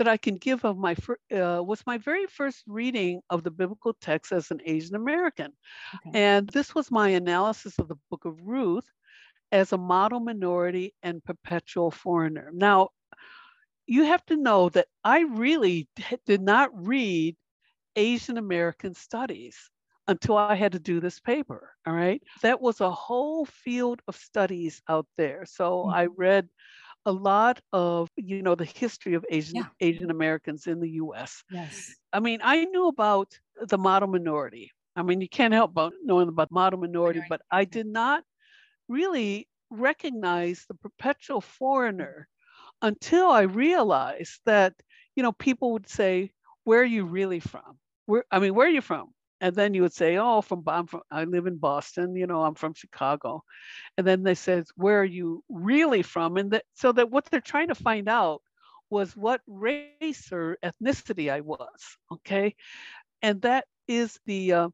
that 0.00 0.08
i 0.08 0.18
can 0.18 0.36
give 0.36 0.64
of 0.66 0.78
my 0.78 0.96
uh, 1.36 1.62
was 1.64 1.86
my 1.86 1.98
very 1.98 2.26
first 2.26 2.64
reading 2.68 3.22
of 3.30 3.44
the 3.44 3.52
biblical 3.52 3.94
text 4.00 4.32
as 4.32 4.50
an 4.52 4.60
asian 4.66 4.96
american 4.96 5.52
Okay. 5.94 6.14
and 6.14 6.48
this 6.50 6.74
was 6.74 6.90
my 6.90 7.10
analysis 7.10 7.78
of 7.78 7.88
the 7.88 7.98
book 8.10 8.24
of 8.26 8.46
ruth 8.46 8.90
as 9.52 9.72
a 9.72 9.78
model 9.78 10.20
minority 10.20 10.94
and 11.02 11.24
perpetual 11.24 11.90
foreigner. 11.90 12.50
Now, 12.54 12.90
you 13.86 14.04
have 14.04 14.24
to 14.26 14.36
know 14.36 14.68
that 14.70 14.88
I 15.04 15.20
really 15.22 15.88
did 16.26 16.42
not 16.42 16.70
read 16.86 17.36
Asian 17.96 18.38
American 18.38 18.94
studies 18.94 19.70
until 20.08 20.36
I 20.38 20.54
had 20.54 20.72
to 20.72 20.80
do 20.80 21.00
this 21.00 21.20
paper. 21.20 21.64
All 21.86 21.94
right. 21.94 22.22
That 22.42 22.60
was 22.60 22.80
a 22.80 22.90
whole 22.90 23.44
field 23.44 24.02
of 24.08 24.16
studies 24.16 24.82
out 24.88 25.06
there. 25.16 25.44
So 25.46 25.86
I 25.86 26.06
read 26.06 26.48
a 27.06 27.12
lot 27.12 27.60
of, 27.72 28.08
you 28.16 28.42
know, 28.42 28.54
the 28.54 28.64
history 28.64 29.14
of 29.14 29.24
Asian 29.30 29.56
Yeah. 29.56 29.70
Asian 29.80 30.10
Americans 30.10 30.66
in 30.66 30.80
the 30.80 30.90
US. 31.02 31.42
Yes. 31.50 32.00
I 32.12 32.20
mean, 32.20 32.40
I 32.42 32.64
knew 32.66 32.88
about 32.88 33.38
the 33.56 33.78
model 33.78 34.08
minority. 34.08 34.70
I 34.96 35.02
mean, 35.02 35.20
you 35.20 35.28
can't 35.28 35.54
help 35.54 35.74
but 35.74 35.94
knowing 36.02 36.28
about 36.28 36.50
model 36.50 36.80
minority, 36.80 37.20
Minority, 37.20 37.22
but 37.22 37.42
I 37.50 37.64
did 37.64 37.86
not 37.86 38.24
really 38.88 39.48
recognize 39.70 40.66
the 40.66 40.74
perpetual 40.74 41.40
foreigner 41.40 42.28
until 42.82 43.28
I 43.30 43.42
realized 43.42 44.40
that, 44.46 44.74
you 45.16 45.22
know, 45.22 45.32
people 45.32 45.72
would 45.72 45.88
say, 45.88 46.32
"Where 46.64 46.80
are 46.82 46.84
you 46.84 47.04
really 47.06 47.40
from?" 47.40 47.78
Where 48.06 48.24
I 48.30 48.38
mean, 48.40 48.54
where 48.54 48.66
are 48.68 48.70
you 48.70 48.82
from? 48.82 49.14
And 49.40 49.54
then 49.56 49.74
you 49.74 49.82
would 49.82 49.92
say, 49.94 50.16
"Oh, 50.18 50.42
from 50.42 50.62
I'm 50.66 50.86
from 50.86 51.02
I 51.10 51.24
live 51.24 51.46
in 51.46 51.56
Boston. 51.58 52.14
You 52.16 52.26
know, 52.26 52.42
I'm 52.44 52.54
from 52.54 52.74
Chicago." 52.74 53.44
And 53.98 54.06
then 54.06 54.22
they 54.24 54.34
said, 54.36 54.66
"Where 54.76 55.00
are 55.00 55.04
you 55.04 55.44
really 55.50 56.02
from?" 56.02 56.36
And 56.38 56.52
that 56.52 56.64
so 56.74 56.92
that 56.92 57.10
what 57.10 57.26
they're 57.26 57.40
trying 57.40 57.68
to 57.68 57.74
find 57.76 58.08
out 58.08 58.42
was 58.90 59.16
what 59.16 59.42
race 59.46 60.32
or 60.32 60.58
ethnicity 60.64 61.32
I 61.32 61.40
was. 61.40 61.98
Okay, 62.12 62.54
and 63.22 63.40
that 63.42 63.66
is 63.88 64.18
the 64.26 64.52
uh, 64.52 64.68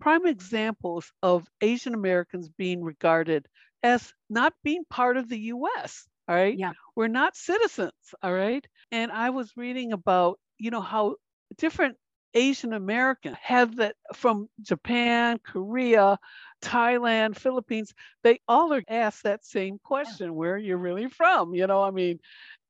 prime 0.00 0.26
examples 0.26 1.12
of 1.22 1.46
Asian 1.60 1.94
Americans 1.94 2.48
being 2.50 2.82
regarded 2.82 3.46
as 3.82 4.12
not 4.30 4.54
being 4.64 4.84
part 4.90 5.16
of 5.16 5.28
the 5.28 5.38
US. 5.54 6.08
All 6.28 6.34
right. 6.36 6.58
Yeah. 6.58 6.72
We're 6.96 7.08
not 7.08 7.36
citizens. 7.36 7.92
All 8.22 8.32
right. 8.32 8.66
And 8.92 9.12
I 9.12 9.30
was 9.30 9.56
reading 9.56 9.92
about, 9.92 10.38
you 10.58 10.70
know, 10.70 10.80
how 10.82 11.16
different 11.58 11.96
Asian 12.34 12.72
American 12.72 13.36
have 13.40 13.76
that 13.76 13.96
from 14.14 14.48
Japan, 14.60 15.38
Korea, 15.44 16.18
Thailand, 16.62 17.36
Philippines, 17.36 17.92
they 18.22 18.40
all 18.46 18.72
are 18.72 18.84
asked 18.88 19.24
that 19.24 19.44
same 19.44 19.78
question 19.82 20.34
where 20.34 20.54
are 20.54 20.58
you 20.58 20.76
really 20.76 21.08
from? 21.08 21.54
You 21.54 21.66
know, 21.66 21.82
I 21.82 21.90
mean, 21.90 22.18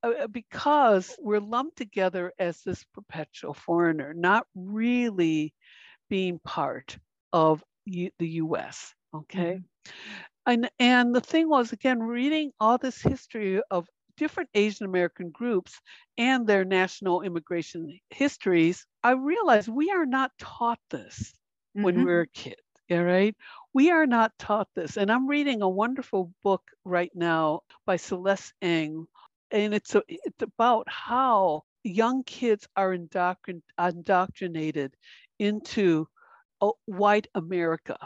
uh, 0.02 0.26
because 0.28 1.14
we're 1.18 1.40
lumped 1.40 1.76
together 1.76 2.32
as 2.38 2.62
this 2.62 2.84
perpetual 2.94 3.54
foreigner, 3.54 4.14
not 4.14 4.46
really 4.54 5.52
being 6.08 6.38
part 6.44 6.98
of 7.32 7.62
U- 7.84 8.10
the 8.18 8.28
US. 8.28 8.94
Okay. 9.14 9.60
And, 10.46 10.70
and 10.78 11.14
the 11.14 11.20
thing 11.20 11.48
was, 11.48 11.72
again, 11.72 12.00
reading 12.00 12.52
all 12.60 12.78
this 12.78 13.00
history 13.00 13.60
of 13.70 13.86
different 14.20 14.50
Asian 14.54 14.86
American 14.86 15.30
groups 15.30 15.80
and 16.18 16.46
their 16.46 16.64
national 16.64 17.22
immigration 17.22 18.00
histories, 18.10 18.86
I 19.02 19.12
realized 19.12 19.68
we 19.68 19.90
are 19.90 20.06
not 20.06 20.32
taught 20.38 20.80
this 20.90 21.34
when 21.80 21.96
Mhm. 21.96 22.04
we're 22.04 22.22
a 22.22 22.28
kid. 22.28 22.60
All 22.90 23.04
right. 23.04 23.36
We 23.72 23.90
are 23.90 24.06
not 24.06 24.38
taught 24.38 24.68
this. 24.74 24.96
And 24.98 25.10
I'm 25.10 25.26
reading 25.28 25.62
a 25.62 25.68
wonderful 25.68 26.32
book 26.42 26.62
right 26.84 27.12
now 27.14 27.62
by 27.86 27.96
Celeste 27.96 28.54
Ng. 28.62 29.06
And 29.52 29.74
it's, 29.74 29.94
a, 29.94 30.02
it's 30.08 30.42
about 30.42 30.86
how 30.88 31.64
young 31.84 32.24
kids 32.24 32.68
are 32.76 32.96
indoctrin- 32.96 33.62
indoctrinated 33.78 34.94
into 35.38 36.08
white 36.86 37.28
America. 37.34 37.96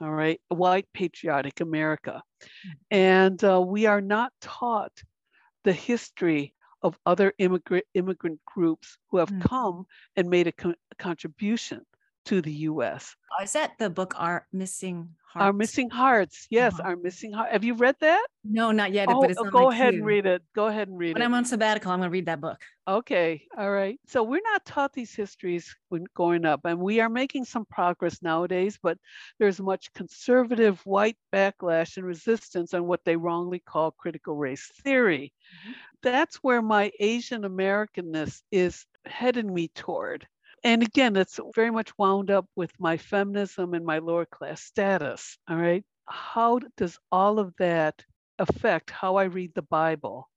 All 0.00 0.12
right. 0.12 0.40
White 0.48 0.88
patriotic 0.94 1.60
America. 1.60 2.22
And 2.90 3.42
uh, 3.44 3.60
we 3.60 3.86
are 3.86 4.00
not 4.00 4.32
taught 4.40 5.02
the 5.64 5.72
history 5.72 6.54
of 6.82 6.98
other 7.06 7.32
immigrant 7.38 7.84
immigrant 7.94 8.40
groups 8.46 8.98
who 9.08 9.18
have 9.18 9.30
Mm. 9.30 9.40
come 9.40 9.86
and 10.16 10.30
made 10.30 10.46
a, 10.46 10.52
con- 10.52 10.76
contribution 10.98 11.84
to 12.26 12.40
the 12.40 12.52
U.S. 12.70 13.14
Oh, 13.38 13.42
Is 13.42 13.52
that 13.52 13.72
the 13.78 13.90
book 13.90 14.14
Our 14.16 14.46
Missing 14.52 15.08
Hearts? 15.32 15.44
Our 15.44 15.52
Missing 15.52 15.90
Hearts. 15.90 16.46
Yes, 16.50 16.74
Uh-huh. 16.74 16.90
Our 16.90 16.96
Missing 16.96 17.32
Hearts. 17.32 17.52
Have 17.52 17.64
you 17.64 17.74
read 17.74 17.96
that? 18.00 18.26
No, 18.44 18.72
not 18.72 18.92
yet. 18.92 19.08
Oh, 19.10 19.20
but 19.20 19.30
it's 19.30 19.40
uh, 19.40 19.44
go 19.44 19.70
ahead 19.70 19.94
and 19.94 20.04
read 20.04 20.26
it. 20.26 20.42
Go 20.54 20.66
ahead 20.66 20.88
and 20.88 20.98
read 20.98 21.14
When 21.14 21.22
it. 21.22 21.24
I'm 21.24 21.34
on 21.34 21.44
sabbatical, 21.44 21.92
I'm 21.92 22.00
going 22.00 22.08
to 22.08 22.12
read 22.12 22.26
that 22.26 22.40
book. 22.40 22.60
Okay, 22.88 23.46
all 23.56 23.70
right. 23.70 24.00
So 24.06 24.22
we're 24.22 24.40
not 24.42 24.64
taught 24.64 24.92
these 24.92 25.14
histories 25.14 25.74
when 25.88 26.04
growing 26.14 26.44
up, 26.44 26.60
and 26.64 26.78
we 26.80 27.00
are 27.00 27.08
making 27.08 27.44
some 27.44 27.64
progress 27.66 28.20
nowadays, 28.22 28.78
but 28.82 28.98
there's 29.38 29.60
much 29.60 29.92
conservative 29.94 30.80
white 30.84 31.16
backlash 31.32 31.96
and 31.96 32.06
resistance 32.06 32.74
on 32.74 32.86
what 32.86 33.04
they 33.04 33.16
wrongly 33.16 33.60
call 33.60 33.92
critical 33.92 34.34
race 34.36 34.70
theory. 34.82 35.32
Mhm. 35.68 35.74
That's 36.02 36.36
where 36.36 36.62
my 36.62 36.90
Asian 36.98 37.42
Americanness 37.42 38.42
is 38.50 38.84
heading 39.04 39.52
me 39.52 39.68
toward. 39.68 40.26
And 40.62 40.82
again, 40.82 41.16
it's 41.16 41.40
very 41.54 41.70
much 41.70 41.96
wound 41.98 42.30
up 42.30 42.46
with 42.54 42.72
my 42.78 42.96
feminism 42.96 43.74
and 43.74 43.84
my 43.84 43.98
lower 43.98 44.26
class 44.26 44.62
status. 44.62 45.38
All 45.48 45.56
right. 45.56 45.84
How 46.06 46.60
does 46.76 46.98
all 47.10 47.38
of 47.38 47.54
that 47.58 48.04
affect 48.38 48.90
how 48.90 49.16
I 49.16 49.24
read 49.24 49.52
the 49.54 49.62
Bible? 49.62 50.28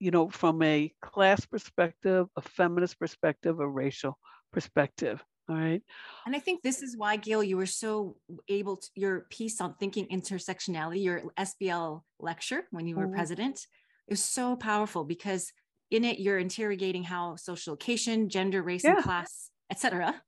you 0.00 0.10
know, 0.10 0.30
from 0.30 0.62
a 0.62 0.92
class 1.02 1.44
perspective, 1.46 2.26
a 2.34 2.42
feminist 2.42 2.98
perspective, 2.98 3.60
a 3.60 3.68
racial 3.68 4.18
perspective. 4.52 5.22
All 5.48 5.56
right. 5.56 5.82
And 6.26 6.34
I 6.34 6.38
think 6.38 6.62
this 6.62 6.82
is 6.82 6.96
why, 6.96 7.16
Gale, 7.16 7.44
you 7.44 7.56
were 7.56 7.66
so 7.66 8.16
able 8.48 8.78
to, 8.78 8.88
your 8.94 9.26
piece 9.30 9.60
on 9.60 9.74
thinking 9.74 10.06
intersectionality, 10.06 11.04
your 11.04 11.22
SBL 11.38 12.02
lecture 12.18 12.64
when 12.70 12.86
you 12.86 12.96
were 12.96 13.08
Mhm. 13.08 13.12
president, 13.14 13.66
is 14.08 14.24
so 14.24 14.56
powerful 14.56 15.04
because 15.04 15.52
in 15.90 16.04
it, 16.04 16.18
you're 16.20 16.38
interrogating 16.38 17.04
how 17.04 17.36
social 17.36 17.72
location, 17.72 18.28
gender, 18.28 18.62
race, 18.62 18.86
Yeah. 18.86 18.94
and 18.94 18.98
class, 18.98 19.50
et 19.70 19.78
cetera, 19.80 20.22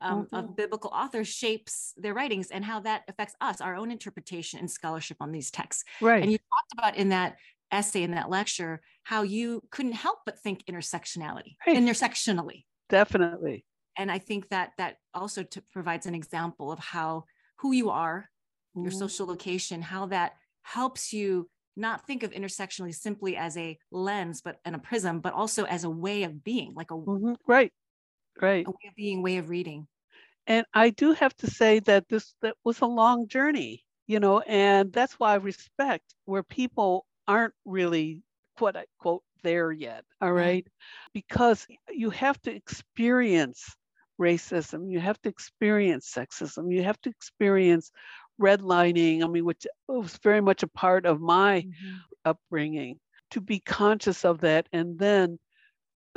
um, 0.00 0.28
of 0.32 0.54
biblical 0.56 0.90
authors 0.92 1.28
shapes 1.28 1.92
their 1.96 2.14
writings 2.14 2.50
and 2.50 2.64
how 2.64 2.80
that 2.80 3.04
affects 3.08 3.34
us, 3.40 3.60
our 3.60 3.74
own 3.76 3.90
interpretation 3.90 4.58
and 4.60 4.70
scholarship 4.70 5.16
on 5.20 5.32
these 5.32 5.50
texts. 5.50 5.84
Right. 6.00 6.22
And 6.22 6.32
you 6.32 6.38
talked 6.38 6.72
about 6.74 6.96
in 6.96 7.08
that 7.10 7.38
essay, 7.72 8.02
in 8.02 8.12
that 8.12 8.30
lecture, 8.30 8.80
how 9.04 9.22
you 9.22 9.62
couldn't 9.70 9.92
help 9.92 10.20
but 10.24 10.38
think 10.38 10.64
intersectionality, 10.66 11.56
Right. 11.66 11.82
intersectionally 11.82 12.64
Definitely. 12.90 13.64
and 13.96 14.10
i 14.10 14.18
think 14.18 14.48
that 14.48 14.72
that 14.78 14.98
also 15.14 15.42
t- 15.42 15.60
provides 15.72 16.06
an 16.06 16.14
example 16.14 16.70
of 16.72 16.78
how 16.78 17.24
who 17.58 17.72
you 17.72 17.90
are 17.90 18.30
your 18.80 18.90
Mhm. 18.90 18.90
social 18.90 19.26
location 19.26 19.82
how 19.82 20.06
that 20.06 20.34
helps 20.62 21.12
you 21.12 21.50
not 21.78 22.06
think 22.06 22.22
of 22.22 22.32
intersectionally 22.32 22.94
simply 22.94 23.36
as 23.36 23.56
a 23.56 23.78
lens, 23.90 24.42
but 24.42 24.60
and 24.64 24.74
a 24.76 24.78
prism, 24.80 25.20
but 25.20 25.32
also 25.34 25.64
as 25.64 25.84
a 25.84 25.90
way 25.90 26.24
of 26.24 26.44
being, 26.44 26.74
like 26.74 26.90
a, 26.90 26.96
Mhm. 27.06 27.36
Right. 27.48 27.72
Right. 28.40 28.68
a 28.68 28.70
way 28.70 28.88
of 28.88 28.94
being, 28.94 29.22
way 29.22 29.36
of 29.38 29.48
reading. 29.48 29.88
And 30.46 30.66
I 30.74 30.90
do 30.90 31.12
have 31.12 31.36
to 31.38 31.46
say 31.50 31.78
that 31.80 32.08
this 32.08 32.34
that 32.42 32.56
was 32.64 32.80
a 32.80 32.86
long 32.86 33.28
journey, 33.28 33.84
you 34.06 34.18
know, 34.20 34.40
and 34.40 34.92
that's 34.92 35.14
why 35.14 35.32
I 35.32 35.36
respect 35.36 36.14
where 36.24 36.42
people 36.42 37.06
aren't 37.26 37.54
really 37.64 38.22
quote 38.56 38.76
unquote 38.76 39.24
there 39.42 39.70
yet. 39.72 40.04
all 40.20 40.32
right 40.32 40.46
Yeah. 40.46 40.58
right. 40.64 40.66
Because 41.12 41.66
you 41.90 42.10
have 42.10 42.40
to 42.42 42.54
experience 42.54 43.76
racism, 44.20 44.90
you 44.90 44.98
have 45.00 45.20
to 45.22 45.28
experience 45.28 46.10
sexism, 46.12 46.72
you 46.74 46.82
have 46.82 47.00
to 47.02 47.10
experience 47.10 47.92
redlining. 48.40 49.22
I 49.24 49.28
mean, 49.28 49.44
which 49.44 49.66
was 49.88 50.18
very 50.18 50.40
much 50.40 50.62
a 50.62 50.68
part 50.68 51.06
of 51.06 51.20
my 51.20 51.66
Mhm. 51.66 52.08
upbringing 52.24 53.00
to 53.32 53.40
be 53.40 53.60
conscious 53.60 54.24
of 54.24 54.40
that 54.40 54.68
and 54.72 54.98
then 54.98 55.38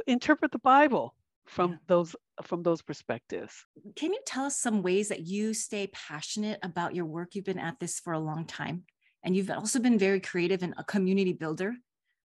interpret 0.07 0.51
the 0.51 0.59
bible 0.59 1.15
from 1.45 1.71
Yeah. 1.71 1.77
those 1.87 2.15
from 2.43 2.63
those 2.63 2.81
perspectives 2.81 3.65
Can 3.95 4.11
you 4.13 4.19
tell 4.25 4.45
us 4.45 4.57
some 4.59 4.81
ways 4.81 5.09
that 5.09 5.21
you 5.21 5.53
stay 5.53 5.87
passionate 5.87 6.59
about 6.61 6.93
your 6.93 7.05
work? 7.05 7.35
You've 7.35 7.45
been 7.45 7.57
at 7.59 7.79
this 7.79 7.99
for 7.99 8.13
a 8.13 8.19
long 8.19 8.45
time, 8.45 8.85
and 9.23 9.35
you've 9.35 9.49
also 9.49 9.79
been 9.79 9.97
very 9.97 10.19
creative 10.19 10.61
and 10.61 10.73
a 10.77 10.83
community 10.83 11.33
builder 11.33 11.75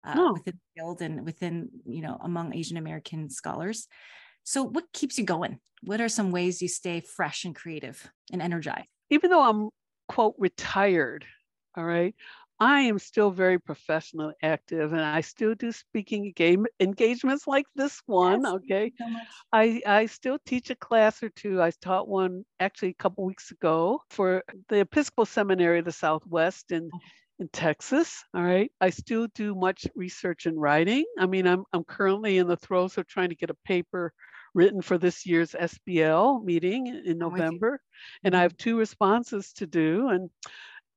uh, 0.05 0.19
Oh. 0.19 0.33
within 0.33 0.55
the 0.55 0.81
field 0.81 1.03
and 1.03 1.25
within, 1.25 1.71
you 1.87 2.01
know, 2.03 2.19
among 2.21 2.55
Asian 2.55 2.77
American 2.77 3.31
scholars. 3.31 3.87
So, 4.45 4.65
what 4.65 4.93
keeps 4.93 5.19
you 5.19 5.25
going? 5.25 5.61
What 5.83 6.01
are 6.01 6.09
some 6.09 6.33
ways 6.33 6.63
you 6.63 6.69
stay 6.69 7.01
fresh 7.01 7.45
and 7.45 7.55
creative 7.55 8.11
and 8.33 8.43
energized? 8.43 8.89
even 9.11 9.31
though 9.31 9.43
i'm 9.43 9.71
quote 10.09 10.35
retired 10.39 11.25
all 11.77 11.85
right 11.85 12.15
i 12.59 12.81
am 12.83 12.99
still 12.99 13.31
very 13.31 13.59
professionally 13.59 14.35
active 14.43 14.93
and 14.93 15.03
i 15.03 15.21
still 15.21 15.55
do 15.55 15.71
speaking 15.73 16.33
game 16.35 16.67
engagements 16.81 17.47
like 17.47 17.67
this 17.75 18.01
one 18.07 18.43
Yes, 18.43 18.53
okay 18.55 18.93
So. 18.99 19.05
I, 19.53 19.81
I 19.87 20.07
still 20.07 20.39
teach 20.45 20.71
a 20.71 20.75
class 20.75 21.23
or 21.23 21.29
two. 21.31 21.63
I 21.63 21.71
taught 21.81 22.09
one 22.09 22.45
actually 22.61 22.91
a 22.91 23.03
couple 23.03 23.25
weeks 23.25 23.51
ago 23.51 24.01
for 24.11 24.43
the 24.69 24.81
Episcopal 24.81 25.27
Seminary 25.27 25.79
of 25.79 25.85
the 25.85 25.93
Southwest 25.93 26.73
in, 26.73 26.91
in 27.39 27.49
Texas. 27.53 28.25
All 28.35 28.43
right. 28.43 28.71
I 28.81 28.91
still 28.91 29.29
do 29.35 29.55
much 29.55 29.87
research 29.95 30.47
and 30.47 30.61
writing. 30.61 31.05
I 31.19 31.27
mean, 31.27 31.47
I'm, 31.47 31.65
I'm 31.73 31.85
currently 31.85 32.39
in 32.39 32.49
the 32.49 32.57
throes 32.57 32.99
of 32.99 33.07
trying 33.07 33.31
to 33.31 33.37
get 33.37 33.51
a 33.51 33.57
paper 33.65 34.13
written 34.57 34.81
for 34.81 34.97
this 34.99 35.27
year's 35.27 35.53
SBL 35.55 36.43
meeting 36.43 36.87
in 36.87 37.05
you. 37.05 37.15
November. 37.15 37.81
And 38.25 38.35
I 38.35 38.39
Mhm. 38.39 38.43
have 38.43 38.57
two 38.57 38.79
responses 38.79 39.53
to 39.55 39.67
do. 39.67 40.09
And 40.09 40.31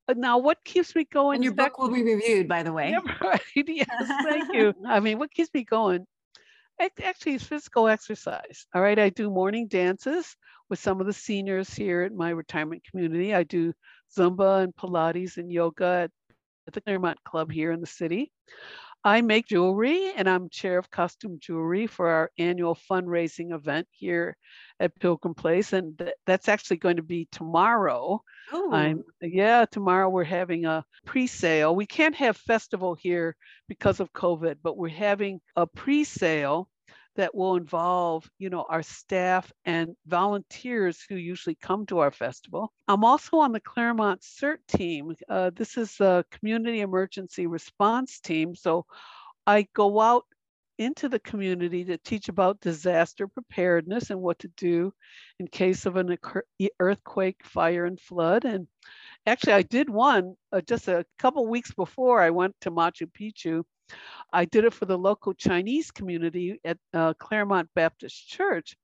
uh, 0.07 0.13
now 0.17 0.37
what 0.39 0.63
keeps 0.63 0.95
me 0.95 1.03
going? 1.05 1.35
And 1.35 1.43
your 1.43 1.53
book 1.53 1.77
will 1.77 1.91
be 1.91 2.01
reviewed, 2.03 2.47
by 2.47 2.63
the 2.63 2.71
way. 2.73 2.91
yeah, 2.91 2.99
right. 3.21 3.41
Yes, 3.55 3.87
thank 4.23 4.53
you. 4.53 4.73
I 4.87 4.99
mean, 5.01 5.19
what 5.19 5.31
keeps 5.31 5.53
me 5.53 5.63
going? 5.65 6.07
Actually, 7.03 7.35
it's 7.35 7.43
physical 7.43 7.89
exercise. 7.89 8.65
All 8.73 8.81
right. 8.81 8.97
I 8.97 9.09
do 9.09 9.29
morning 9.29 9.67
dances 9.67 10.35
with 10.69 10.79
some 10.79 11.01
of 11.01 11.07
the 11.07 11.13
seniors 11.13 11.73
here 11.73 12.03
at 12.03 12.13
my 12.13 12.29
retirement 12.29 12.83
community. 12.89 13.35
I 13.35 13.43
do 13.43 13.73
Zumba 14.17 14.63
and 14.63 14.73
Pilates 14.73 15.35
and 15.37 15.51
yoga 15.51 16.07
at, 16.07 16.11
at 16.67 16.73
the 16.73 16.79
Claremont 16.81 17.21
Club 17.25 17.51
here 17.51 17.73
in 17.73 17.81
the 17.81 17.87
city. 17.87 18.31
I 19.03 19.21
make 19.21 19.47
jewelry 19.47 20.11
and 20.15 20.29
I'm 20.29 20.49
chair 20.49 20.77
of 20.77 20.91
costume 20.91 21.39
jewelry 21.39 21.87
for 21.87 22.09
our 22.09 22.31
annual 22.37 22.75
fundraising 22.75 23.53
event 23.53 23.87
here 23.91 24.35
at 24.79 24.99
Pilgrim 24.99 25.33
Place. 25.33 25.73
And 25.73 25.97
th- 25.97 26.13
that's 26.25 26.49
actually 26.49 26.77
going 26.77 26.97
to 26.97 27.03
be 27.03 27.27
tomorrow. 27.31 28.21
Oh, 28.51 28.71
I'm 28.73 29.03
yeah, 29.21 29.65
tomorrow 29.65 30.09
we're 30.09 30.23
having 30.23 30.65
a 30.65 30.83
pre-sale. 31.05 31.75
We 31.75 31.85
can't 31.85 32.15
have 32.15 32.35
festival 32.35 32.95
here 32.95 33.35
because 33.67 33.99
of 33.99 34.11
COVID, 34.11 34.57
but 34.61 34.77
we're 34.77 34.89
having 34.89 35.39
a 35.55 35.65
pre-sale 35.65 36.69
that 37.19 37.35
will 37.35 37.57
involve, 37.57 38.29
you 38.39 38.49
know, 38.49 38.65
our 38.69 38.81
staff 38.81 39.51
and 39.65 39.93
volunteers 40.07 41.03
who 41.09 41.15
usually 41.15 41.55
come 41.55 41.85
to 41.85 41.99
our 41.99 42.11
festival. 42.11 42.71
I'm 42.87 43.03
also 43.03 43.39
on 43.39 43.51
the 43.51 43.59
Claremont 43.59 44.21
CERT 44.21 44.59
team. 44.69 45.13
Uh, 45.27 45.51
this 45.53 45.75
is 45.75 45.99
a 45.99 46.23
community 46.31 46.79
emergency 46.79 47.45
response 47.45 48.21
team. 48.21 48.55
So 48.55 48.85
I 49.45 49.67
go 49.73 49.99
out 49.99 50.23
into 50.77 51.09
the 51.09 51.19
community 51.19 51.83
to 51.83 51.97
teach 51.97 52.29
about 52.29 52.61
disaster 52.61 53.27
preparedness 53.27 54.11
and 54.11 54.21
what 54.21 54.39
to 54.39 54.47
do 54.55 54.93
in 55.41 55.47
case 55.49 55.85
of 55.85 55.97
an 55.97 56.17
earthquake, 56.79 57.43
fire, 57.43 57.83
and 57.83 57.99
flood. 57.99 58.45
And 58.45 58.65
actually, 59.25 59.53
I 59.53 59.63
did 59.63 59.89
one 59.89 60.35
uh, 60.53 60.61
just 60.61 60.87
a 60.87 61.05
couple 61.17 61.45
weeks 61.45 61.73
before 61.73 62.21
I 62.21 62.29
went 62.29 62.55
to 62.61 62.71
Machu 62.71 63.11
Picchu. 63.11 63.65
I 64.31 64.45
did 64.45 64.65
it 64.65 64.73
for 64.73 64.85
the 64.85 64.97
local 64.97 65.33
Chinese 65.33 65.91
community 65.91 66.59
at 66.63 66.77
uh, 66.93 67.13
Claremont 67.19 67.69
Baptist 67.75 68.27
Church. 68.27 68.75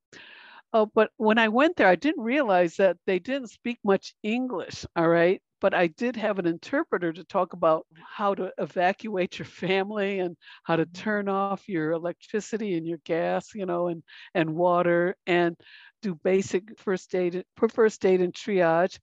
Uh, 0.74 0.86
but 0.94 1.10
when 1.18 1.38
I 1.38 1.48
went 1.48 1.78
there, 1.78 1.88
I 1.88 1.96
didn't 1.96 2.24
realize 2.24 2.76
that 2.78 2.98
they 3.06 3.20
didn't 3.20 3.50
speak 3.50 3.80
much 3.84 4.14
English. 4.24 4.86
All 4.96 5.08
right. 5.08 5.42
But 5.62 5.74
I 5.74 5.88
did 5.88 6.18
have 6.18 6.38
an 6.38 6.46
interpreter 6.46 7.14
to 7.14 7.24
talk 7.24 7.54
about 7.54 7.86
how 7.98 8.36
to 8.36 8.52
evacuate 8.58 9.40
your 9.40 9.46
family 9.46 10.20
and 10.20 10.36
how 10.64 10.76
to 10.76 10.86
turn 10.86 11.30
off 11.30 11.68
your 11.70 11.92
electricity 11.92 12.76
and 12.76 12.86
your 12.86 13.00
gas, 13.06 13.56
you 13.56 13.66
know, 13.66 13.88
and, 13.88 14.04
and 14.34 14.54
water 14.54 15.16
and 15.26 15.56
do 16.02 16.14
basic 16.24 16.78
first 16.78 17.16
aid, 17.16 17.46
first 17.74 18.06
aid 18.06 18.22
and 18.22 18.34
triage. 18.34 19.00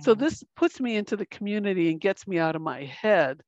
So 0.00 0.14
this 0.14 0.42
puts 0.56 0.80
me 0.80 0.96
into 0.96 1.16
the 1.16 1.26
community 1.26 1.90
and 1.90 2.00
gets 2.00 2.26
me 2.26 2.38
out 2.38 2.56
of 2.56 2.62
my 2.62 2.84
head. 2.84 3.40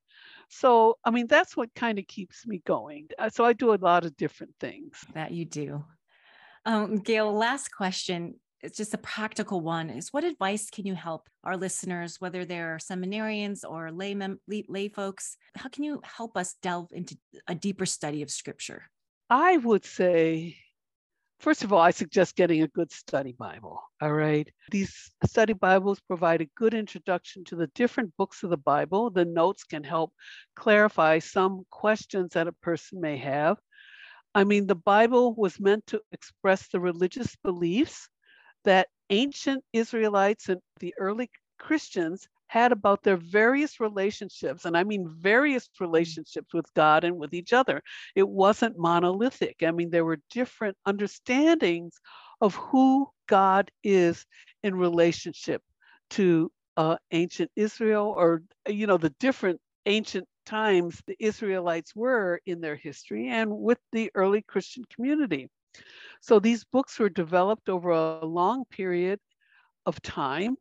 So, 0.55 0.99
I 1.05 1.11
mean, 1.11 1.27
that's 1.27 1.57
what 1.57 1.75
kind 1.75 1.99
of 1.99 2.07
keeps 2.07 2.47
me 2.47 2.63
going. 2.65 3.09
Uh, 3.19 3.29
So 3.29 3.45
I 3.45 3.53
do 3.55 3.75
a 3.75 3.81
lot 3.91 4.05
of 4.05 4.17
different 4.17 4.55
things. 4.61 5.05
that 5.15 5.33
you 5.33 5.45
do. 5.45 5.85
Um, 6.65 6.99
Gale, 6.99 7.33
last 7.33 7.75
question. 7.75 8.35
It's 8.61 8.79
just 8.79 8.95
a 8.95 8.99
practical 8.99 9.61
one 9.61 9.91
is 9.91 10.13
what 10.13 10.25
advice 10.25 10.71
can 10.71 10.87
you 10.87 10.95
help 10.95 11.29
our 11.43 11.57
listeners, 11.57 12.21
whether 12.21 12.45
they're 12.45 12.79
seminarians 12.79 13.61
or 13.69 13.91
lay, 13.91 14.15
mem- 14.15 14.41
lay, 14.47 14.65
lay 14.69 14.89
folks? 14.89 15.37
How 15.57 15.69
can 15.69 15.83
you 15.85 16.01
help 16.03 16.37
us 16.37 16.55
delve 16.63 16.89
into 16.93 17.17
a 17.49 17.55
deeper 17.55 17.85
study 17.85 18.23
of 18.23 18.31
scripture? 18.31 18.85
I 19.29 19.57
would 19.59 19.85
say, 19.85 20.57
first 21.39 21.65
of 21.65 21.73
all, 21.73 21.81
I 21.81 21.91
suggest 21.91 22.37
getting 22.37 22.63
a 22.63 22.69
good 22.69 22.91
study 22.91 23.33
Bible. 23.33 23.81
All 24.01 24.13
right. 24.13 24.49
These 24.71 25.13
study 25.27 25.53
Bibles 25.53 26.01
provide 26.01 26.41
a 26.41 26.51
good 26.57 26.75
introduction 26.75 27.45
to 27.45 27.57
the 27.57 27.69
different 27.69 28.17
books 28.17 28.43
of 28.43 28.51
the 28.51 28.57
Bible. 28.57 29.11
The 29.11 29.25
notes 29.25 29.65
can 29.65 29.85
help 29.85 30.13
clarify 30.57 31.19
some 31.19 31.65
questions 31.71 32.33
that 32.33 32.49
a 32.49 32.53
person 32.53 33.01
may 33.01 33.17
have. 33.19 33.59
I 34.35 34.45
mean, 34.45 34.67
the 34.67 34.75
Bible 34.75 35.35
was 35.35 35.61
meant 35.61 35.87
to 35.89 36.01
express 36.13 36.69
the 36.69 36.81
religious 36.81 37.37
beliefs 37.45 38.09
that 38.65 38.89
ancient 39.11 39.63
Israelites 39.73 40.49
and 40.49 40.61
the 40.81 40.95
early 40.99 41.31
Christians 41.59 42.29
had 42.47 42.73
about 42.73 43.03
their 43.03 43.17
various 43.17 43.81
relationships, 43.81 44.65
and 44.65 44.77
I 44.77 44.85
mean 44.85 45.09
various 45.09 45.69
relationships 45.81 46.53
with 46.53 46.73
God 46.75 47.05
and 47.05 47.17
with 47.17 47.35
each 47.35 47.53
other. 47.53 47.83
It 48.15 48.29
wasn't 48.29 48.79
monolithic. 48.79 49.63
I 49.63 49.71
mean, 49.71 49.91
there 49.91 50.05
were 50.05 50.21
different 50.31 50.77
understandings 50.87 51.99
of 52.41 52.55
who 52.55 53.09
God 53.27 53.71
is 53.83 54.27
in 54.63 54.75
relationship 54.75 55.63
to 56.11 56.53
uh, 56.77 56.97
ancient 57.11 57.51
Israel 57.57 58.15
or, 58.17 58.43
you 58.69 58.87
know, 58.87 58.99
the 58.99 59.15
different 59.21 59.61
ancient 59.87 60.27
times 60.45 61.01
the 61.07 61.17
Israelites 61.19 61.95
were 61.95 62.41
in 62.47 62.61
their 62.61 62.77
history 62.77 63.29
and 63.29 63.51
with 63.51 63.79
the 63.93 64.11
early 64.15 64.43
Christian 64.43 64.85
community. 64.95 65.49
So 66.21 66.39
these 66.39 66.65
books 66.65 66.99
were 66.99 67.09
developed 67.09 67.69
over 67.69 67.91
a 67.91 68.25
long 68.25 68.65
period 68.67 69.21
of 69.87 70.01
time 70.03 70.57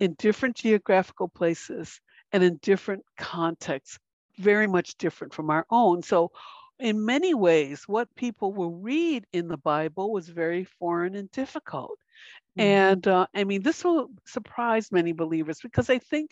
in 0.00 0.14
different 0.14 0.56
geographical 0.56 1.28
places 1.28 2.00
and 2.32 2.42
in 2.42 2.56
different 2.62 3.04
contexts, 3.16 3.98
very 4.38 4.66
much 4.66 4.96
different 4.96 5.34
from 5.34 5.50
our 5.50 5.66
own. 5.70 6.02
So, 6.02 6.30
in 6.78 7.04
many 7.04 7.34
ways, 7.34 7.84
what 7.88 8.14
people 8.14 8.52
will 8.52 8.72
read 8.76 9.26
in 9.32 9.48
the 9.48 9.56
Bible 9.58 10.12
was 10.12 10.28
very 10.28 10.64
foreign 10.64 11.14
and 11.16 11.30
difficult. 11.32 11.98
Mhm. 12.56 12.62
And 12.64 13.06
uh, 13.08 13.26
I 13.34 13.44
mean, 13.44 13.62
this 13.62 13.84
will 13.84 14.10
surprise 14.26 14.92
many 14.92 15.12
believers 15.12 15.60
because 15.62 15.90
I 15.90 15.98
think 15.98 16.30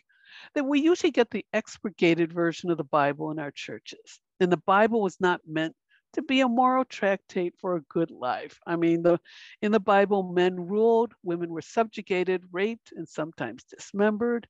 that 0.54 0.64
we 0.64 0.80
usually 0.80 1.10
get 1.10 1.30
the 1.30 1.46
expurgated 1.52 2.32
version 2.32 2.70
of 2.70 2.78
the 2.78 2.84
Bible 2.84 3.30
in 3.30 3.38
our 3.38 3.50
churches. 3.52 4.20
And 4.40 4.50
the 4.52 4.58
Bible 4.58 5.02
was 5.02 5.20
not 5.20 5.40
meant 5.46 5.76
to 6.16 6.22
be 6.22 6.40
a 6.40 6.48
moral 6.48 6.84
tractate 6.86 7.54
for 7.58 7.76
a 7.76 7.82
good 7.82 8.10
life. 8.10 8.58
I 8.66 8.76
mean, 8.76 9.02
the 9.02 9.20
in 9.60 9.70
the 9.70 9.80
Bible, 9.80 10.22
men 10.32 10.56
ruled, 10.56 11.12
women 11.22 11.50
were 11.50 11.60
subjugated, 11.60 12.42
raped, 12.52 12.92
and 12.96 13.06
sometimes 13.06 13.64
dismembered. 13.64 14.48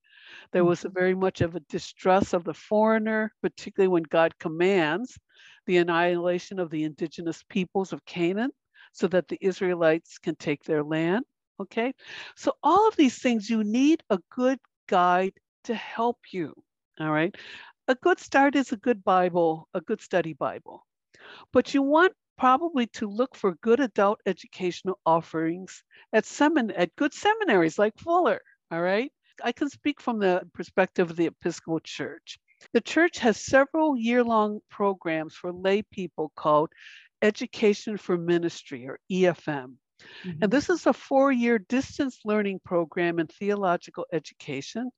There 0.53 0.65
was 0.65 0.85
a 0.85 0.89
mm-hmm. 0.89 0.99
very 0.99 1.15
much 1.17 1.41
of 1.41 1.57
a 1.57 1.61
distrust 1.69 2.35
of 2.35 2.45
the 2.45 2.55
foreigner, 2.55 3.33
particularly 3.43 3.89
when 3.89 4.05
God 4.05 4.39
commands 4.39 5.19
the 5.67 5.79
annihilation 5.79 6.61
of 6.61 6.71
the 6.71 6.85
indigenous 6.85 7.43
peoples 7.49 7.93
of 7.93 8.05
Canaan 8.05 8.51
so 8.93 9.09
that 9.09 9.27
the 9.27 9.39
Israelites 9.41 10.19
can 10.19 10.37
take 10.37 10.63
their 10.63 10.85
land. 10.85 11.25
Okay. 11.61 11.93
So, 12.37 12.53
all 12.63 12.87
of 12.87 12.95
these 12.95 13.19
things, 13.19 13.51
you 13.51 13.65
need 13.65 14.05
a 14.09 14.21
good 14.31 14.61
guide 14.87 15.33
to 15.65 15.75
help 15.75 16.19
you. 16.31 16.55
All 17.01 17.11
right. 17.11 17.35
a 17.89 17.97
good 17.97 18.21
start 18.21 18.55
is 18.55 18.71
a 18.71 18.77
good 18.77 19.03
Bible, 19.03 19.69
a 19.75 19.81
good 19.81 20.01
study 20.01 20.33
Bible. 20.33 20.86
But 21.53 21.75
you 21.75 21.83
want 21.83 22.13
probably 22.39 22.87
to 22.87 23.09
look 23.09 23.35
for 23.35 23.55
good 23.63 23.81
adult 23.81 24.21
educational 24.27 24.99
offerings 25.07 25.83
at 26.13 26.25
semin 26.25 26.73
at 26.77 26.95
good 26.97 27.15
seminaries 27.15 27.79
like 27.79 27.97
Fuller. 27.99 28.41
All 28.71 28.83
right. 28.83 29.13
I 29.43 29.53
can 29.53 29.69
speak 29.69 30.01
from 30.01 30.19
the 30.19 30.43
perspective 30.55 31.11
of 31.11 31.17
the 31.17 31.27
Episcopal 31.27 31.81
Church. 31.81 32.39
The 32.73 32.81
church 32.81 33.19
has 33.19 33.45
several 33.45 33.97
year 33.97 34.25
long 34.25 34.61
programs 34.71 35.35
for 35.35 35.53
lay 35.53 35.83
people 35.83 36.33
called 36.37 36.71
Education 37.23 37.97
for 37.97 38.17
Ministry 38.17 38.87
or 38.87 38.99
EFM. 39.11 39.75
Mm-hmm. 40.25 40.43
And 40.43 40.53
this 40.53 40.71
is 40.71 40.87
a 40.87 40.93
four 40.93 41.33
year 41.33 41.59
distance 41.59 42.21
learning 42.25 42.61
program 42.65 43.19
in 43.19 43.27
theological 43.27 44.07
education. 44.13 44.91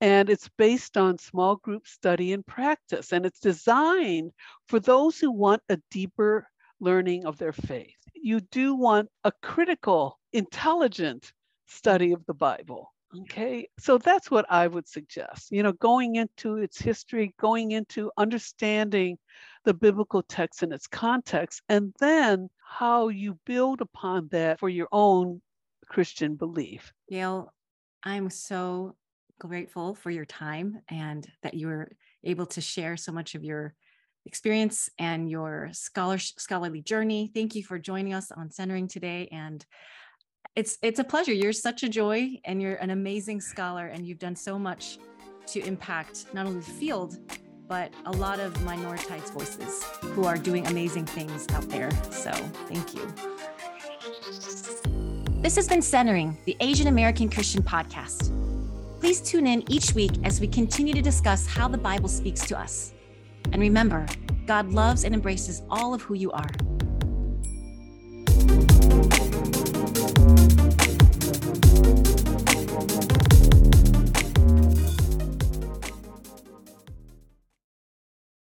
And 0.00 0.30
it's 0.30 0.48
based 0.58 0.96
on 0.96 1.18
small 1.18 1.56
group 1.56 1.86
study 1.86 2.32
and 2.32 2.46
practice. 2.46 3.12
And 3.12 3.26
it's 3.26 3.40
designed 3.40 4.32
for 4.68 4.80
those 4.80 5.18
who 5.18 5.30
want 5.30 5.62
a 5.68 5.78
deeper 5.90 6.48
learning 6.80 7.26
of 7.26 7.38
their 7.38 7.52
faith. 7.52 7.96
You 8.14 8.40
do 8.40 8.74
want 8.74 9.08
a 9.24 9.32
critical, 9.42 10.18
intelligent 10.32 11.32
study 11.66 12.12
of 12.12 12.24
the 12.26 12.34
Bible. 12.34 12.92
Okay, 13.22 13.66
so 13.78 13.96
that's 13.96 14.30
what 14.30 14.44
I 14.50 14.66
would 14.66 14.86
suggest. 14.86 15.50
You 15.50 15.62
know, 15.62 15.72
going 15.72 16.16
into 16.16 16.58
its 16.58 16.78
history, 16.78 17.34
going 17.40 17.70
into 17.70 18.10
understanding 18.18 19.16
the 19.64 19.72
biblical 19.72 20.22
text 20.22 20.62
in 20.62 20.72
its 20.72 20.86
context, 20.86 21.62
and 21.70 21.94
then 22.00 22.50
how 22.62 23.08
you 23.08 23.38
build 23.46 23.80
upon 23.80 24.28
that 24.32 24.60
for 24.60 24.68
your 24.68 24.88
own 24.92 25.40
Christian 25.88 26.36
belief. 26.36 26.92
Gale, 27.08 27.52
I'm 28.02 28.28
so 28.28 28.94
grateful 29.38 29.94
for 29.94 30.10
your 30.10 30.24
time 30.24 30.80
and 30.88 31.26
that 31.42 31.54
you 31.54 31.66
were 31.66 31.90
able 32.24 32.46
to 32.46 32.60
share 32.60 32.96
so 32.96 33.12
much 33.12 33.34
of 33.34 33.44
your 33.44 33.74
experience 34.26 34.90
and 34.98 35.30
your 35.30 35.70
scholar, 35.72 36.18
scholarly 36.18 36.82
journey. 36.82 37.30
Thank 37.32 37.54
you 37.54 37.64
for 37.64 37.78
joining 37.78 38.14
us 38.14 38.30
on 38.30 38.50
Centering 38.50 38.88
today. 38.88 39.28
And 39.32 39.64
it's 40.54 40.76
it's 40.82 40.98
a 40.98 41.04
pleasure. 41.04 41.32
You're 41.32 41.52
such 41.52 41.82
a 41.82 41.88
joy 41.88 42.38
and 42.44 42.60
you're 42.60 42.76
an 42.76 42.90
amazing 42.90 43.40
scholar 43.40 43.86
and 43.86 44.06
you've 44.06 44.18
done 44.18 44.36
so 44.36 44.58
much 44.58 44.98
to 45.48 45.60
impact 45.60 46.26
not 46.34 46.46
only 46.46 46.60
the 46.60 46.70
field, 46.70 47.16
but 47.68 47.92
a 48.06 48.12
lot 48.12 48.40
of 48.40 48.52
minoritized 48.58 49.32
voices 49.32 49.84
who 50.14 50.24
are 50.24 50.36
doing 50.36 50.66
amazing 50.66 51.06
things 51.06 51.46
out 51.54 51.68
there. 51.68 51.90
So 52.10 52.32
thank 52.66 52.94
you. 52.94 53.06
This 55.42 55.54
has 55.56 55.68
been 55.68 55.82
Centering, 55.82 56.36
the 56.44 56.56
Asian 56.60 56.88
American 56.88 57.30
Christian 57.30 57.62
podcast. 57.62 58.34
Please 59.00 59.20
tune 59.20 59.46
in 59.46 59.62
each 59.70 59.94
week 59.94 60.10
as 60.24 60.40
we 60.40 60.48
continue 60.48 60.92
to 60.92 61.00
discuss 61.00 61.46
how 61.46 61.68
the 61.68 61.78
Bible 61.78 62.08
speaks 62.08 62.44
to 62.46 62.58
us. 62.58 62.94
And 63.52 63.62
remember, 63.62 64.06
God 64.44 64.72
loves 64.72 65.04
and 65.04 65.14
embraces 65.14 65.62
all 65.70 65.94
of 65.94 66.02
who 66.02 66.14
you 66.14 66.32
are. 66.32 66.50